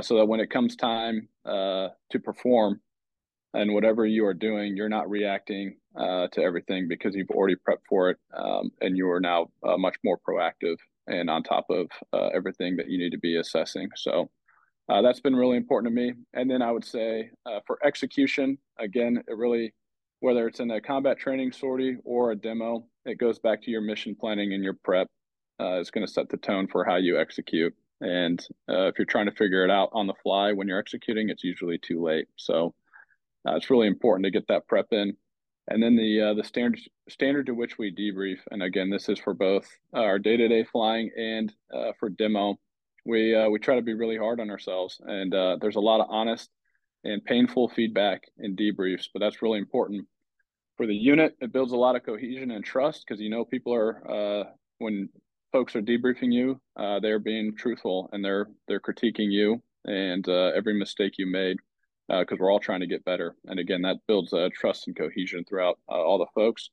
so 0.01 0.15
that 0.15 0.25
when 0.25 0.39
it 0.39 0.49
comes 0.49 0.77
time 0.77 1.27
to 1.45 2.19
perform, 2.23 2.79
and 3.57 3.73
whatever 3.73 4.05
you 4.05 4.23
are 4.23 4.35
doing, 4.35 4.77
you're 4.77 4.87
not 4.87 5.09
reacting 5.09 5.77
uh, 5.95 6.27
to 6.31 6.41
everything 6.43 6.87
because 6.87 7.15
you've 7.15 7.31
already 7.31 7.55
prepped 7.55 7.85
for 7.89 8.11
it, 8.11 8.17
um, 8.37 8.69
and 8.81 8.95
you 8.95 9.09
are 9.09 9.19
now 9.19 9.47
uh, 9.67 9.75
much 9.77 9.95
more 10.03 10.19
proactive 10.19 10.75
and 11.07 11.27
on 11.27 11.41
top 11.41 11.65
of 11.71 11.87
uh, 12.13 12.27
everything 12.35 12.75
that 12.75 12.87
you 12.87 12.99
need 12.99 13.09
to 13.09 13.17
be 13.17 13.37
assessing. 13.37 13.89
So 13.95 14.29
uh, 14.89 15.01
that's 15.01 15.21
been 15.21 15.35
really 15.35 15.57
important 15.57 15.91
to 15.91 15.95
me. 15.95 16.13
And 16.35 16.49
then 16.49 16.61
I 16.61 16.71
would 16.71 16.85
say 16.85 17.31
uh, 17.47 17.59
for 17.65 17.79
execution, 17.83 18.59
again, 18.79 19.23
it 19.27 19.35
really 19.35 19.73
whether 20.19 20.47
it's 20.47 20.59
in 20.59 20.71
a 20.71 20.81
combat 20.81 21.17
training 21.19 21.51
sortie 21.51 21.97
or 22.03 22.31
a 22.31 22.35
demo, 22.35 22.83
it 23.05 23.19
goes 23.19 23.37
back 23.37 23.61
to 23.61 23.71
your 23.71 23.81
mission 23.81 24.15
planning 24.19 24.53
and 24.53 24.63
your 24.63 24.73
prep. 24.83 25.07
Uh, 25.59 25.79
is 25.79 25.89
going 25.89 26.05
to 26.05 26.11
set 26.11 26.29
the 26.29 26.37
tone 26.37 26.67
for 26.67 26.85
how 26.85 26.97
you 26.97 27.19
execute. 27.19 27.73
And 28.01 28.39
if 28.67 28.99
you're 28.99 29.05
trying 29.05 29.25
to 29.25 29.31
figure 29.31 29.65
it 29.65 29.71
out 29.71 29.89
on 29.91 30.05
the 30.05 30.13
fly 30.21 30.53
when 30.53 30.67
you're 30.67 30.77
executing, 30.77 31.29
it's 31.29 31.43
usually 31.43 31.79
too 31.79 32.03
late. 32.03 32.27
So 32.35 32.75
uh, 33.47 33.55
it's 33.55 33.69
really 33.69 33.87
important 33.87 34.25
to 34.25 34.31
get 34.31 34.47
that 34.47 34.67
prep 34.67 34.87
in. 34.91 35.15
And 35.69 35.83
then 35.83 35.97
the 35.97 36.21
uh, 36.21 36.33
the 36.33 36.43
standard 36.43 36.79
standard 37.09 37.47
to 37.47 37.53
which 37.53 37.77
we 37.77 37.93
debrief, 37.93 38.37
and 38.51 38.63
again, 38.63 38.89
this 38.89 39.09
is 39.09 39.19
for 39.19 39.33
both 39.33 39.67
our 39.93 40.17
day 40.17 40.37
to 40.37 40.47
day 40.47 40.63
flying 40.63 41.11
and 41.17 41.53
uh, 41.73 41.91
for 41.99 42.09
demo. 42.09 42.55
We 43.05 43.35
uh, 43.35 43.49
we 43.49 43.59
try 43.59 43.75
to 43.75 43.81
be 43.81 43.93
really 43.93 44.17
hard 44.17 44.39
on 44.39 44.49
ourselves, 44.49 45.01
and 45.05 45.33
uh, 45.33 45.57
there's 45.59 45.75
a 45.75 45.81
lot 45.81 45.99
of 45.99 46.07
honest 46.09 46.49
and 47.03 47.23
painful 47.23 47.69
feedback 47.69 48.23
and 48.37 48.57
debriefs, 48.57 49.07
but 49.13 49.19
that's 49.19 49.41
really 49.41 49.59
important 49.59 50.07
for 50.77 50.87
the 50.87 50.95
unit. 50.95 51.35
It 51.41 51.51
builds 51.51 51.73
a 51.73 51.77
lot 51.77 51.95
of 51.95 52.03
cohesion 52.03 52.51
and 52.51 52.63
trust 52.63 53.05
because 53.05 53.21
you 53.21 53.29
know 53.29 53.43
people 53.43 53.73
are 53.73 54.09
uh, 54.09 54.43
when 54.77 55.09
folks 55.51 55.75
are 55.75 55.81
debriefing 55.81 56.31
you, 56.31 56.61
uh, 56.77 56.99
they're 56.99 57.19
being 57.19 57.55
truthful 57.57 58.09
and 58.13 58.23
they're 58.23 58.47
they're 58.67 58.79
critiquing 58.79 59.31
you 59.31 59.61
and 59.85 60.27
uh, 60.27 60.51
every 60.55 60.77
mistake 60.77 61.13
you 61.17 61.25
made 61.25 61.57
because 62.07 62.33
uh, 62.33 62.37
we're 62.39 62.51
all 62.51 62.59
trying 62.59 62.79
to 62.79 62.87
get 62.87 63.05
better. 63.05 63.35
And 63.45 63.59
again, 63.59 63.81
that 63.83 63.97
builds 64.07 64.33
uh, 64.33 64.49
trust 64.53 64.87
and 64.87 64.95
cohesion 64.95 65.43
throughout 65.43 65.79
uh, 65.89 65.95
all 65.95 66.17
the 66.17 66.25
folks. 66.33 66.69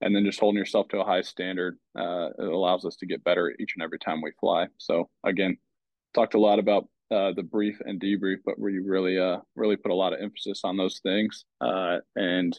And 0.00 0.16
then 0.16 0.24
just 0.24 0.40
holding 0.40 0.58
yourself 0.58 0.88
to 0.88 1.00
a 1.00 1.04
high 1.04 1.20
standard 1.20 1.78
uh, 1.98 2.30
allows 2.38 2.86
us 2.86 2.96
to 2.96 3.06
get 3.06 3.22
better 3.22 3.54
each 3.60 3.74
and 3.76 3.82
every 3.82 3.98
time 3.98 4.22
we 4.22 4.32
fly. 4.40 4.68
So 4.78 5.10
again, 5.24 5.58
talked 6.14 6.34
a 6.34 6.40
lot 6.40 6.58
about 6.58 6.88
uh, 7.10 7.32
the 7.32 7.42
brief 7.42 7.80
and 7.84 8.00
debrief, 8.00 8.38
but 8.46 8.58
we 8.58 8.78
really 8.78 9.18
really 9.56 9.76
put 9.76 9.90
a 9.90 9.94
lot 9.94 10.14
of 10.14 10.20
emphasis 10.22 10.62
on 10.64 10.76
those 10.76 11.00
things. 11.00 11.44
and 12.16 12.58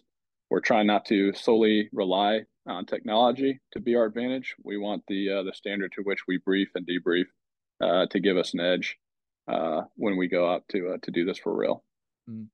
we're 0.51 0.59
trying 0.59 0.85
not 0.85 1.05
to 1.05 1.33
solely 1.33 1.89
rely 1.93 2.41
on 2.67 2.85
technology 2.85 3.59
to 3.71 3.79
be 3.79 3.95
our 3.95 4.05
advantage. 4.05 4.53
We 4.63 4.77
want 4.77 5.03
the 5.07 5.41
the 5.43 5.53
standard 5.53 5.93
to 5.93 6.03
which 6.03 6.27
we 6.27 6.37
brief 6.37 6.69
and 6.75 6.85
debrief 6.85 7.25
to 8.09 8.19
give 8.19 8.37
us 8.37 8.53
an 8.53 8.59
edge 8.59 8.99
uh, 9.47 9.81
when 9.95 10.17
we 10.17 10.27
go 10.27 10.51
out 10.51 10.63
to 10.69 10.93
uh, 10.93 10.97
to 11.01 11.11
do 11.11 11.25
this 11.25 11.37
for 11.37 11.55
real. 11.55 11.83
Mm. 12.29 12.47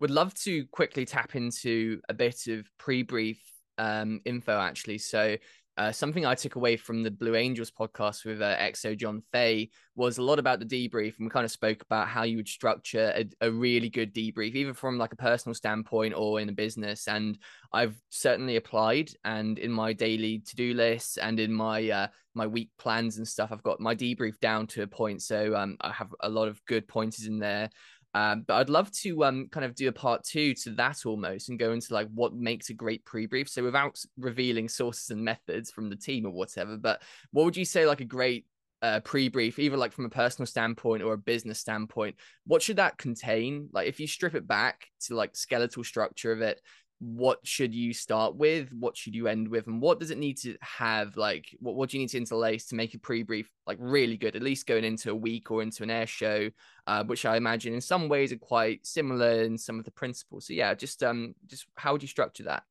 Would 0.00 0.10
love 0.10 0.34
to 0.42 0.66
quickly 0.72 1.04
tap 1.04 1.36
into 1.36 2.00
a 2.08 2.14
bit 2.14 2.48
of 2.48 2.66
pre-brief 2.78 3.40
um, 3.78 4.20
info 4.24 4.58
actually. 4.58 4.98
So 4.98 5.36
uh, 5.78 5.90
something 5.90 6.26
I 6.26 6.34
took 6.34 6.56
away 6.56 6.76
from 6.76 7.02
the 7.02 7.10
Blue 7.10 7.34
Angels 7.34 7.70
podcast 7.70 8.26
with 8.26 8.42
uh, 8.42 8.56
XO 8.58 8.94
John 8.94 9.22
Fay 9.32 9.70
was 9.96 10.18
a 10.18 10.22
lot 10.22 10.38
about 10.38 10.58
the 10.58 10.66
debrief, 10.66 11.16
and 11.16 11.26
we 11.26 11.30
kind 11.30 11.46
of 11.46 11.50
spoke 11.50 11.82
about 11.82 12.08
how 12.08 12.24
you 12.24 12.36
would 12.36 12.48
structure 12.48 13.10
a, 13.16 13.46
a, 13.46 13.50
really 13.50 13.88
good 13.88 14.14
debrief, 14.14 14.54
either 14.54 14.74
from 14.74 14.98
like 14.98 15.14
a 15.14 15.16
personal 15.16 15.54
standpoint 15.54 16.12
or 16.14 16.40
in 16.40 16.50
a 16.50 16.52
business. 16.52 17.08
And 17.08 17.38
I've 17.72 17.98
certainly 18.10 18.56
applied, 18.56 19.12
and 19.24 19.58
in 19.58 19.72
my 19.72 19.94
daily 19.94 20.40
to 20.40 20.56
do 20.56 20.74
lists 20.74 21.16
and 21.16 21.40
in 21.40 21.52
my 21.52 21.88
uh, 21.88 22.06
my 22.34 22.46
week 22.46 22.68
plans 22.78 23.16
and 23.16 23.26
stuff, 23.26 23.50
I've 23.50 23.62
got 23.62 23.80
my 23.80 23.94
debrief 23.94 24.38
down 24.40 24.66
to 24.68 24.82
a 24.82 24.86
point. 24.86 25.22
So 25.22 25.54
um, 25.56 25.78
I 25.80 25.90
have 25.92 26.14
a 26.20 26.28
lot 26.28 26.48
of 26.48 26.62
good 26.66 26.86
pointers 26.86 27.26
in 27.26 27.38
there. 27.38 27.70
Um, 28.14 28.44
but 28.46 28.54
I'd 28.54 28.68
love 28.68 28.90
to 29.02 29.24
um, 29.24 29.48
kind 29.50 29.64
of 29.64 29.74
do 29.74 29.88
a 29.88 29.92
part 29.92 30.24
two 30.24 30.54
to 30.54 30.70
that 30.72 31.06
almost 31.06 31.48
and 31.48 31.58
go 31.58 31.72
into 31.72 31.94
like 31.94 32.08
what 32.12 32.34
makes 32.34 32.68
a 32.68 32.74
great 32.74 33.04
pre-brief. 33.04 33.48
So 33.48 33.62
without 33.62 33.98
revealing 34.18 34.68
sources 34.68 35.10
and 35.10 35.24
methods 35.24 35.70
from 35.70 35.88
the 35.88 35.96
team 35.96 36.26
or 36.26 36.32
whatever, 36.32 36.76
but 36.76 37.02
what 37.30 37.44
would 37.44 37.56
you 37.56 37.64
say 37.64 37.86
like 37.86 38.00
a 38.00 38.06
great 38.06 38.46
uh, 38.82 39.00
pre-brief, 39.00 39.58
either 39.58 39.76
like 39.76 39.92
from 39.92 40.04
a 40.04 40.10
personal 40.10 40.46
standpoint 40.46 41.02
or 41.02 41.14
a 41.14 41.18
business 41.18 41.60
standpoint? 41.60 42.16
What 42.46 42.62
should 42.62 42.76
that 42.76 42.98
contain? 42.98 43.68
Like 43.72 43.88
if 43.88 44.00
you 44.00 44.06
strip 44.06 44.34
it 44.34 44.46
back 44.46 44.86
to 45.06 45.14
like 45.14 45.36
skeletal 45.36 45.84
structure 45.84 46.32
of 46.32 46.42
it, 46.42 46.60
what 47.04 47.40
should 47.42 47.74
you 47.74 47.92
start 47.92 48.36
with 48.36 48.70
what 48.78 48.96
should 48.96 49.12
you 49.12 49.26
end 49.26 49.48
with 49.48 49.66
and 49.66 49.82
what 49.82 49.98
does 49.98 50.12
it 50.12 50.18
need 50.18 50.38
to 50.38 50.56
have 50.60 51.16
like 51.16 51.46
what, 51.58 51.74
what 51.74 51.90
do 51.90 51.96
you 51.96 52.00
need 52.04 52.08
to 52.08 52.16
interlace 52.16 52.66
to 52.66 52.76
make 52.76 52.94
a 52.94 52.98
pre-brief 52.98 53.50
like 53.66 53.76
really 53.80 54.16
good 54.16 54.36
at 54.36 54.42
least 54.42 54.68
going 54.68 54.84
into 54.84 55.10
a 55.10 55.14
week 55.14 55.50
or 55.50 55.62
into 55.62 55.82
an 55.82 55.90
air 55.90 56.06
show 56.06 56.48
uh, 56.86 57.02
which 57.02 57.26
i 57.26 57.36
imagine 57.36 57.74
in 57.74 57.80
some 57.80 58.08
ways 58.08 58.32
are 58.32 58.36
quite 58.36 58.86
similar 58.86 59.42
in 59.42 59.58
some 59.58 59.80
of 59.80 59.84
the 59.84 59.90
principles. 59.90 60.46
So 60.46 60.52
yeah 60.52 60.74
just 60.74 61.02
um 61.02 61.34
just 61.48 61.66
how 61.76 61.90
would 61.90 62.02
you 62.02 62.08
structure 62.08 62.44
that? 62.44 62.62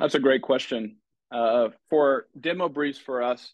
That's 0.00 0.16
a 0.16 0.20
great 0.20 0.42
question. 0.42 0.96
Uh, 1.30 1.68
for 1.88 2.26
demo 2.40 2.68
briefs 2.68 2.98
for 2.98 3.22
us 3.22 3.52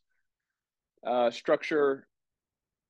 uh, 1.06 1.30
structure 1.30 2.06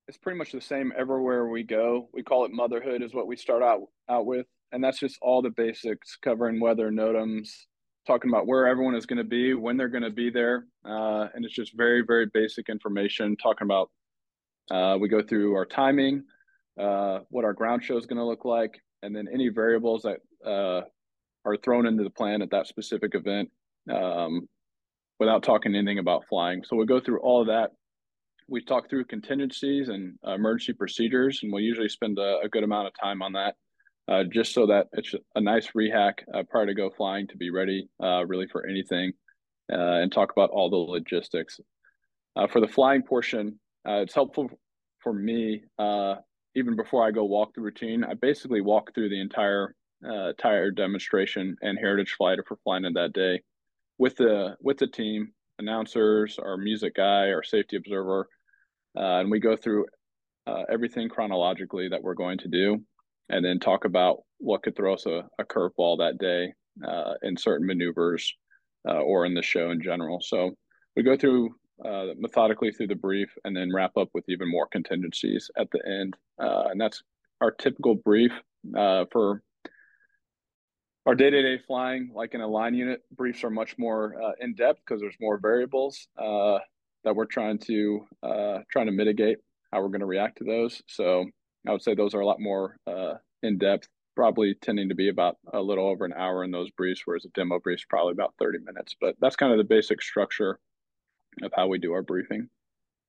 is 0.07 0.16
pretty 0.16 0.38
much 0.38 0.53
the 0.53 0.61
same 0.61 0.92
everywhere 0.96 1.48
we 1.48 1.64
go. 1.64 2.09
We 2.12 2.22
call 2.22 2.44
it 2.44 2.53
motherhood 2.53 3.03
is 3.03 3.12
what 3.12 3.26
we 3.26 3.37
start 3.37 3.64
out 3.64 3.88
out 4.09 4.24
with 4.24 4.46
and 4.72 4.83
that's 4.83 4.98
just 4.98 5.18
all 5.22 5.42
the 5.42 5.50
basics 5.50 6.16
covering 6.16 6.61
weather 6.61 6.90
NOTAMs 6.90 7.48
talking 8.06 8.30
about 8.30 8.46
where 8.46 8.66
everyone 8.66 8.94
is 8.94 9.06
going 9.06 9.18
to 9.18 9.24
be 9.24 9.54
when 9.54 9.76
they're 9.76 9.88
going 9.88 10.02
to 10.02 10.11
be 10.11 10.30
there 10.30 10.66
uh, 10.85 11.26
and 11.35 11.44
it's 11.44 11.54
just 11.54 11.76
very 11.76 12.02
very 12.06 12.26
basic 12.33 12.68
information 12.68 13.37
talking 13.37 13.66
about 13.66 13.90
uh, 14.70 14.96
we 14.98 15.09
go 15.09 15.22
through 15.22 15.54
our 15.54 15.66
timing 15.66 16.22
uh, 16.80 17.20
what 17.28 17.44
our 17.44 17.52
ground 17.52 17.85
show 17.85 17.96
is 17.96 18.06
going 18.06 18.18
to 18.18 18.24
look 18.24 18.44
like 18.44 18.80
and 19.02 19.14
then 19.14 19.26
any 19.33 19.48
variables 19.48 20.02
that 20.02 20.18
uh, 20.46 20.83
are 21.44 21.56
thrown 21.56 21.87
into 21.87 22.04
the 22.04 22.11
plan 22.11 22.42
at 22.42 22.50
that 22.50 22.66
specific 22.66 23.14
event 23.14 23.50
um, 23.90 24.48
without 25.18 25.42
talking 25.42 25.74
anything 25.74 25.98
about 25.98 26.24
flying. 26.28 26.62
So 26.64 26.76
we 26.76 26.87
go 26.87 27.00
through 27.00 27.20
all 27.20 27.40
of 27.40 27.46
that. 27.48 27.72
We 28.48 28.62
talk 28.62 28.90
through 28.90 29.04
contingencies 29.04 29.88
and 29.88 30.18
emergency 30.26 30.72
procedures 30.72 31.40
and 31.42 31.52
we'll 31.52 31.62
usually 31.62 31.88
spend 31.88 32.18
a, 32.18 32.40
a 32.44 32.48
good 32.48 32.64
amount 32.64 32.88
of 32.88 32.92
time 33.00 33.22
on 33.22 33.33
that 33.35 33.54
uh, 34.11 34.25
just 34.25 34.53
so 34.53 34.66
that 34.66 34.88
it's 34.92 35.14
a 35.37 35.40
nice 35.40 35.68
rehack 35.68 36.14
uh, 36.35 36.42
prior 36.51 36.66
to 36.66 36.75
go 36.75 36.90
flying 36.90 37.29
to 37.29 37.37
be 37.37 37.51
ready 37.51 37.88
uh, 38.03 38.27
really 38.27 38.46
for 38.49 38.66
anything 38.66 39.12
uh, 39.73 40.03
and 40.03 40.11
talk 40.11 40.33
about 40.33 40.51
all 40.51 40.68
the 40.68 40.77
logistics. 40.77 41.61
Uh, 42.35 42.46
for 42.49 42.61
the 42.61 42.68
flying 42.68 43.03
portion, 43.03 43.59
uh, 43.88 44.01
it's 44.01 44.14
helpful 44.14 44.51
for 44.99 45.12
me 45.12 45.62
even 46.57 46.75
before 46.75 47.07
I 47.07 47.12
go 47.12 47.25
walk 47.25 47.55
the 47.55 47.61
routine. 47.61 48.03
I 48.03 48.14
basically 48.14 48.61
walk 48.61 48.92
through 48.94 49.09
the 49.09 49.20
entire 49.20 49.75
entire 50.03 50.70
demonstration 50.70 51.55
and 51.62 51.79
heritage 51.79 52.14
flight 52.16 52.38
for 52.49 52.57
flying 52.64 52.85
in 52.85 52.94
that 52.94 53.12
day 53.12 53.40
with 53.99 54.16
the 54.16 54.57
with 54.61 54.79
the 54.79 54.87
team, 54.88 55.33
announcers, 55.59 56.38
our 56.38 56.57
music 56.57 56.96
guy, 56.96 57.31
our 57.31 57.42
safety 57.42 57.77
observer, 57.77 58.29
and 58.96 59.31
we 59.31 59.38
go 59.38 59.57
through 59.57 59.87
everything 60.68 61.09
chronologically 61.09 61.88
that 61.88 62.03
we're 62.03 62.14
going 62.14 62.38
to 62.38 62.49
do 62.49 62.83
and 63.30 63.44
then 63.44 63.58
talk 63.58 63.84
about 63.84 64.18
what 64.38 64.62
could 64.62 64.76
throw 64.76 64.94
us 64.94 65.06
a, 65.06 65.24
a 65.38 65.44
curveball 65.44 65.98
that 65.98 66.18
day 66.18 66.52
uh, 66.86 67.14
in 67.22 67.36
certain 67.36 67.66
maneuvers 67.66 68.34
uh, 68.88 69.00
or 69.00 69.24
in 69.24 69.34
the 69.34 69.42
show 69.42 69.70
in 69.70 69.80
general. 69.80 70.20
So 70.20 70.50
we 70.96 71.02
go 71.02 71.16
through 71.16 71.54
uh, 71.84 72.06
methodically 72.18 72.72
through 72.72 72.88
the 72.88 72.94
brief 72.94 73.30
and 73.44 73.56
then 73.56 73.72
wrap 73.72 73.96
up 73.96 74.08
with 74.14 74.24
even 74.28 74.50
more 74.50 74.66
contingencies 74.66 75.50
at 75.56 75.70
the 75.70 75.80
end. 75.86 76.16
Uh, 76.38 76.64
and 76.70 76.80
that's 76.80 77.02
our 77.40 77.52
typical 77.52 77.94
brief 77.94 78.32
uh, 78.76 79.04
for 79.12 79.42
our 81.06 81.14
day-to-day 81.14 81.62
flying. 81.66 82.10
Like 82.14 82.34
in 82.34 82.40
a 82.40 82.46
line 82.46 82.74
unit, 82.74 83.00
briefs 83.16 83.44
are 83.44 83.50
much 83.50 83.76
more 83.78 84.20
uh, 84.22 84.32
in 84.40 84.54
depth 84.54 84.80
because 84.84 85.00
there's 85.00 85.16
more 85.20 85.38
variables 85.38 86.08
that 87.02 87.16
we're 87.16 87.24
trying 87.24 87.58
to 87.58 88.06
trying 88.70 88.86
to 88.86 88.92
mitigate 88.92 89.38
how 89.72 89.80
we're 89.80 89.88
going 89.88 90.00
to 90.00 90.06
react 90.06 90.38
to 90.38 90.44
those. 90.44 90.82
So 90.86 91.24
I 91.66 91.73
would 91.73 91.83
say 91.83 91.94
those 91.94 92.14
are 92.14 92.20
a 92.20 92.27
lot 92.27 92.40
more 92.40 92.77
uh, 92.87 93.14
in 93.42 93.59
depth, 93.59 93.88
probably 94.16 94.55
tending 94.55 94.88
to 94.88 94.94
be 94.94 95.09
about 95.09 95.37
a 95.53 95.61
little 95.61 95.87
over 95.87 96.05
an 96.05 96.14
hour 96.16 96.44
in 96.44 96.51
those 96.51 96.70
briefs, 96.70 97.03
whereas 97.05 97.25
a 97.25 97.29
demo 97.31 97.59
brief 97.59 97.81
is 97.81 97.85
probably 97.88 98.12
about 98.12 98.35
30 98.38 98.59
minutes. 98.64 98.96
But 99.01 99.16
that's 99.20 99.37
kind 99.37 99.53
of 99.53 99.59
the 99.59 99.64
basic 99.64 100.03
structure 100.03 100.59
of 101.42 101.53
how 101.55 101.68
we 101.68 101.79
do 101.79 101.92
our 101.92 102.03
briefing. 102.03 102.49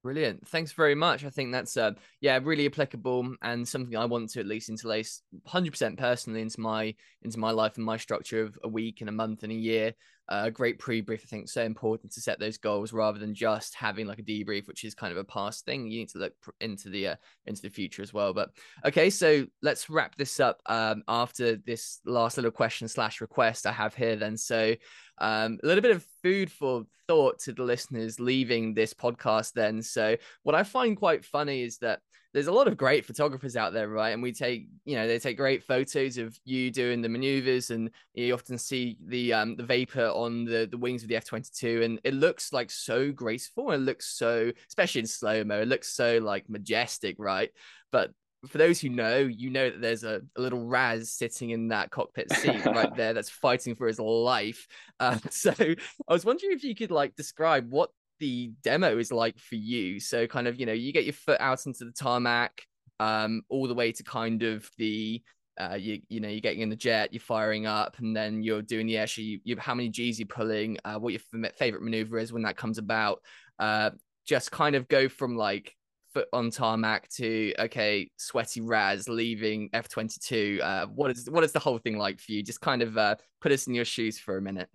Brilliant. 0.03 0.47
Thanks 0.47 0.71
very 0.71 0.95
much. 0.95 1.23
I 1.23 1.29
think 1.29 1.51
that's 1.51 1.77
uh 1.77 1.91
yeah, 2.21 2.39
really 2.41 2.65
applicable 2.65 3.35
and 3.43 3.67
something 3.67 3.95
I 3.95 4.05
want 4.05 4.31
to 4.31 4.39
at 4.39 4.47
least 4.47 4.69
interlace 4.69 5.21
100% 5.47 5.97
personally 5.97 6.41
into 6.41 6.59
my 6.59 6.95
into 7.21 7.37
my 7.37 7.51
life 7.51 7.77
and 7.77 7.85
my 7.85 7.97
structure 7.97 8.41
of 8.41 8.57
a 8.63 8.67
week 8.67 9.01
and 9.01 9.09
a 9.09 9.13
month 9.13 9.43
and 9.43 9.51
a 9.51 9.55
year 9.55 9.93
a 10.31 10.49
great 10.49 10.79
pre-brief. 10.79 11.21
I 11.23 11.27
think 11.27 11.49
so 11.49 11.61
important 11.61 12.13
to 12.13 12.21
set 12.21 12.39
those 12.39 12.57
goals 12.57 12.93
rather 12.93 13.19
than 13.19 13.33
just 13.33 13.75
having 13.75 14.07
like 14.07 14.19
a 14.19 14.23
debrief, 14.23 14.65
which 14.65 14.85
is 14.85 14.95
kind 14.95 15.11
of 15.11 15.17
a 15.17 15.25
past 15.25 15.65
thing. 15.65 15.91
You 15.91 15.99
need 15.99 16.09
to 16.09 16.19
look 16.19 16.33
into 16.61 16.89
the 16.89 17.09
uh, 17.09 17.15
into 17.45 17.61
the 17.61 17.69
future 17.69 18.01
as 18.01 18.13
well. 18.13 18.33
But 18.33 18.51
okay, 18.85 19.09
so 19.09 19.45
let's 19.61 19.89
wrap 19.89 20.15
this 20.15 20.39
up 20.39 20.61
um, 20.67 21.03
after 21.07 21.57
this 21.57 21.99
last 22.05 22.37
little 22.37 22.51
question 22.51 22.87
slash 22.87 23.19
request 23.19 23.67
I 23.67 23.73
have 23.73 23.93
here. 23.93 24.15
Then, 24.15 24.37
so 24.37 24.73
um, 25.17 25.59
a 25.61 25.67
little 25.67 25.81
bit 25.81 25.95
of 25.95 26.05
food 26.23 26.49
for 26.49 26.85
thought 27.09 27.39
to 27.39 27.51
the 27.51 27.63
listeners 27.63 28.19
leaving 28.19 28.73
this 28.73 28.93
podcast. 28.93 29.51
Then, 29.51 29.81
so 29.81 30.15
what 30.43 30.55
I 30.55 30.63
find 30.63 30.95
quite 30.95 31.25
funny 31.25 31.61
is 31.61 31.77
that 31.79 31.99
there's 32.33 32.47
a 32.47 32.51
lot 32.51 32.67
of 32.67 32.77
great 32.77 33.05
photographers 33.05 33.57
out 33.57 33.73
there, 33.73 33.89
right? 33.89 34.11
And 34.11 34.23
we 34.23 34.31
take, 34.31 34.67
you 34.85 34.95
know, 34.95 35.07
they 35.07 35.19
take 35.19 35.37
great 35.37 35.63
photos 35.63 36.17
of 36.17 36.37
you 36.45 36.71
doing 36.71 37.01
the 37.01 37.09
maneuvers, 37.09 37.71
and 37.71 37.89
you 38.13 38.33
often 38.33 38.57
see 38.57 38.97
the 39.05 39.33
um 39.33 39.55
the 39.55 39.63
vapor 39.63 40.07
on 40.07 40.45
the 40.45 40.67
the 40.69 40.77
wings 40.77 41.03
of 41.03 41.09
the 41.09 41.15
F 41.15 41.25
twenty 41.25 41.49
two, 41.53 41.81
and 41.83 41.99
it 42.03 42.13
looks 42.13 42.53
like 42.53 42.71
so 42.71 43.11
graceful. 43.11 43.71
And 43.71 43.83
it 43.83 43.85
looks 43.85 44.07
so, 44.07 44.51
especially 44.67 45.01
in 45.01 45.07
slow 45.07 45.43
mo, 45.43 45.61
it 45.61 45.67
looks 45.67 45.93
so 45.93 46.19
like 46.19 46.49
majestic, 46.49 47.15
right? 47.19 47.49
But 47.91 48.11
for 48.47 48.57
those 48.57 48.79
who 48.79 48.89
know, 48.89 49.19
you 49.19 49.49
know 49.49 49.69
that 49.69 49.81
there's 49.81 50.03
a, 50.03 50.21
a 50.35 50.41
little 50.41 50.65
RaZZ 50.65 51.05
sitting 51.05 51.51
in 51.51 51.67
that 51.67 51.91
cockpit 51.91 52.31
seat 52.31 52.65
right 52.65 52.93
there 52.95 53.13
that's 53.13 53.29
fighting 53.29 53.75
for 53.75 53.87
his 53.87 53.99
life. 53.99 54.67
Uh, 54.99 55.17
so 55.29 55.53
I 55.59 56.13
was 56.13 56.25
wondering 56.25 56.53
if 56.53 56.63
you 56.63 56.75
could 56.75 56.91
like 56.91 57.15
describe 57.15 57.69
what 57.69 57.91
the 58.21 58.51
demo 58.63 58.97
is 58.97 59.11
like 59.11 59.37
for 59.37 59.55
you. 59.55 59.99
So 59.99 60.27
kind 60.27 60.47
of, 60.47 60.59
you 60.59 60.65
know, 60.65 60.71
you 60.71 60.93
get 60.93 61.03
your 61.03 61.13
foot 61.13 61.41
out 61.41 61.65
into 61.65 61.83
the 61.83 61.91
tarmac, 61.91 62.61
um, 62.99 63.41
all 63.49 63.67
the 63.67 63.73
way 63.73 63.91
to 63.91 64.03
kind 64.03 64.43
of 64.43 64.69
the 64.77 65.21
uh, 65.59 65.75
you 65.75 66.01
you 66.07 66.19
know 66.21 66.29
you're 66.29 66.39
getting 66.39 66.61
in 66.61 66.69
the 66.69 66.75
jet, 66.75 67.11
you're 67.11 67.19
firing 67.19 67.65
up, 67.65 67.97
and 67.99 68.15
then 68.15 68.41
you're 68.41 68.61
doing 68.61 68.87
the 68.87 68.97
air 68.97 69.07
show. 69.07 69.21
You, 69.21 69.39
you 69.43 69.57
how 69.57 69.75
many 69.75 69.89
G's 69.89 70.19
you're 70.19 70.27
pulling, 70.27 70.77
uh, 70.85 70.95
what 70.95 71.11
your 71.11 71.21
favorite 71.57 71.83
maneuver 71.83 72.19
is 72.19 72.31
when 72.31 72.43
that 72.43 72.55
comes 72.55 72.77
about. 72.77 73.21
Uh, 73.59 73.89
just 74.25 74.51
kind 74.51 74.75
of 74.75 74.87
go 74.87 75.09
from 75.09 75.35
like 75.35 75.75
foot 76.13 76.27
on 76.31 76.51
tarmac 76.51 77.09
to 77.09 77.53
okay, 77.59 78.09
sweaty 78.17 78.61
RaZZ 78.61 79.09
leaving 79.09 79.69
F 79.73 79.89
twenty 79.89 80.19
two. 80.21 80.59
Uh, 80.63 80.85
what 80.85 81.11
is 81.11 81.29
what 81.29 81.43
is 81.43 81.51
the 81.51 81.59
whole 81.59 81.79
thing 81.79 81.97
like 81.97 82.19
for 82.19 82.31
you? 82.31 82.43
Just 82.43 82.61
kind 82.61 82.81
of 82.81 82.97
uh, 82.97 83.15
put 83.41 83.51
us 83.51 83.67
in 83.67 83.73
your 83.73 83.85
shoes 83.85 84.19
for 84.19 84.37
a 84.37 84.41
minute. 84.41 84.69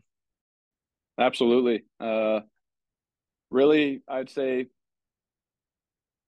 Absolutely. 1.18 1.84
Uh, 1.99 2.40
really, 3.51 4.03
I'd 4.09 4.30
say 4.30 4.66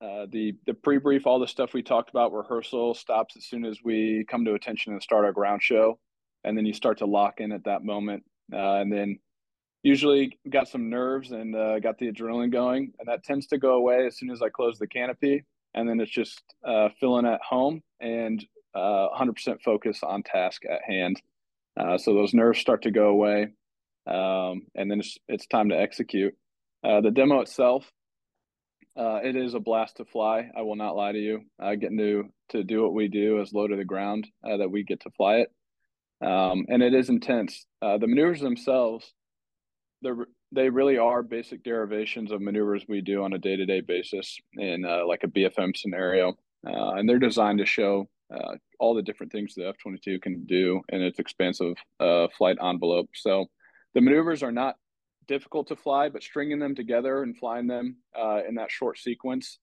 uh, 0.00 0.26
the 0.30 0.54
the 0.66 0.74
pre-brief, 0.74 1.26
all 1.26 1.38
the 1.38 1.48
stuff 1.48 1.74
we 1.74 1.82
talked 1.82 2.10
about, 2.10 2.32
rehearsal 2.32 2.94
stops 2.94 3.36
as 3.36 3.44
soon 3.46 3.64
as 3.64 3.78
we 3.82 4.24
come 4.28 4.44
to 4.44 4.54
attention 4.54 4.92
and 4.92 5.02
start 5.02 5.24
our 5.24 5.32
ground 5.32 5.62
show, 5.62 5.98
and 6.44 6.56
then 6.56 6.66
you 6.66 6.72
start 6.72 6.98
to 6.98 7.06
lock 7.06 7.40
in 7.40 7.52
at 7.52 7.64
that 7.64 7.84
moment, 7.84 8.22
uh, 8.52 8.76
and 8.76 8.92
then 8.92 9.18
usually 9.82 10.38
got 10.50 10.68
some 10.68 10.90
nerves 10.90 11.32
and 11.32 11.54
uh, 11.54 11.78
got 11.80 11.98
the 11.98 12.10
adrenaline 12.10 12.52
going, 12.52 12.92
and 12.98 13.08
that 13.08 13.24
tends 13.24 13.46
to 13.48 13.58
go 13.58 13.74
away 13.74 14.06
as 14.06 14.16
soon 14.16 14.30
as 14.30 14.42
I 14.42 14.48
close 14.48 14.78
the 14.78 14.86
canopy, 14.86 15.44
and 15.74 15.88
then 15.88 16.00
it's 16.00 16.10
just 16.10 16.42
uh, 16.64 16.88
feeling 17.00 17.26
at 17.26 17.40
home 17.42 17.82
and 18.00 18.44
100% 18.76 19.48
uh, 19.48 19.54
focus 19.64 20.00
on 20.02 20.22
task 20.22 20.62
at 20.64 20.82
hand. 20.86 21.20
Uh, 21.78 21.96
so 21.96 22.14
those 22.14 22.34
nerves 22.34 22.58
start 22.58 22.82
to 22.82 22.90
go 22.90 23.08
away, 23.08 23.48
um, 24.06 24.62
and 24.74 24.90
then 24.90 25.00
it's 25.00 25.16
it's 25.28 25.46
time 25.46 25.68
to 25.68 25.78
execute. 25.78 26.34
The 26.82 27.10
demo 27.12 27.40
itself 27.40 27.90
uh, 28.98 29.20
it 29.22 29.36
is 29.36 29.54
a 29.54 29.60
blast 29.60 29.98
to 29.98 30.04
fly. 30.04 30.50
I 30.56 30.62
will 30.62 30.74
not 30.74 30.96
lie 30.96 31.12
to 31.12 31.18
you. 31.18 31.42
Uh, 31.62 31.76
getting 31.76 31.98
to 31.98 32.24
to 32.48 32.64
do 32.64 32.82
what 32.82 32.94
we 32.94 33.06
do 33.06 33.40
as 33.40 33.52
low 33.52 33.68
to 33.68 33.76
the 33.76 33.84
ground, 33.84 34.26
uh, 34.42 34.56
that 34.56 34.70
we 34.70 34.82
get 34.82 35.00
to 35.00 35.10
fly 35.10 35.36
it, 35.36 35.52
um, 36.26 36.66
and 36.68 36.82
it 36.82 36.94
is 36.94 37.08
intense. 37.08 37.64
Uh, 37.80 37.98
the 37.98 38.08
maneuvers 38.08 38.40
themselves, 38.40 39.12
they 40.02 40.10
they 40.50 40.68
really 40.68 40.98
are 40.98 41.22
basic 41.22 41.62
derivations 41.62 42.32
of 42.32 42.40
maneuvers 42.40 42.86
we 42.88 43.00
do 43.00 43.22
on 43.22 43.34
a 43.34 43.38
day 43.38 43.54
to 43.54 43.66
day 43.66 43.80
basis 43.80 44.36
in 44.54 44.84
uh, 44.84 45.06
like 45.06 45.22
a 45.22 45.28
BFM 45.28 45.76
scenario, 45.76 46.30
uh, 46.66 46.94
and 46.94 47.08
they're 47.08 47.20
designed 47.20 47.60
to 47.60 47.66
show 47.66 48.08
all 48.80 48.94
the 48.94 49.02
different 49.02 49.32
things 49.32 49.54
the 49.54 49.68
F 49.68 49.76
twenty 49.78 49.98
two 49.98 50.18
can 50.18 50.44
do 50.44 50.80
in 50.88 51.02
its 51.02 51.20
expansive 51.20 51.76
flight 52.36 52.58
envelope. 52.60 53.10
So 53.14 53.46
the 53.94 54.00
maneuvers 54.00 54.42
are 54.42 54.52
not 54.52 54.74
difficult 55.28 55.68
to 55.68 55.76
fly, 55.76 56.08
but 56.08 56.22
stringing 56.22 56.58
them 56.58 56.74
together 56.74 57.22
and 57.22 57.36
flying 57.36 57.68
them 57.68 57.96
uh, 58.18 58.40
in 58.48 58.56
that 58.56 58.70
short 58.70 58.98
sequence, 58.98 59.58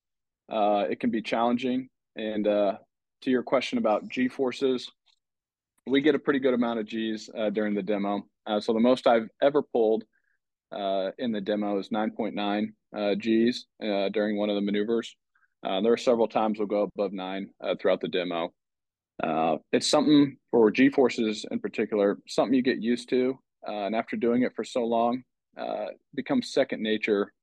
uh, 0.50 0.86
it 0.90 1.00
can 1.00 1.10
be 1.10 1.22
challenging. 1.22 1.90
And 2.16 2.48
uh, 2.48 2.78
to 3.24 3.32
your 3.32 3.44
question 3.44 3.78
about 3.78 4.08
G 4.08 4.30
forces, 4.30 4.90
we 5.88 6.02
get 6.02 6.16
a 6.16 6.20
pretty 6.20 6.40
good 6.40 6.54
amount 6.54 6.80
of 6.80 6.86
G's 6.86 7.30
uh, 7.38 7.50
during 7.50 7.74
the 7.74 7.84
demo. 7.84 8.24
Uh, 8.48 8.60
so 8.60 8.74
the 8.74 8.80
most 8.80 9.08
I've 9.08 9.28
ever 9.42 9.62
pulled 9.62 10.04
uh, 10.72 11.12
in 11.18 11.32
the 11.32 11.42
demo 11.42 11.78
is 11.80 11.90
9.9 11.90 13.20
G's 13.20 13.66
during 13.80 14.38
one 14.38 14.50
of 14.50 14.56
the 14.56 14.62
maneuvers. 14.62 15.16
there 15.64 15.92
are 15.92 15.98
several 15.98 16.28
times 16.28 16.60
we'll 16.60 16.68
go 16.68 16.90
above 16.96 17.12
nine 17.12 17.50
throughout 17.80 18.02
the 18.02 18.08
demo. 18.08 18.52
it's 19.72 19.90
something 19.90 20.38
for 20.52 20.72
G 20.72 20.90
forces 20.90 21.46
in 21.52 21.60
particular, 21.60 22.18
something 22.28 22.54
you 22.54 22.62
get 22.62 22.82
used 22.82 23.10
to. 23.10 23.38
and 23.64 23.96
after 23.96 24.16
doing 24.16 24.44
it 24.44 24.54
for 24.56 24.64
so 24.64 24.84
long, 24.84 25.24
uh, 25.58 25.88
becomes 26.14 26.54
second 26.54 26.82
nature 26.82 27.34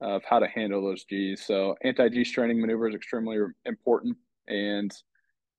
of 0.00 0.22
how 0.24 0.38
to 0.38 0.46
handle 0.46 0.82
those 0.82 1.04
G's. 1.04 1.44
So 1.46 1.76
anti-G 1.82 2.24
straining 2.24 2.60
maneuver 2.60 2.88
is 2.88 2.94
extremely 2.94 3.38
important, 3.64 4.16
and 4.48 4.92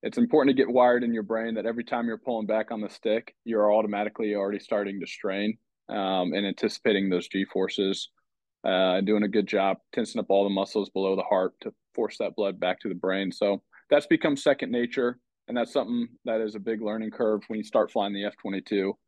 it's 0.02 0.18
important 0.18 0.56
to 0.56 0.62
get 0.62 0.72
wired 0.72 1.02
in 1.02 1.14
your 1.14 1.22
brain 1.22 1.54
that 1.54 1.66
every 1.66 1.84
time 1.84 2.06
you're 2.06 2.18
pulling 2.18 2.46
back 2.46 2.70
on 2.70 2.80
the 2.80 2.88
stick, 2.88 3.34
you're 3.44 3.72
automatically 3.72 4.34
already 4.34 4.60
starting 4.60 5.00
to 5.00 5.06
strain 5.06 5.58
um, 5.88 6.32
and 6.34 6.46
anticipating 6.46 7.08
those 7.08 7.28
G 7.28 7.44
forces. 7.44 8.10
Uh, 8.64 9.00
doing 9.00 9.22
a 9.22 9.28
good 9.28 9.46
job 9.46 9.76
tensing 9.92 10.18
up 10.18 10.26
all 10.28 10.42
the 10.42 10.50
muscles 10.50 10.90
below 10.90 11.14
the 11.14 11.22
heart 11.22 11.52
to 11.60 11.72
force 11.94 12.18
that 12.18 12.34
blood 12.34 12.58
back 12.58 12.80
to 12.80 12.88
the 12.88 12.94
brain. 12.96 13.30
So 13.30 13.62
that's 13.90 14.08
become 14.08 14.36
second 14.36 14.72
nature, 14.72 15.20
and 15.46 15.56
that's 15.56 15.72
something 15.72 16.08
that 16.24 16.40
is 16.40 16.56
a 16.56 16.58
big 16.58 16.82
learning 16.82 17.12
curve 17.12 17.42
when 17.46 17.58
you 17.58 17.64
start 17.64 17.92
flying 17.92 18.12
the 18.12 18.24
F 18.24 18.34
twenty 18.36 18.60
two. 18.60 18.98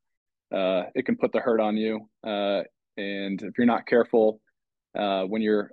Uh, 0.54 0.84
it 0.94 1.06
can 1.06 1.16
put 1.16 1.32
the 1.32 1.40
hurt 1.40 1.60
on 1.60 1.76
you. 1.76 2.08
Uh, 2.24 2.62
and 2.98 3.40
if 3.42 3.56
you're 3.56 3.66
not 3.66 3.86
careful, 3.86 4.40
uh, 4.98 5.22
when 5.22 5.40
you're 5.40 5.70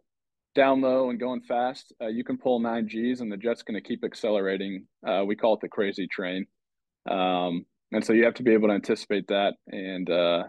down 0.54 0.80
low 0.80 1.10
and 1.10 1.20
going 1.20 1.42
fast, 1.42 1.92
uh, 2.02 2.08
you 2.08 2.24
can 2.24 2.38
pull 2.38 2.60
nine 2.60 2.86
Gs 2.86 3.20
and 3.20 3.32
the 3.32 3.38
jet's 3.38 3.64
going 3.64 3.82
to 3.82 3.86
keep 3.86 4.04
accelerating. 4.04 4.86
Uh, 5.06 5.24
we 5.26 5.36
call 5.36 5.56
it 5.56 5.60
the 5.62 5.68
crazy 5.68 6.08
train. 6.08 6.46
Um, 7.10 7.66
and 7.92 8.06
so 8.06 8.14
you 8.14 8.24
have 8.24 8.36
to 8.36 8.44
be 8.44 8.54
able 8.54 8.70
to 8.70 8.76
anticipate 8.76 9.28
that 9.28 9.56
and 9.68 10.10
uh, 10.10 10.44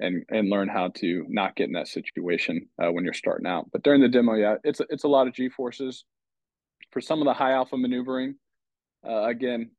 and 0.00 0.24
and 0.30 0.48
learn 0.48 0.68
how 0.68 0.88
to 0.96 1.24
not 1.28 1.54
get 1.54 1.66
in 1.66 1.72
that 1.72 1.88
situation 1.88 2.68
uh, 2.82 2.90
when 2.90 3.04
you're 3.04 3.12
starting 3.12 3.46
out. 3.46 3.70
But 3.70 3.82
during 3.82 4.00
the 4.00 4.08
demo, 4.08 4.34
yeah, 4.34 4.56
it's 4.64 4.80
it's 4.88 5.04
a 5.04 5.08
lot 5.08 5.26
of 5.26 5.34
G 5.34 5.48
forces. 5.48 6.04
For 6.90 7.00
some 7.00 7.20
of 7.20 7.26
the 7.26 7.34
high 7.34 7.52
alpha 7.52 7.76
maneuvering, 7.76 8.34
uh, 9.06 9.24
again, 9.24 9.70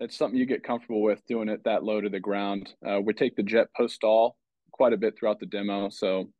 it's 0.00 0.16
something 0.16 0.38
you 0.38 0.46
get 0.46 0.62
comfortable 0.62 1.02
with 1.02 1.26
doing 1.26 1.48
it 1.48 1.64
that 1.64 1.84
low 1.84 2.00
to 2.00 2.08
the 2.08 2.20
ground. 2.20 2.72
we 3.02 3.12
take 3.12 3.36
the 3.36 3.42
jet 3.42 3.68
post 3.76 3.94
stall 3.94 4.36
quite 4.76 4.92
a 4.92 4.96
bit 4.96 5.18
throughout 5.18 5.40
the 5.40 5.46
demo. 5.46 5.88
So 5.88 6.30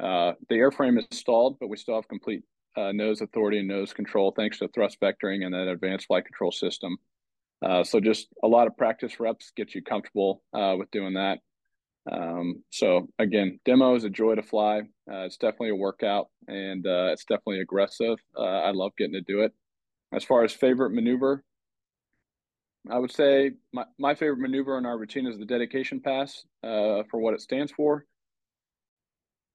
uh, 0.00 0.32
the 0.48 0.56
airframe 0.56 0.98
is 0.98 1.06
stalled, 1.10 1.58
but 1.60 1.68
we 1.68 1.76
still 1.76 1.96
have 1.96 2.08
complete 2.08 2.42
uh, 2.76 2.92
nose 2.92 3.20
authority 3.20 3.58
and 3.58 3.68
nose 3.68 3.92
control 3.92 4.32
thanks 4.36 4.58
to 4.58 4.68
thrust 4.68 4.98
vectoring 5.00 5.44
and 5.44 5.52
that 5.52 5.68
advanced 5.68 6.06
flight 6.06 6.24
control 6.24 6.52
system. 6.52 6.96
Uh, 7.62 7.84
so 7.84 8.00
just 8.00 8.28
a 8.42 8.48
lot 8.48 8.66
of 8.66 8.76
practice 8.76 9.20
reps 9.20 9.52
get 9.56 9.74
you 9.74 9.82
comfortable 9.82 10.42
uh, 10.54 10.74
with 10.78 10.90
doing 10.90 11.14
that. 11.14 11.40
Um, 12.10 12.62
so 12.70 13.08
again, 13.18 13.60
demo 13.66 13.94
is 13.94 14.04
a 14.04 14.10
joy 14.10 14.36
to 14.36 14.42
fly. 14.42 14.80
Uh, 15.10 15.24
it's 15.26 15.36
definitely 15.36 15.70
a 15.70 15.74
workout 15.74 16.28
and 16.48 16.86
uh, 16.86 17.10
it's 17.12 17.24
definitely 17.24 17.60
aggressive. 17.60 18.18
I 18.38 18.70
love 18.70 18.92
getting 18.96 19.12
to 19.14 19.20
do 19.20 19.40
it. 19.40 19.52
As 20.12 20.24
far 20.24 20.42
as 20.42 20.52
favorite 20.52 20.92
maneuver, 20.92 21.44
I 22.88 22.98
would 22.98 23.12
say 23.12 23.52
my, 23.72 23.84
my 23.98 24.14
favorite 24.14 24.38
maneuver 24.38 24.78
in 24.78 24.86
our 24.86 24.96
routine 24.96 25.26
is 25.26 25.38
the 25.38 25.44
dedication 25.44 26.00
pass 26.00 26.44
uh, 26.62 27.02
for 27.10 27.20
what 27.20 27.34
it 27.34 27.42
stands 27.42 27.72
for. 27.72 28.06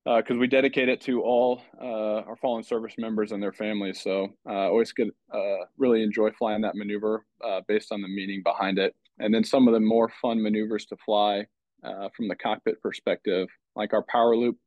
Because 0.06 0.36
uh, 0.36 0.40
we 0.40 0.46
dedicate 0.46 0.88
it 0.88 1.02
to 1.02 1.24
all 1.24 1.64
uh, 1.82 2.22
our 2.28 2.36
fallen 2.36 2.64
service 2.64 2.94
members 3.00 3.32
and 3.32 3.42
their 3.42 3.52
families. 3.52 4.02
So 4.02 4.28
uh, 4.48 4.70
always 4.70 4.92
get 4.92 5.08
uh, 5.34 5.66
really 5.80 6.04
enjoy 6.04 6.30
flying 6.38 6.62
that 6.62 6.76
maneuver 6.76 7.26
uh, 7.44 7.62
based 7.68 7.92
on 7.92 8.04
the 8.04 8.08
meaning 8.08 8.44
behind 8.44 8.78
it. 8.78 8.96
And 9.18 9.34
then 9.34 9.44
some 9.44 9.68
of 9.68 9.74
the 9.74 9.80
more 9.80 10.12
fun 10.22 10.44
maneuvers 10.44 10.86
to 10.88 10.98
fly 10.98 11.46
from 12.16 12.28
the 12.28 12.36
cockpit 12.36 12.82
perspective, 12.82 13.48
like 13.76 13.94
our 13.94 14.04
power 14.10 14.36
loop. 14.36 14.58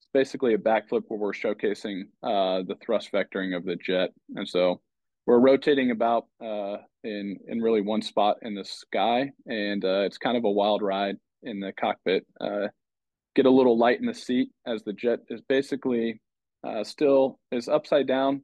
It's 0.00 0.08
basically 0.12 0.54
a 0.54 0.58
backflip 0.58 1.02
where 1.08 1.18
we're 1.18 1.32
showcasing 1.32 2.04
the 2.22 2.76
thrust 2.80 3.10
vectoring 3.12 3.56
of 3.56 3.64
the 3.64 3.76
jet. 3.76 4.10
And 4.36 4.48
so 4.48 4.80
we're 5.28 5.38
rotating 5.38 5.90
about 5.90 6.24
uh, 6.42 6.78
in 7.04 7.36
in 7.48 7.60
really 7.60 7.82
one 7.82 8.00
spot 8.00 8.38
in 8.40 8.54
the 8.54 8.64
sky, 8.64 9.30
and 9.44 9.84
uh, 9.84 10.00
it's 10.00 10.16
kind 10.16 10.38
of 10.38 10.44
a 10.44 10.50
wild 10.50 10.80
ride 10.80 11.16
in 11.42 11.60
the 11.60 11.70
cockpit. 11.78 12.26
Uh, 12.40 12.68
get 13.36 13.44
a 13.44 13.50
little 13.50 13.76
light 13.76 14.00
in 14.00 14.06
the 14.06 14.14
seat 14.14 14.48
as 14.66 14.82
the 14.84 14.92
jet 14.94 15.18
is 15.28 15.42
basically 15.42 16.18
uh, 16.66 16.82
still 16.82 17.38
is 17.52 17.68
upside 17.68 18.06
down, 18.06 18.42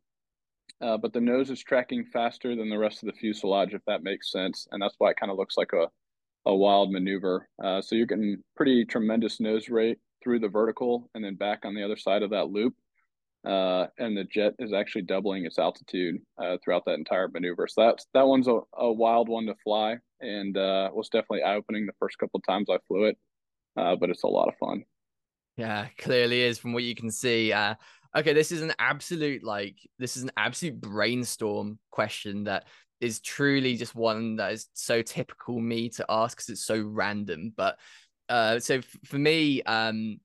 uh, 0.82 0.98
but 0.98 1.14
the 1.14 1.22
nose 1.22 1.48
is 1.48 1.62
tracking 1.62 2.04
faster 2.04 2.54
than 2.54 2.68
the 2.68 2.76
rest 2.76 3.02
of 3.02 3.06
the 3.06 3.18
fuselage, 3.18 3.72
if 3.72 3.80
that 3.86 4.02
makes 4.02 4.30
sense, 4.30 4.68
and 4.70 4.82
that's 4.82 4.96
why 4.98 5.08
it 5.08 5.16
kind 5.16 5.32
of 5.32 5.38
looks 5.38 5.56
like 5.56 5.72
a 5.72 5.86
a 6.44 6.54
wild 6.54 6.92
maneuver. 6.92 7.48
Uh, 7.64 7.80
so 7.80 7.94
you're 7.94 8.04
getting 8.04 8.36
pretty 8.56 8.84
tremendous 8.84 9.40
nose 9.40 9.70
rate 9.70 9.96
through 10.22 10.38
the 10.38 10.48
vertical 10.48 11.08
and 11.14 11.24
then 11.24 11.34
back 11.34 11.60
on 11.64 11.74
the 11.74 11.82
other 11.82 11.96
side 11.96 12.22
of 12.22 12.28
that 12.28 12.50
loop 12.50 12.74
uh, 13.44 13.86
and 13.98 14.16
the 14.16 14.24
jet 14.24 14.54
is 14.58 14.72
actually 14.72 15.02
doubling 15.02 15.44
its 15.44 15.58
altitude 15.58 16.20
uh, 16.38 16.56
throughout 16.62 16.84
that 16.86 16.94
entire 16.94 17.28
maneuver. 17.28 17.66
So 17.68 17.82
that's 17.82 18.06
that 18.14 18.26
one's 18.26 18.48
a, 18.48 18.60
a 18.76 18.90
wild 18.92 19.28
one 19.28 19.46
to 19.46 19.54
fly, 19.62 19.98
and 20.20 20.56
uh, 20.56 20.90
was 20.92 21.08
definitely 21.08 21.42
eye 21.42 21.56
opening 21.56 21.86
the 21.86 21.92
first 22.00 22.18
couple 22.18 22.38
of 22.38 22.44
times 22.46 22.68
I 22.70 22.78
flew 22.88 23.04
it, 23.04 23.18
uh, 23.76 23.96
but 23.96 24.10
it's 24.10 24.24
a 24.24 24.28
lot 24.28 24.48
of 24.48 24.56
fun. 24.58 24.84
Yeah, 25.56 25.88
clearly 25.98 26.42
is 26.42 26.58
from 26.58 26.72
what 26.72 26.82
you 26.82 26.94
can 26.94 27.10
see. 27.10 27.52
Uh, 27.52 27.74
okay, 28.16 28.32
this 28.32 28.50
is 28.50 28.62
an 28.62 28.72
absolute 28.78 29.44
like 29.44 29.76
this 29.98 30.16
is 30.16 30.24
an 30.24 30.32
absolute 30.36 30.80
brainstorm 30.80 31.78
question 31.90 32.44
that 32.44 32.66
is 33.00 33.20
truly 33.20 33.76
just 33.76 33.94
one 33.94 34.36
that 34.36 34.52
is 34.52 34.68
so 34.72 35.02
typical 35.02 35.60
me 35.60 35.90
to 35.90 36.04
ask 36.08 36.36
because 36.36 36.48
it's 36.48 36.64
so 36.64 36.82
random. 36.82 37.52
But 37.56 37.78
uh, 38.28 38.58
so 38.58 38.76
f- 38.76 38.96
for 39.04 39.18
me, 39.18 39.62
um, 39.62 40.18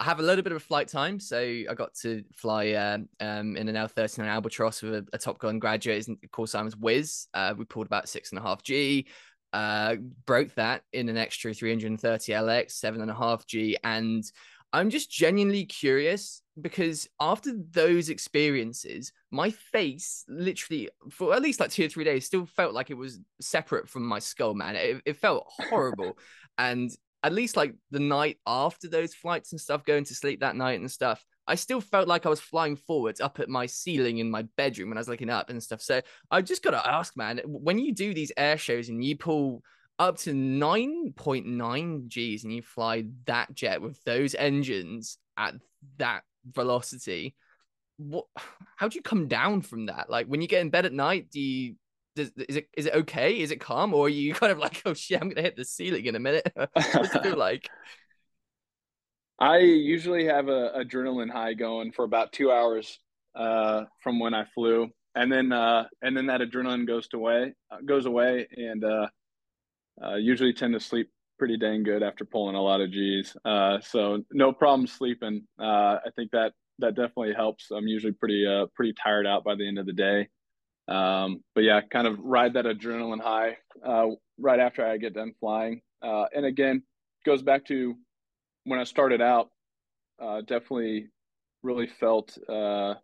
I 0.00 0.04
have 0.04 0.18
a 0.18 0.22
little 0.22 0.42
bit 0.42 0.52
of 0.52 0.56
a 0.56 0.64
flight 0.64 0.88
time, 0.88 1.20
so 1.20 1.38
I 1.38 1.74
got 1.76 1.92
to 1.96 2.24
fly 2.34 2.70
uh, 2.70 2.98
um, 3.20 3.54
in 3.58 3.68
an 3.68 3.74
L39 3.74 4.26
Albatross 4.26 4.80
with 4.80 4.94
a, 4.94 5.06
a 5.12 5.18
Top 5.18 5.38
Gun 5.38 5.58
graduate. 5.58 6.08
Of 6.08 6.30
course, 6.30 6.54
I 6.54 6.62
was 6.62 6.74
whiz. 6.74 7.26
Uh, 7.34 7.52
we 7.56 7.66
pulled 7.66 7.86
about 7.86 8.08
six 8.08 8.30
and 8.30 8.38
a 8.38 8.42
half 8.42 8.62
G, 8.62 9.06
uh, 9.52 9.96
broke 10.24 10.54
that 10.54 10.84
in 10.94 11.10
an 11.10 11.18
extra 11.18 11.52
330 11.52 12.32
LX, 12.32 12.70
seven 12.70 13.02
and 13.02 13.10
a 13.10 13.14
half 13.14 13.46
G, 13.46 13.76
and 13.84 14.24
I'm 14.72 14.88
just 14.88 15.10
genuinely 15.10 15.66
curious 15.66 16.40
because 16.58 17.06
after 17.20 17.52
those 17.70 18.08
experiences, 18.08 19.12
my 19.30 19.50
face 19.50 20.24
literally 20.28 20.88
for 21.10 21.34
at 21.34 21.42
least 21.42 21.60
like 21.60 21.72
two 21.72 21.84
or 21.84 21.88
three 21.88 22.04
days 22.04 22.24
still 22.24 22.46
felt 22.46 22.72
like 22.72 22.90
it 22.90 22.96
was 22.96 23.20
separate 23.40 23.86
from 23.86 24.06
my 24.06 24.18
skull, 24.18 24.54
man. 24.54 24.76
It, 24.76 25.02
it 25.04 25.16
felt 25.16 25.46
horrible. 25.68 26.16
and 26.58 26.90
at 27.22 27.32
least 27.32 27.56
like 27.56 27.74
the 27.90 28.00
night 28.00 28.38
after 28.46 28.88
those 28.88 29.14
flights 29.14 29.52
and 29.52 29.60
stuff, 29.60 29.84
going 29.84 30.04
to 30.04 30.14
sleep 30.14 30.40
that 30.40 30.56
night 30.56 30.80
and 30.80 30.90
stuff, 30.90 31.24
I 31.46 31.54
still 31.54 31.80
felt 31.80 32.08
like 32.08 32.26
I 32.26 32.30
was 32.30 32.40
flying 32.40 32.76
forwards 32.76 33.20
up 33.20 33.40
at 33.40 33.48
my 33.48 33.66
ceiling 33.66 34.18
in 34.18 34.30
my 34.30 34.42
bedroom 34.56 34.88
when 34.88 34.98
I 34.98 35.00
was 35.00 35.08
looking 35.08 35.30
up 35.30 35.50
and 35.50 35.62
stuff. 35.62 35.82
So 35.82 36.00
I 36.30 36.42
just 36.42 36.62
got 36.62 36.70
to 36.70 36.88
ask, 36.88 37.16
man, 37.16 37.40
when 37.44 37.78
you 37.78 37.92
do 37.94 38.14
these 38.14 38.32
air 38.36 38.56
shows 38.56 38.88
and 38.88 39.02
you 39.04 39.16
pull 39.16 39.62
up 39.98 40.16
to 40.18 40.32
9.9 40.32 42.08
Gs 42.08 42.44
and 42.44 42.52
you 42.52 42.62
fly 42.62 43.04
that 43.26 43.54
jet 43.54 43.82
with 43.82 44.02
those 44.04 44.34
engines 44.34 45.18
at 45.36 45.54
that 45.98 46.22
velocity, 46.46 47.34
what 47.98 48.24
how 48.76 48.88
do 48.88 48.96
you 48.96 49.02
come 49.02 49.28
down 49.28 49.60
from 49.60 49.86
that? 49.86 50.08
Like 50.08 50.26
when 50.26 50.40
you 50.40 50.48
get 50.48 50.62
in 50.62 50.70
bed 50.70 50.86
at 50.86 50.92
night, 50.92 51.30
do 51.30 51.40
you 51.40 51.74
does, 52.16 52.30
is 52.48 52.56
it 52.56 52.68
is 52.76 52.86
it 52.86 52.94
okay? 52.94 53.40
Is 53.40 53.50
it 53.50 53.60
calm, 53.60 53.94
or 53.94 54.06
are 54.06 54.08
you 54.08 54.34
kind 54.34 54.52
of 54.52 54.58
like, 54.58 54.82
oh 54.84 54.94
shit, 54.94 55.20
I'm 55.20 55.28
gonna 55.28 55.42
hit 55.42 55.56
the 55.56 55.64
ceiling 55.64 56.06
in 56.06 56.16
a 56.16 56.20
minute? 56.20 56.52
Like? 57.36 57.68
I 59.38 59.58
usually 59.58 60.26
have 60.26 60.48
a 60.48 60.72
adrenaline 60.76 61.30
high 61.30 61.54
going 61.54 61.92
for 61.92 62.04
about 62.04 62.32
two 62.32 62.52
hours 62.52 62.98
uh, 63.34 63.84
from 64.02 64.18
when 64.20 64.34
I 64.34 64.44
flew, 64.54 64.90
and 65.14 65.32
then 65.32 65.52
uh, 65.52 65.84
and 66.02 66.16
then 66.16 66.26
that 66.26 66.40
adrenaline 66.42 66.86
goes 66.86 67.08
away, 67.14 67.54
uh, 67.70 67.78
goes 67.86 68.04
away, 68.04 68.46
and 68.54 68.84
uh, 68.84 69.06
uh, 70.04 70.16
usually 70.16 70.52
tend 70.52 70.74
to 70.74 70.80
sleep 70.80 71.10
pretty 71.38 71.56
dang 71.56 71.82
good 71.82 72.02
after 72.02 72.26
pulling 72.26 72.54
a 72.54 72.60
lot 72.60 72.82
of 72.82 72.90
G's. 72.90 73.34
Uh, 73.44 73.80
so 73.80 74.22
no 74.30 74.52
problem 74.52 74.86
sleeping. 74.86 75.46
I 75.58 76.10
think 76.16 76.32
that 76.32 76.52
that 76.80 76.94
definitely 76.94 77.32
helps. 77.32 77.70
I'm 77.70 77.88
usually 77.88 78.12
pretty 78.12 78.44
pretty 78.74 78.92
tired 78.92 79.26
out 79.26 79.42
by 79.42 79.54
the 79.54 79.66
end 79.66 79.78
of 79.78 79.86
the 79.86 79.94
day. 79.94 80.28
Um, 80.88 81.42
but 81.54 81.62
yeah, 81.62 81.80
kind 81.92 82.06
of 82.06 82.18
ride 82.18 82.54
that 82.54 82.64
adrenaline 82.64 83.20
high 83.20 83.58
uh, 83.84 84.06
right 84.38 84.58
after 84.58 84.84
I 84.84 84.96
get 84.96 85.14
done 85.14 85.32
flying. 85.38 85.82
Uh, 86.02 86.24
and 86.34 86.44
again, 86.44 86.82
goes 87.24 87.42
back 87.42 87.64
to 87.66 87.94
when 88.64 88.80
I 88.80 88.84
started 88.84 89.20
out, 89.20 89.50
uh, 90.20 90.40
definitely 90.40 91.08
really 91.62 91.86
felt 91.86 92.36
uh, 92.48 92.94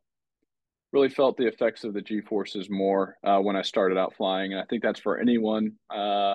really 0.92 1.08
felt 1.08 1.36
the 1.36 1.46
effects 1.46 1.84
of 1.84 1.94
the 1.94 2.02
G 2.02 2.20
forces 2.20 2.70
more 2.70 3.16
uh, 3.24 3.38
when 3.38 3.56
I 3.56 3.62
started 3.62 3.98
out 3.98 4.14
flying, 4.16 4.52
and 4.52 4.60
I 4.60 4.64
think 4.64 4.82
that's 4.82 5.00
for 5.00 5.18
anyone 5.18 5.72
uh, 5.94 6.34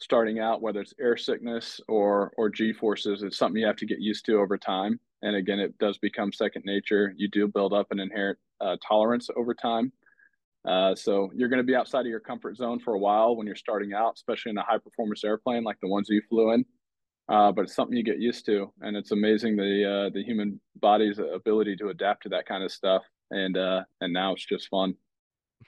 starting 0.00 0.38
out, 0.38 0.60
whether 0.60 0.80
it's 0.80 0.94
air 1.00 1.16
sickness 1.16 1.80
or 1.88 2.32
or 2.36 2.50
G 2.50 2.72
forces. 2.72 3.22
It's 3.22 3.38
something 3.38 3.60
you 3.60 3.66
have 3.66 3.76
to 3.76 3.86
get 3.86 4.00
used 4.00 4.24
to 4.26 4.38
over 4.38 4.58
time, 4.58 5.00
and 5.22 5.36
again, 5.36 5.58
it 5.58 5.76
does 5.78 5.98
become 5.98 6.32
second 6.32 6.64
nature. 6.64 7.14
You 7.16 7.28
do 7.28 7.48
build 7.48 7.72
up 7.72 7.88
an 7.90 8.00
inherent 8.00 8.38
uh, 8.60 8.76
tolerance 8.86 9.28
over 9.36 9.54
time. 9.54 9.92
Uh, 10.64 10.94
so 10.94 11.30
you're 11.34 11.48
going 11.48 11.58
to 11.58 11.64
be 11.64 11.74
outside 11.74 12.00
of 12.00 12.06
your 12.06 12.20
comfort 12.20 12.56
zone 12.56 12.78
for 12.78 12.94
a 12.94 12.98
while 12.98 13.36
when 13.36 13.46
you're 13.46 13.56
starting 13.56 13.92
out, 13.94 14.14
especially 14.14 14.50
in 14.50 14.58
a 14.58 14.62
high 14.62 14.78
performance 14.78 15.24
airplane 15.24 15.64
like 15.64 15.78
the 15.82 15.88
ones 15.88 16.08
you 16.08 16.22
flew 16.28 16.52
in 16.52 16.64
uh, 17.28 17.52
but 17.52 17.62
it's 17.62 17.74
something 17.74 17.96
you 17.96 18.02
get 18.02 18.18
used 18.18 18.44
to, 18.46 18.72
and 18.80 18.96
it's 18.96 19.12
amazing 19.12 19.56
the 19.56 20.06
uh, 20.06 20.10
the 20.12 20.22
human 20.22 20.60
body's 20.76 21.18
ability 21.18 21.76
to 21.76 21.88
adapt 21.88 22.24
to 22.24 22.28
that 22.28 22.46
kind 22.46 22.64
of 22.64 22.72
stuff. 22.72 23.02
And 23.30 23.56
uh, 23.56 23.84
and 24.00 24.12
now 24.12 24.32
it's 24.32 24.44
just 24.44 24.68
fun. 24.68 24.94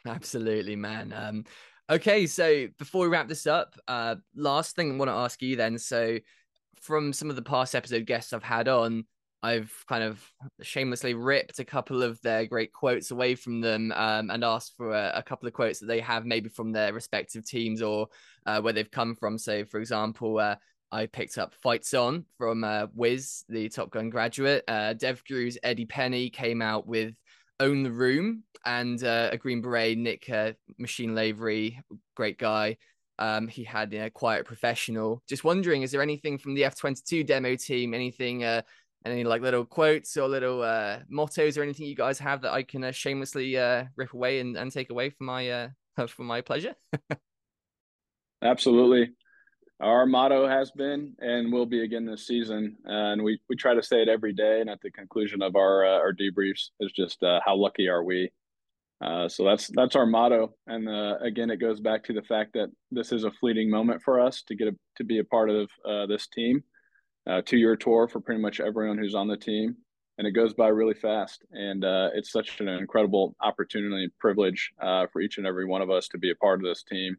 Absolutely, 0.06 0.76
man. 0.76 1.14
Um, 1.16 1.44
okay, 1.88 2.26
so 2.26 2.66
before 2.78 3.02
we 3.02 3.08
wrap 3.08 3.28
this 3.28 3.46
up, 3.46 3.74
uh, 3.86 4.16
last 4.34 4.74
thing 4.74 4.92
I 4.92 4.96
want 4.96 5.08
to 5.08 5.14
ask 5.14 5.40
you 5.40 5.56
then. 5.56 5.78
So, 5.78 6.18
from 6.80 7.12
some 7.12 7.30
of 7.30 7.36
the 7.36 7.42
past 7.42 7.74
episode 7.74 8.04
guests 8.04 8.32
I've 8.32 8.42
had 8.42 8.68
on, 8.68 9.04
I've 9.44 9.84
kind 9.86 10.02
of 10.02 10.26
shamelessly 10.62 11.12
ripped 11.12 11.58
a 11.58 11.66
couple 11.66 12.02
of 12.02 12.18
their 12.22 12.46
great 12.46 12.72
quotes 12.72 13.10
away 13.10 13.34
from 13.34 13.60
them 13.60 13.92
um, 13.94 14.30
and 14.30 14.42
asked 14.42 14.72
for 14.74 14.94
a, 14.94 15.12
a, 15.16 15.22
couple 15.22 15.46
of 15.46 15.52
quotes 15.52 15.80
that 15.80 15.86
they 15.86 16.00
have 16.00 16.24
maybe 16.24 16.48
from 16.48 16.72
their 16.72 16.94
respective 16.94 17.46
teams 17.46 17.82
or 17.82 18.08
uh, 18.46 18.62
where 18.62 18.72
they've 18.72 18.90
come 18.90 19.14
from. 19.14 19.36
So, 19.36 19.66
for 19.66 19.80
example, 19.80 20.38
uh, 20.38 20.56
I 20.90 21.04
picked 21.04 21.36
up 21.36 21.52
Fights 21.62 21.92
On 21.92 22.24
from 22.38 22.64
uh, 22.64 22.86
Wiz, 22.94 23.44
the 23.50 23.68
Top 23.68 23.90
Gun 23.90 24.08
graduate. 24.08 24.64
Uh, 24.66 24.94
DEVGRU's 24.94 25.58
Eddie 25.62 25.84
Penny 25.84 26.30
came 26.30 26.62
out 26.62 26.86
with 26.86 27.12
Own 27.60 27.82
the 27.82 27.92
Room, 27.92 28.44
and 28.64 29.04
uh, 29.04 29.28
a 29.30 29.36
Green 29.36 29.60
Beret, 29.60 29.98
Nick 29.98 30.30
uh, 30.30 30.52
Machine 30.78 31.14
Lavery, 31.14 31.82
great 32.16 32.38
guy. 32.38 32.78
Um, 33.18 33.46
he 33.46 33.62
had 33.62 33.92
you 33.92 34.00
know, 34.00 34.10
Quiet 34.10 34.44
Professional. 34.44 35.22
Just 35.28 35.44
wondering, 35.44 35.82
is 35.82 35.92
there 35.92 36.02
anything 36.02 36.38
from 36.38 36.54
the 36.54 36.62
F22 36.62 37.26
demo 37.26 37.54
team, 37.56 37.94
anything, 37.94 38.42
uh, 38.42 38.62
any 39.04 39.24
like 39.24 39.42
little 39.42 39.64
quotes 39.64 40.16
or 40.16 40.28
little 40.28 40.62
uh, 40.62 41.00
mottos 41.08 41.58
or 41.58 41.62
anything 41.62 41.86
you 41.86 41.94
guys 41.94 42.18
have 42.18 42.42
that 42.42 42.52
I 42.52 42.62
can 42.62 42.84
uh, 42.84 42.92
shamelessly 42.92 43.56
uh, 43.58 43.84
rip 43.96 44.12
away 44.14 44.40
and, 44.40 44.56
and 44.56 44.72
take 44.72 44.90
away 44.90 45.10
for 45.10 45.24
my 45.24 45.50
uh, 45.50 45.68
for 46.08 46.22
my 46.22 46.40
pleasure? 46.40 46.74
Absolutely 48.42 49.10
our 49.80 50.06
motto 50.06 50.48
has 50.48 50.70
been 50.70 51.14
and 51.18 51.52
will 51.52 51.66
be 51.66 51.82
again 51.82 52.06
this 52.06 52.26
season, 52.26 52.76
uh, 52.88 53.12
and 53.12 53.22
we 53.22 53.38
we 53.48 53.56
try 53.56 53.74
to 53.74 53.82
say 53.82 54.00
it 54.02 54.08
every 54.08 54.32
day. 54.32 54.60
And 54.60 54.70
at 54.70 54.80
the 54.80 54.90
conclusion 54.90 55.42
of 55.42 55.56
our 55.56 55.84
uh, 55.84 55.98
our 55.98 56.12
debriefs, 56.12 56.70
is 56.80 56.92
just 56.92 57.22
uh, 57.22 57.40
how 57.44 57.56
lucky 57.56 57.88
are 57.88 58.04
we. 58.04 58.30
So 59.28 59.44
that's 59.44 59.68
that's 59.74 59.96
our 59.96 60.06
motto, 60.06 60.54
and 60.66 60.88
again, 61.22 61.50
it 61.50 61.58
goes 61.58 61.80
back 61.80 62.04
to 62.04 62.12
the 62.14 62.22
fact 62.22 62.54
that 62.54 62.70
this 62.90 63.12
is 63.12 63.24
a 63.24 63.30
fleeting 63.32 63.68
moment 63.68 64.00
for 64.02 64.18
us 64.18 64.42
to 64.44 64.54
get 64.54 64.68
a, 64.68 64.76
to 64.96 65.04
be 65.04 65.18
a 65.18 65.24
part 65.24 65.50
of 65.50 65.68
this 66.08 66.26
team, 66.28 66.62
two 67.44 67.56
year 67.56 67.76
tour 67.76 68.08
for 68.08 68.20
pretty 68.20 68.40
much 68.40 68.60
everyone 68.60 68.98
who's 68.98 69.14
on 69.14 69.28
the 69.28 69.36
team, 69.36 69.76
and 70.18 70.26
it 70.26 70.32
goes 70.32 70.54
by 70.54 70.68
really 70.68 70.94
fast. 70.94 71.44
And 71.52 71.84
it's 72.14 72.30
such 72.32 72.60
an 72.60 72.68
incredible 72.68 73.34
opportunity 73.40 74.04
and 74.04 74.18
privilege 74.18 74.72
for 74.80 75.20
each 75.20 75.38
and 75.38 75.46
every 75.46 75.66
one 75.66 75.82
of 75.82 75.90
us 75.90 76.08
to 76.08 76.18
be 76.18 76.30
a 76.30 76.36
part 76.36 76.60
of 76.60 76.64
this 76.64 76.82
team. 76.82 77.16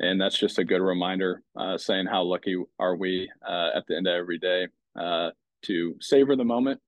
And 0.00 0.18
that's 0.18 0.38
just 0.38 0.58
a 0.58 0.64
good 0.64 0.80
reminder 0.80 1.42
uh, 1.54 1.76
saying 1.76 2.06
how 2.06 2.22
lucky 2.22 2.56
are 2.78 2.96
we 2.96 3.30
uh, 3.46 3.70
at 3.74 3.86
the 3.86 3.96
end 3.96 4.06
of 4.06 4.14
every 4.14 4.38
day 4.38 4.68
uh, 4.98 5.30
to 5.62 5.94
savor 6.00 6.36
the 6.36 6.44
moment 6.44 6.80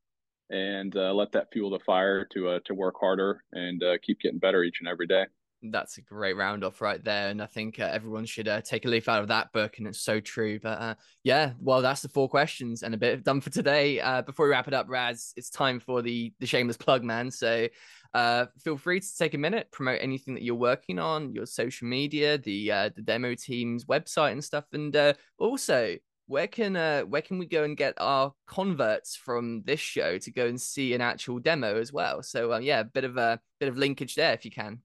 and 0.49 0.97
uh, 0.97 1.13
let 1.13 1.31
that 1.33 1.53
fuel 1.53 1.71
the 1.71 1.79
fire 1.79 2.25
to 2.33 2.49
uh, 2.49 2.59
to 2.65 2.75
work 2.75 2.95
harder 2.99 3.45
and 3.53 3.83
uh, 3.83 3.99
keep 4.03 4.19
getting 4.21 4.39
better 4.39 4.63
each 4.63 4.81
and 4.81 4.89
every 4.89 5.07
day 5.07 5.25
that's 5.71 5.99
a 5.99 6.01
great 6.01 6.37
round 6.37 6.65
off 6.65 6.81
right 6.81 7.05
there 7.05 7.29
and 7.29 7.43
i 7.43 7.47
think 7.47 7.79
everyone 7.79 8.25
should 8.25 8.51
take 8.65 8.85
a 8.85 8.89
leaf 8.89 9.09
out 9.09 9.21
of 9.21 9.29
that 9.29 9.53
book 9.53 9.79
and 9.79 9.87
it's 9.87 10.01
so 10.01 10.19
true 10.21 10.59
but 10.61 10.99
yeah 11.23 11.53
well 11.61 11.81
that's 11.81 12.03
the 12.03 12.09
four 12.09 12.29
questions 12.29 12.83
and 12.83 12.95
a 12.95 12.99
bit 12.99 13.23
done 13.23 13.41
for 13.41 13.51
today 13.51 14.01
before 14.27 14.47
we 14.47 14.51
wrap 14.51 14.69
it 14.69 14.75
up 14.75 14.89
RaZZ 14.89 15.35
it's 15.37 15.51
time 15.51 15.79
for 15.79 16.03
the 16.03 16.33
the 16.41 16.47
shameless 16.47 16.77
plug 16.77 17.05
man 17.05 17.31
so 17.31 17.69
uh, 18.15 18.47
feel 18.59 18.77
free 18.77 19.01
to 19.01 19.17
take 19.17 19.35
a 19.35 19.39
minute, 19.39 19.71
promote 19.73 19.99
anything 20.03 20.35
that 20.35 20.43
you're 20.43 20.55
working 20.55 20.99
on, 20.99 21.33
your 21.33 21.47
social 21.47 21.89
media, 21.89 22.37
the 22.39 22.71
uh, 22.71 22.91
the 22.95 23.01
demo 23.03 23.35
team's 23.35 23.87
website 23.87 24.33
and 24.33 24.45
stuff, 24.45 24.65
and 24.73 24.95
uh, 24.95 25.15
also 25.39 25.97
where 26.27 26.47
can 26.47 26.77
uh, 26.77 27.03
where 27.03 27.23
can 27.23 27.39
we 27.39 27.47
go 27.47 27.65
and 27.65 27.77
get 27.77 27.95
our 27.99 28.33
converts 28.47 29.17
from 29.17 29.63
this 29.65 29.81
show 29.81 30.19
to 30.19 30.31
go 30.31 30.47
and 30.47 30.61
see 30.61 30.95
an 30.95 31.01
actual 31.01 31.39
demo 31.39 31.79
as 31.79 31.93
well? 31.93 32.23
So 32.23 32.53
uh, 32.53 32.59
yeah, 32.59 32.81
a 32.81 32.85
bit 32.85 33.05
of 33.05 33.17
a 33.17 33.41
bit 33.61 33.69
of 33.69 33.79
linkage 33.79 34.15
there 34.15 34.35
if 34.35 34.45
you 34.45 34.51
can. 34.51 34.81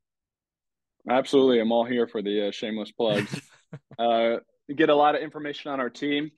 Absolutely, 1.09 1.59
I'm 1.59 1.71
all 1.71 1.85
here 1.85 2.07
for 2.07 2.21
the 2.21 2.47
uh, 2.47 2.51
shameless 2.51 2.91
plugs. 2.91 3.41
uh, 3.99 4.37
get 4.75 4.89
a 4.89 4.95
lot 4.95 5.15
of 5.15 5.21
information 5.21 5.71
on 5.71 5.79
our 5.79 5.89
team 5.89 6.31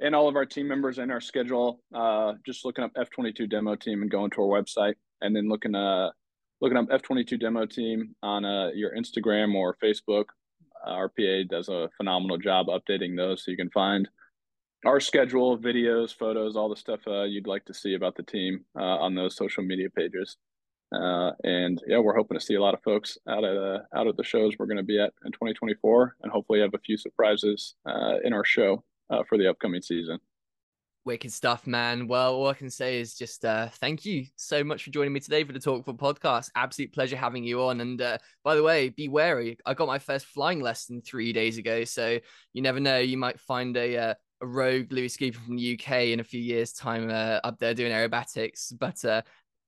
and 0.00 0.14
all 0.14 0.28
of 0.28 0.36
our 0.36 0.46
team 0.46 0.68
members 0.68 0.98
and 0.98 1.10
our 1.10 1.20
schedule. 1.20 1.80
Uh, 1.94 2.34
just 2.44 2.64
looking 2.64 2.84
up 2.84 2.92
F22 2.94 3.48
demo 3.48 3.76
team 3.76 4.02
and 4.02 4.10
going 4.10 4.30
to 4.30 4.42
our 4.42 4.62
website, 4.62 4.94
and 5.20 5.34
then 5.34 5.48
looking 5.48 5.74
uh 5.74 6.10
looking 6.60 6.76
up 6.76 6.88
F22 6.88 7.40
demo 7.40 7.64
team 7.64 8.14
on 8.22 8.44
uh, 8.44 8.68
your 8.74 8.94
Instagram 8.94 9.54
or 9.54 9.76
Facebook. 9.82 10.26
Uh, 10.86 10.92
RPA 10.92 11.48
does 11.48 11.68
a 11.68 11.88
phenomenal 11.96 12.38
job 12.38 12.66
updating 12.66 13.16
those 13.16 13.44
so 13.44 13.50
you 13.50 13.56
can 13.56 13.70
find 13.70 14.08
our 14.86 15.00
schedule, 15.00 15.58
videos, 15.58 16.16
photos, 16.16 16.56
all 16.56 16.68
the 16.68 16.76
stuff 16.76 17.00
uh, 17.06 17.24
you'd 17.24 17.46
like 17.46 17.64
to 17.66 17.74
see 17.74 17.94
about 17.94 18.16
the 18.16 18.22
team 18.22 18.64
uh, 18.78 18.82
on 18.98 19.14
those 19.14 19.36
social 19.36 19.62
media 19.62 19.88
pages. 19.90 20.36
Uh, 20.92 21.32
and 21.44 21.80
yeah, 21.86 21.98
we're 21.98 22.16
hoping 22.16 22.38
to 22.38 22.44
see 22.44 22.54
a 22.54 22.62
lot 22.62 22.74
of 22.74 22.82
folks 22.82 23.16
out 23.28 23.44
at 23.44 23.56
uh, 23.56 23.78
out 23.94 24.08
at 24.08 24.16
the 24.16 24.24
shows 24.24 24.54
we're 24.58 24.66
going 24.66 24.76
to 24.76 24.82
be 24.82 25.00
at 25.00 25.12
in 25.24 25.32
2024, 25.32 26.16
and 26.22 26.32
hopefully 26.32 26.60
have 26.60 26.74
a 26.74 26.78
few 26.78 26.96
surprises 26.96 27.74
in 28.24 28.32
our 28.32 28.44
show 28.44 28.82
for 29.28 29.38
the 29.38 29.48
upcoming 29.48 29.82
season. 29.82 30.18
Wicked 31.06 31.32
stuff, 31.32 31.66
man. 31.66 32.08
Well, 32.08 32.34
all 32.34 32.48
I 32.48 32.54
can 32.54 32.68
say 32.68 33.00
is 33.00 33.14
just 33.14 33.46
uh, 33.46 33.68
thank 33.80 34.04
you 34.04 34.26
so 34.36 34.62
much 34.62 34.84
for 34.84 34.90
joining 34.90 35.14
me 35.14 35.20
today 35.20 35.44
for 35.44 35.52
the 35.54 35.58
Talk4 35.58 35.96
podcast. 35.96 36.50
Absolute 36.54 36.92
pleasure 36.92 37.16
having 37.16 37.42
you 37.42 37.62
on. 37.62 37.80
And 37.80 38.02
uh, 38.02 38.18
by 38.44 38.54
the 38.54 38.62
way, 38.62 38.90
be 38.90 39.08
wary. 39.08 39.56
I 39.64 39.72
got 39.72 39.86
my 39.86 39.98
first 39.98 40.26
flying 40.26 40.60
lesson 40.60 41.00
three 41.00 41.32
days 41.32 41.56
ago, 41.56 41.84
so 41.84 42.18
you 42.52 42.60
never 42.60 42.80
know. 42.80 42.98
You 42.98 43.16
might 43.16 43.40
find 43.40 43.74
a 43.78 43.96
uh, 43.96 44.14
a 44.42 44.46
rogue 44.46 44.92
Louis 44.92 45.08
Skupien 45.08 45.34
from 45.34 45.56
the 45.56 45.74
UK 45.74 46.08
in 46.08 46.20
a 46.20 46.24
few 46.24 46.40
years' 46.40 46.72
time 46.74 47.08
uh, 47.08 47.40
up 47.44 47.58
there 47.58 47.72
doing 47.72 47.92
aerobatics. 47.92 48.72
But 48.78 49.02
uh, 49.02 49.22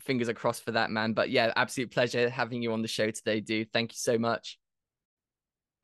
fingers 0.05 0.28
are 0.28 0.34
crossed 0.34 0.64
for 0.64 0.72
that, 0.72 0.90
man. 0.90 1.12
But 1.12 1.30
yeah, 1.30 1.53
absolute 1.57 1.90
pleasure 1.90 2.28
having 2.28 2.62
you 2.62 2.72
on 2.72 2.82
the 2.82 2.88
show 2.88 3.11
today, 3.11 3.40
dude. 3.40 3.72
Thank 3.72 3.92
you 3.92 3.98
so 3.98 4.18
much. 4.18 4.59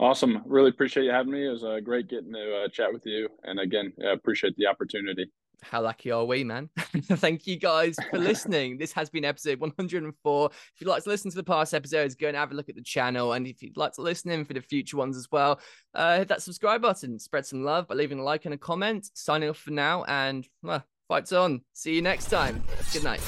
Awesome. 0.00 0.42
Really 0.46 0.70
appreciate 0.70 1.04
you 1.04 1.10
having 1.10 1.32
me. 1.32 1.46
It 1.46 1.50
was 1.50 1.64
uh, 1.64 1.80
great 1.82 2.08
getting 2.08 2.32
to 2.32 2.64
uh, 2.64 2.68
chat 2.68 2.92
with 2.92 3.04
you. 3.04 3.28
And 3.44 3.58
again, 3.58 3.92
I 4.04 4.12
appreciate 4.12 4.56
the 4.56 4.66
opportunity. 4.66 5.30
How 5.62 5.82
lucky 5.82 6.12
are 6.12 6.24
we, 6.24 6.44
man? 6.44 6.70
Thank 6.78 7.48
you 7.48 7.56
guys 7.56 7.96
for 8.10 8.18
listening. 8.18 8.78
This 8.78 8.92
has 8.92 9.10
been 9.10 9.24
episode 9.24 9.58
104. 9.58 10.50
If 10.52 10.80
you'd 10.80 10.86
like 10.86 11.02
to 11.02 11.08
listen 11.08 11.32
to 11.32 11.36
the 11.36 11.42
past 11.42 11.74
episodes, 11.74 12.14
go 12.14 12.28
and 12.28 12.36
have 12.36 12.52
a 12.52 12.54
look 12.54 12.68
at 12.68 12.76
the 12.76 12.82
channel. 12.82 13.32
And 13.32 13.44
if 13.44 13.60
you'd 13.60 13.76
like 13.76 13.92
to 13.94 14.02
listen 14.02 14.30
in 14.30 14.44
for 14.44 14.54
the 14.54 14.60
future 14.60 14.96
ones 14.96 15.16
as 15.16 15.28
well, 15.32 15.60
uh, 15.94 16.18
hit 16.18 16.28
that 16.28 16.42
subscribe 16.42 16.82
button, 16.82 17.18
spread 17.18 17.44
some 17.44 17.64
love 17.64 17.88
by 17.88 17.96
leaving 17.96 18.20
a 18.20 18.22
like 18.22 18.44
and 18.44 18.54
a 18.54 18.58
comment. 18.58 19.10
Signing 19.14 19.48
off 19.48 19.58
for 19.58 19.72
now, 19.72 20.04
and 20.04 20.46
well, 20.62 20.84
fights 21.08 21.32
on. 21.32 21.62
See 21.72 21.96
you 21.96 22.02
next 22.02 22.30
time. 22.30 22.62
Good 22.92 23.02
night. 23.02 23.20